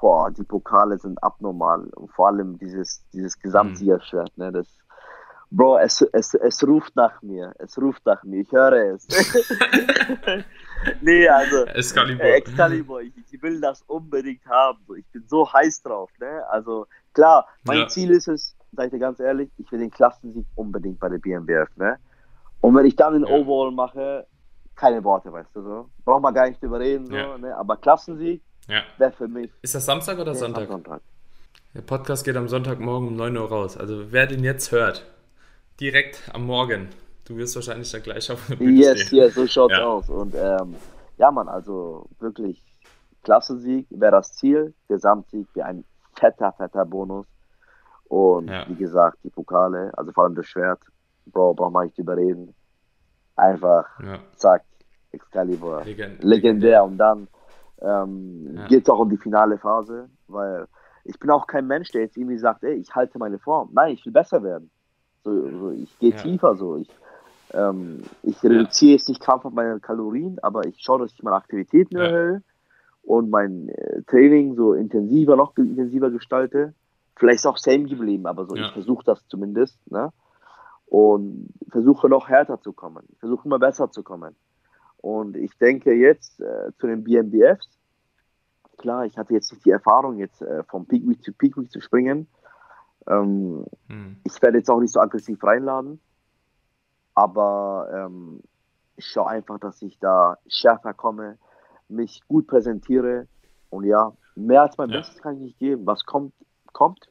[0.00, 4.66] boah, die Pokale sind abnormal und vor allem dieses dieses Gesamtsiegerschwert, ne, das
[5.52, 7.52] Bro, es, es, es ruft nach mir.
[7.58, 8.42] Es ruft nach mir.
[8.42, 9.08] Ich höre es.
[11.00, 11.64] nee, also.
[11.64, 12.24] Excalibur.
[12.24, 14.78] Äh, Excalibur, ich, ich will das unbedingt haben.
[14.96, 16.10] Ich bin so heiß drauf.
[16.20, 16.44] Ne?
[16.50, 17.88] Also klar, mein Ja.
[17.88, 21.18] Ziel ist es, sag ich dir ganz ehrlich, ich will den Klassensieg unbedingt bei der
[21.18, 21.76] BMWF.
[21.76, 21.98] Ne?
[22.60, 23.34] Und wenn ich dann den Ja.
[23.34, 24.28] Overall mache,
[24.80, 25.90] keine Worte, weißt du so.
[26.04, 27.36] Braucht man gar nicht drüber reden, so, Ja.
[27.38, 27.54] ne?
[27.56, 28.82] aber Klassensieg Ja.
[28.96, 30.68] wäre für mich Ist das Samstag oder der Sonntag?
[30.68, 31.02] Sonntag.
[31.74, 33.76] Der Podcast geht am Sonntagmorgen um 9 Uhr raus.
[33.76, 35.04] Also wer den jetzt hört,
[35.80, 36.88] direkt am Morgen.
[37.26, 39.18] Du wirst wahrscheinlich da gleich auf der Bühne Yes, stehen.
[39.18, 39.84] yes, so schaut's Ja.
[39.86, 40.08] aus.
[40.08, 40.76] Und ähm,
[41.18, 42.64] ja, man, also wirklich
[43.22, 47.26] Klassensieg wäre das Ziel, Gesamtsieg wäre ein fetter, fetter Bonus.
[48.04, 48.66] Und Ja.
[48.66, 50.80] wie gesagt, die Pokale, also vor allem das Schwert,
[51.26, 52.54] Bro, braucht man nicht überreden.
[53.36, 54.18] Einfach, Ja.
[54.36, 54.64] zack,
[55.12, 55.82] Excalibur.
[55.84, 56.84] Legend- Legendär.
[56.84, 57.28] Und dann
[57.82, 58.66] ähm, Ja.
[58.66, 60.66] geht es auch um die finale Phase, weil
[61.04, 63.70] ich bin auch kein Mensch, der jetzt irgendwie sagt, ey, ich halte meine Form.
[63.72, 64.70] Nein, ich will besser werden.
[65.24, 66.16] So, so, ich gehe Ja.
[66.18, 66.76] tiefer so.
[66.76, 66.88] Ich,
[67.52, 71.96] ähm, ich reduziere jetzt nicht krampfhaft meine Kalorien, aber ich schaue, dass ich meine Aktivitäten
[71.96, 72.04] Ja.
[72.04, 72.42] erhöhe
[73.02, 76.74] und mein äh, Training so intensiver, noch intensiver gestalte.
[77.16, 78.66] Vielleicht ist auch same geblieben, aber so, Ja.
[78.66, 79.78] ich versuche das zumindest.
[79.90, 80.12] Ne?
[80.86, 83.04] Und versuche noch härter zu kommen.
[83.12, 84.34] Ich versuche immer besser zu kommen.
[85.02, 87.68] Und ich denke jetzt äh, zu den BMBFs,
[88.78, 91.70] klar, ich hatte jetzt nicht die Erfahrung, jetzt äh, vom Peak Week zu Peak Week
[91.70, 92.26] zu springen.
[93.08, 94.16] Ähm, Hm.
[94.24, 96.00] ich werde jetzt auch nicht so aggressiv reinladen,
[97.14, 98.40] aber ähm,
[98.96, 101.38] ich schaue einfach, dass ich da schärfer komme,
[101.88, 103.26] mich gut präsentiere
[103.70, 104.98] und ja, mehr als mein Ja.
[104.98, 105.86] Bestes kann ich nicht geben.
[105.86, 106.34] Was kommt,
[106.72, 107.08] kommt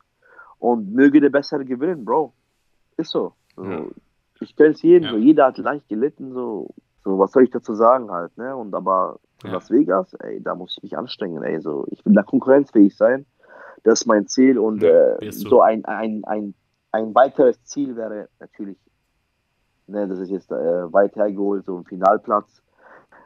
[0.59, 2.33] und möge der Bessere gewinnen, Bro.
[2.97, 3.33] Ist so.
[3.55, 3.63] so.
[3.65, 3.85] Ja.
[4.41, 5.11] Ich kenne es jedem, Ja.
[5.11, 5.17] so.
[5.17, 6.69] jeder hat leicht gelitten, so.
[7.03, 8.55] So, was soll ich dazu sagen halt, ne?
[8.55, 9.53] Und aber Ja.
[9.53, 11.85] Las Vegas, ey, da muss ich mich anstrengen, ey, so.
[11.91, 13.25] Ich will da konkurrenzfähig sein.
[13.83, 16.53] Das ist mein Ziel und Ja, äh, so ein, ein, ein,
[16.91, 18.77] ein weiteres Ziel wäre natürlich
[19.89, 22.61] Ne, das ist jetzt äh, weit hergeholt, so ein Finalplatz.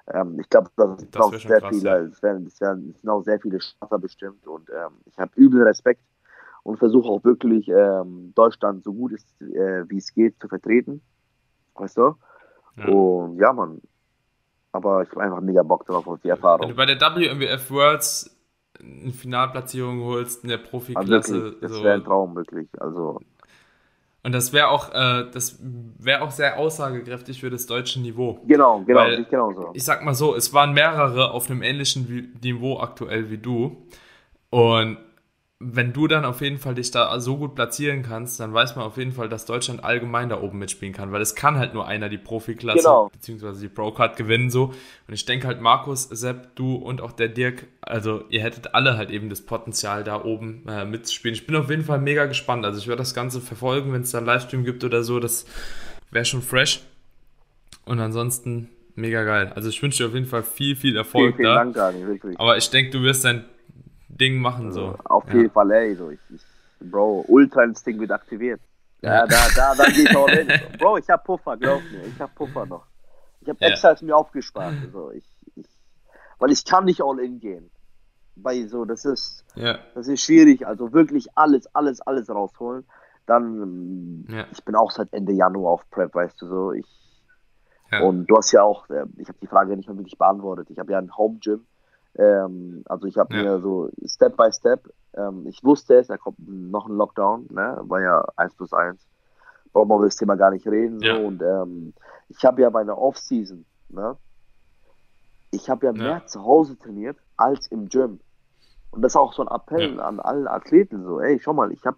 [0.07, 1.97] Ähm, ich glaube, das, das auch sehr krass, viele, ja.
[1.97, 5.31] es, werden, es, werden, es sind auch sehr viele Starter bestimmt und ähm, ich habe
[5.35, 6.01] übel Respekt
[6.63, 11.01] und versuche auch wirklich ähm, Deutschland so gut ist, äh, wie es geht, zu vertreten.
[11.75, 12.15] Weißt du?
[12.77, 12.85] Ja.
[12.85, 13.81] Und ja, man.
[14.71, 16.61] Aber ich habe einfach mega Bock drauf auf die Erfahrung.
[16.61, 18.35] Wenn du bei der WMWF Worlds
[18.79, 21.33] eine Finalplatzierung holst in der Profiklasse.
[21.33, 21.83] Also das so.
[21.83, 22.67] wäre ein Traum, wirklich.
[22.79, 23.19] Also
[24.23, 28.39] und das wäre auch, äh, das wäre auch sehr aussagekräftig für das deutsche Niveau.
[28.45, 29.71] Genau, genau, Weil, genau so.
[29.73, 33.85] Ich sag mal so, es waren mehrere auf einem ähnlichen Niveau aktuell wie du.
[34.49, 34.97] Und
[35.65, 38.85] wenn du dann auf jeden Fall dich da so gut platzieren kannst, dann weiß man
[38.85, 41.87] auf jeden Fall, dass Deutschland allgemein da oben mitspielen kann, weil es kann halt nur
[41.87, 43.09] einer die Profiklasse genau.
[43.13, 43.61] bzw.
[43.61, 44.73] die Pro-Card gewinnen so.
[45.07, 48.97] Und ich denke halt, Markus, Sepp, du und auch der Dirk, also ihr hättet alle
[48.97, 51.33] halt eben das Potenzial da oben äh, mitzuspielen.
[51.33, 52.65] Ich bin auf jeden Fall mega gespannt.
[52.65, 55.19] Also ich werde das Ganze verfolgen, wenn es da einen Livestream gibt oder so.
[55.19, 55.45] Das
[56.11, 56.81] wäre schon fresh.
[57.85, 59.51] Und ansonsten mega geil.
[59.55, 61.55] Also ich wünsche dir auf jeden Fall viel, viel Erfolg vielen, vielen da.
[61.55, 62.39] Dank, Dani, wirklich.
[62.39, 63.45] Aber ich denke, du wirst dein
[64.17, 64.71] Ding machen.
[64.71, 64.87] So.
[64.87, 65.95] Also, auf jeden Fall, ey.
[65.95, 66.41] So, ich, ich,
[66.79, 68.61] Bro, Ultra-Instinct wird aktiviert.
[69.01, 70.77] Ja, da, da, da geht all in.
[70.77, 72.05] Bro, ich hab Puffer, glaub mir.
[72.05, 72.85] Ich hab Puffer noch.
[73.41, 73.97] Ich hab extra ja.
[74.01, 74.75] mir aufgespart.
[74.81, 75.67] Also ich, ich,
[76.39, 77.69] weil ich kann nicht all in gehen.
[78.35, 79.77] Weil so, das ist, ja.
[79.93, 80.65] das ist schwierig.
[80.65, 82.85] Also wirklich alles, alles, alles rausholen.
[83.25, 84.45] Dann, ja.
[84.51, 86.71] ich bin auch seit Ende Januar auf Prep, weißt du so.
[86.71, 86.87] Ich,
[87.91, 88.01] ja.
[88.01, 90.69] Und du hast ja auch, äh, ich habe die Frage nicht mehr wirklich beantwortet.
[90.69, 91.65] Ich habe ja ein Home Gym
[92.15, 93.43] ähm, also ich habe ja.
[93.43, 97.79] mir so Step by Step, ähm, ich wusste es, da kommt noch ein Lockdown, ne?
[97.83, 98.99] war ja 1 plus 1.
[99.71, 100.99] Brauchen wir über das Thema gar nicht reden.
[100.99, 101.11] So.
[101.11, 101.93] Und ähm,
[102.29, 104.15] ich habe ja meine Off-Season, ne?
[105.51, 108.19] ich habe ja, ja mehr zu Hause trainiert als im Gym.
[108.91, 110.03] Und das ist auch so ein Appell ja.
[110.03, 111.97] an alle Athleten, so, ey, schau mal, ich habe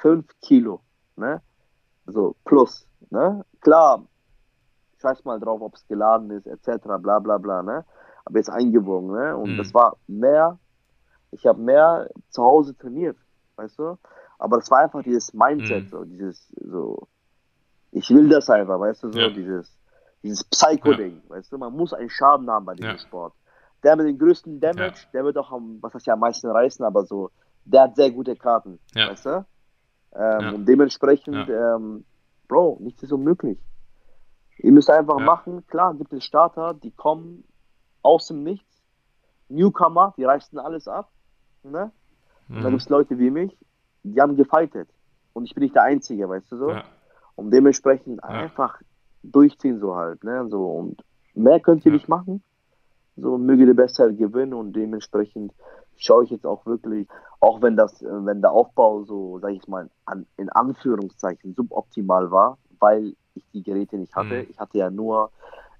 [0.00, 0.80] 5 Kilo,
[1.16, 1.40] ne?
[2.06, 3.44] So, plus, ne?
[3.60, 4.06] Klar,
[5.00, 7.84] scheiß mal drauf, ob es geladen ist, etc., bla bla bla, ne?
[8.26, 9.36] Habe jetzt eingewogen, ne?
[9.36, 9.58] Und mhm.
[9.58, 10.58] das war mehr,
[11.30, 13.16] ich habe mehr zu Hause trainiert,
[13.56, 13.98] weißt du?
[14.38, 15.88] Aber das war einfach dieses Mindset, mhm.
[15.88, 17.08] so dieses, so,
[17.92, 19.30] ich will das einfach, weißt du, so ja.
[19.30, 19.76] dieses,
[20.22, 21.36] dieses Psycho-Ding, ja.
[21.36, 22.98] weißt du, man muss einen Schaden haben bei diesem ja.
[22.98, 23.34] Sport.
[23.82, 26.84] Der mit dem größten Damage, der wird auch am, was heißt ja am meisten reißen,
[26.84, 27.30] aber so,
[27.64, 29.46] der hat sehr gute Karten, weißt du?
[30.14, 32.04] Ähm, und dementsprechend, ähm,
[32.48, 33.58] Bro, nichts ist unmöglich.
[34.58, 37.44] Ihr müsst einfach machen, klar, gibt es Starter, die kommen,
[38.04, 38.82] aus dem Nichts.
[39.48, 41.10] Newcomer, die reißen alles ab.
[41.64, 41.90] Ne?
[42.48, 42.62] Und mhm.
[42.62, 43.56] dann gibt es Leute wie mich,
[44.02, 44.88] die haben gefightet.
[45.32, 46.70] Und ich bin nicht der Einzige, weißt du so?
[46.70, 46.84] Ja.
[47.34, 48.28] Und dementsprechend ja.
[48.28, 48.80] einfach
[49.22, 50.22] durchziehen so halt.
[50.22, 50.46] Ne?
[50.48, 51.02] So, und
[51.34, 51.96] mehr könnt ihr ja.
[51.96, 52.42] nicht machen.
[53.16, 55.52] So möge der Beste halt gewinnen und dementsprechend
[55.96, 59.88] schaue ich jetzt auch wirklich, auch wenn das, wenn der Aufbau so, sag ich mal,
[60.04, 64.42] an, in Anführungszeichen suboptimal war, weil ich die Geräte nicht hatte.
[64.42, 64.46] Mhm.
[64.50, 65.30] Ich hatte ja nur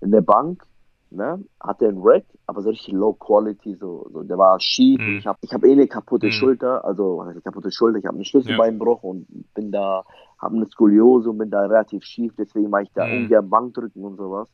[0.00, 0.64] eine Bank,
[1.10, 5.00] ne, hatte einen Rack, aber so richtig low quality, so, so der war schief.
[5.00, 5.18] Mhm.
[5.18, 6.32] Ich habe ich hab eh eine kaputte mhm.
[6.32, 9.10] Schulter, also was heißt kaputte Schulter, ich habe einen Schlüsselbeinbruch ja.
[9.10, 10.04] und bin da,
[10.38, 13.24] habe eine Skoliose und bin da relativ schief, deswegen mache ich da mhm.
[13.24, 14.48] ungern Bankdrücken und sowas.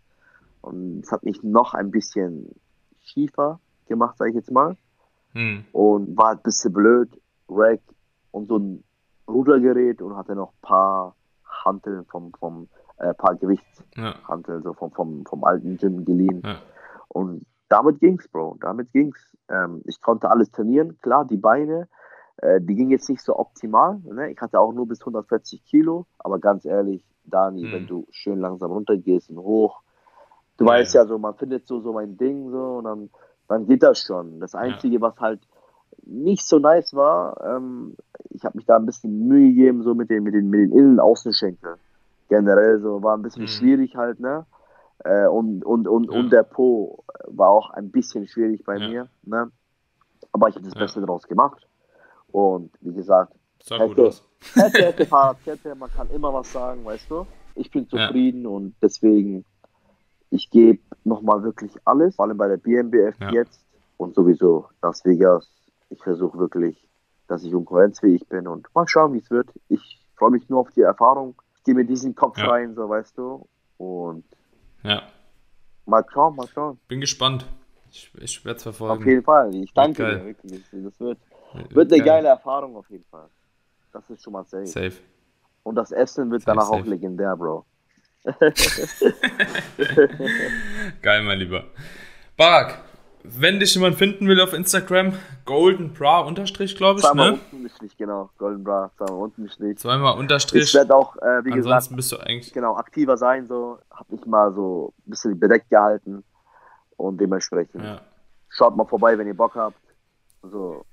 [0.62, 2.54] Und es hat mich noch ein bisschen
[3.02, 4.76] schiefer gemacht, sage ich jetzt mal.
[5.32, 5.64] Mhm.
[5.72, 7.08] Und war ein bisschen blöd,
[7.48, 7.80] Rack
[8.30, 8.84] und so ein
[9.28, 11.14] Rudergerät und hatte noch ein paar
[11.64, 12.68] Hanteln vom, vom
[13.00, 14.62] äh, paar Gewichtshantel, ja.
[14.62, 16.42] so vom, vom, vom alten Gym geliehen.
[16.44, 16.58] Ja.
[17.08, 18.58] Und damit ging's, Bro.
[18.60, 19.18] Damit ging's.
[19.48, 20.98] Ähm, ich konnte alles trainieren.
[21.00, 21.88] Klar, die Beine,
[22.38, 24.00] äh, die gingen jetzt nicht so optimal.
[24.04, 24.30] Ne?
[24.30, 26.06] Ich hatte auch nur bis 140 Kilo.
[26.18, 27.72] Aber ganz ehrlich, Dani, mhm.
[27.72, 29.80] wenn du schön langsam runtergehst und hoch,
[30.58, 33.10] du ja, weißt ja so, man findet so, so mein Ding so und dann,
[33.48, 34.40] dann geht das schon.
[34.40, 35.40] Das Einzige, was halt
[36.02, 37.96] nicht so nice war, ähm,
[38.30, 40.72] ich habe mich da ein bisschen Mühe gegeben, so mit den, mit den, mit den
[40.72, 41.78] Innen-Außenschenkeln
[42.30, 43.48] generell so, war ein bisschen mhm.
[43.48, 44.46] schwierig halt, ne?
[45.04, 46.18] Äh, und, und, und, ja.
[46.18, 48.88] und der Po war auch ein bisschen schwierig bei ja.
[48.88, 49.50] mir, ne?
[50.32, 51.66] Aber ich habe das Beste daraus gemacht.
[52.30, 53.34] Und wie gesagt,
[53.68, 54.12] hätte,
[54.54, 57.26] hätte, hätte, Fahrradkette, man kann immer was sagen, weißt du?
[57.56, 59.44] Ich bin zufrieden und deswegen,
[60.30, 63.64] ich gebe nochmal wirklich alles, vor allem bei der BMBF jetzt
[63.96, 65.50] und sowieso Las Vegas.
[65.88, 66.88] Ich versuche wirklich,
[67.26, 69.48] dass ich konkurrenzfähig bin und mal schauen, wie es wird.
[69.68, 71.34] Ich freue mich nur auf die Erfahrung
[71.64, 72.48] gehe mir diesen Kopf ja.
[72.48, 73.46] rein, so weißt du.
[73.78, 74.24] Und
[74.82, 75.02] ja.
[75.86, 76.78] Mal schauen, mal schauen.
[76.88, 77.46] Bin gespannt.
[77.90, 79.02] Ich, ich werde es verfolgen.
[79.02, 79.54] Auf jeden Fall.
[79.54, 80.62] Ich danke dir wirklich.
[80.70, 81.18] Das wird,
[81.70, 83.28] wird eine geile Erfahrung auf jeden Fall.
[83.92, 84.66] Das ist schon mal safe.
[84.66, 84.92] Safe.
[85.62, 86.82] Und das Essen wird safe, danach safe.
[86.82, 87.66] auch legendär, Bro.
[91.02, 91.64] Geil, mein Lieber.
[92.36, 92.82] Barak,
[93.22, 95.12] wenn dich jemand finden will auf Instagram,
[95.44, 97.04] Golden Bra unterstrich, glaube ich.
[97.06, 97.38] Zweimal Ne?
[97.52, 98.30] unten nicht, genau.
[98.38, 99.78] Golden Bra, zweimal unten nicht.
[99.78, 100.62] Zweimal unterstrich.
[100.64, 102.52] Ich werde auch, äh, wie Ansonsten gesagt, bist du eigentlich.
[102.52, 103.78] genau, aktiver sein, so.
[103.90, 106.24] Hab mich mal so ein bisschen bedeckt gehalten.
[106.96, 108.00] Und dementsprechend Ja.
[108.50, 109.76] schaut mal vorbei, wenn ihr Bock habt.
[110.42, 110.84] So,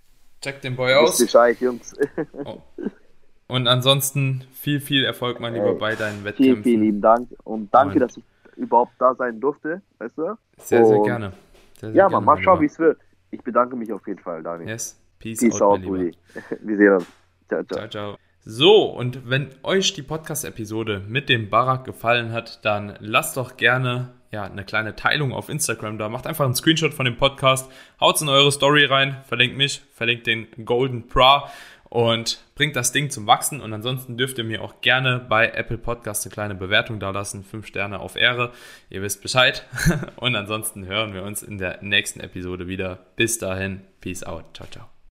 [0.41, 1.17] Check den Boy aus.
[1.17, 1.95] Bescheid, Jungs.
[2.45, 2.61] Oh.
[3.47, 6.63] Und ansonsten viel, viel Erfolg, mein Lieber, Ey, bei deinen vielen, Wettkämpfen.
[6.63, 7.29] vielen lieben Dank.
[7.43, 8.23] Und danke, Und- dass ich
[8.57, 10.37] überhaupt da sein durfte, weißt du?
[10.57, 11.31] Sehr, sehr Und- gerne.
[11.79, 12.99] Sehr, sehr Ja, man, mal schauen, wie es wird.
[13.31, 14.69] Ich bedanke mich auf jeden Fall, Daniel.
[14.69, 15.01] Yes.
[15.19, 15.85] Peace, Peace out, out.
[15.85, 16.11] Uli.
[16.61, 17.07] Wir sehen uns.
[17.47, 17.79] Ciao, ciao.
[17.79, 18.17] Ciao, ciao.
[18.49, 24.13] So, und wenn euch die Podcast-Episode mit dem Barack gefallen hat, dann lasst doch gerne
[24.31, 26.09] ja, eine kleine Teilung auf Instagram da.
[26.09, 30.27] Macht einfach einen Screenshot von dem Podcast, haut's in eure Story rein, verlinkt mich, verlinkt
[30.27, 31.49] den Golden Bra
[31.89, 33.61] und bringt das Ding zum Wachsen.
[33.61, 37.43] Und ansonsten dürft ihr mir auch gerne bei Apple Podcast eine kleine Bewertung da lassen.
[37.43, 38.51] Fünf Sterne auf Ehre.
[38.89, 39.65] Ihr wisst Bescheid.
[40.17, 43.05] Und ansonsten hören wir uns in der nächsten Episode wieder.
[43.15, 44.45] Bis dahin, Peace out.
[44.55, 44.96] Ciao, ciao.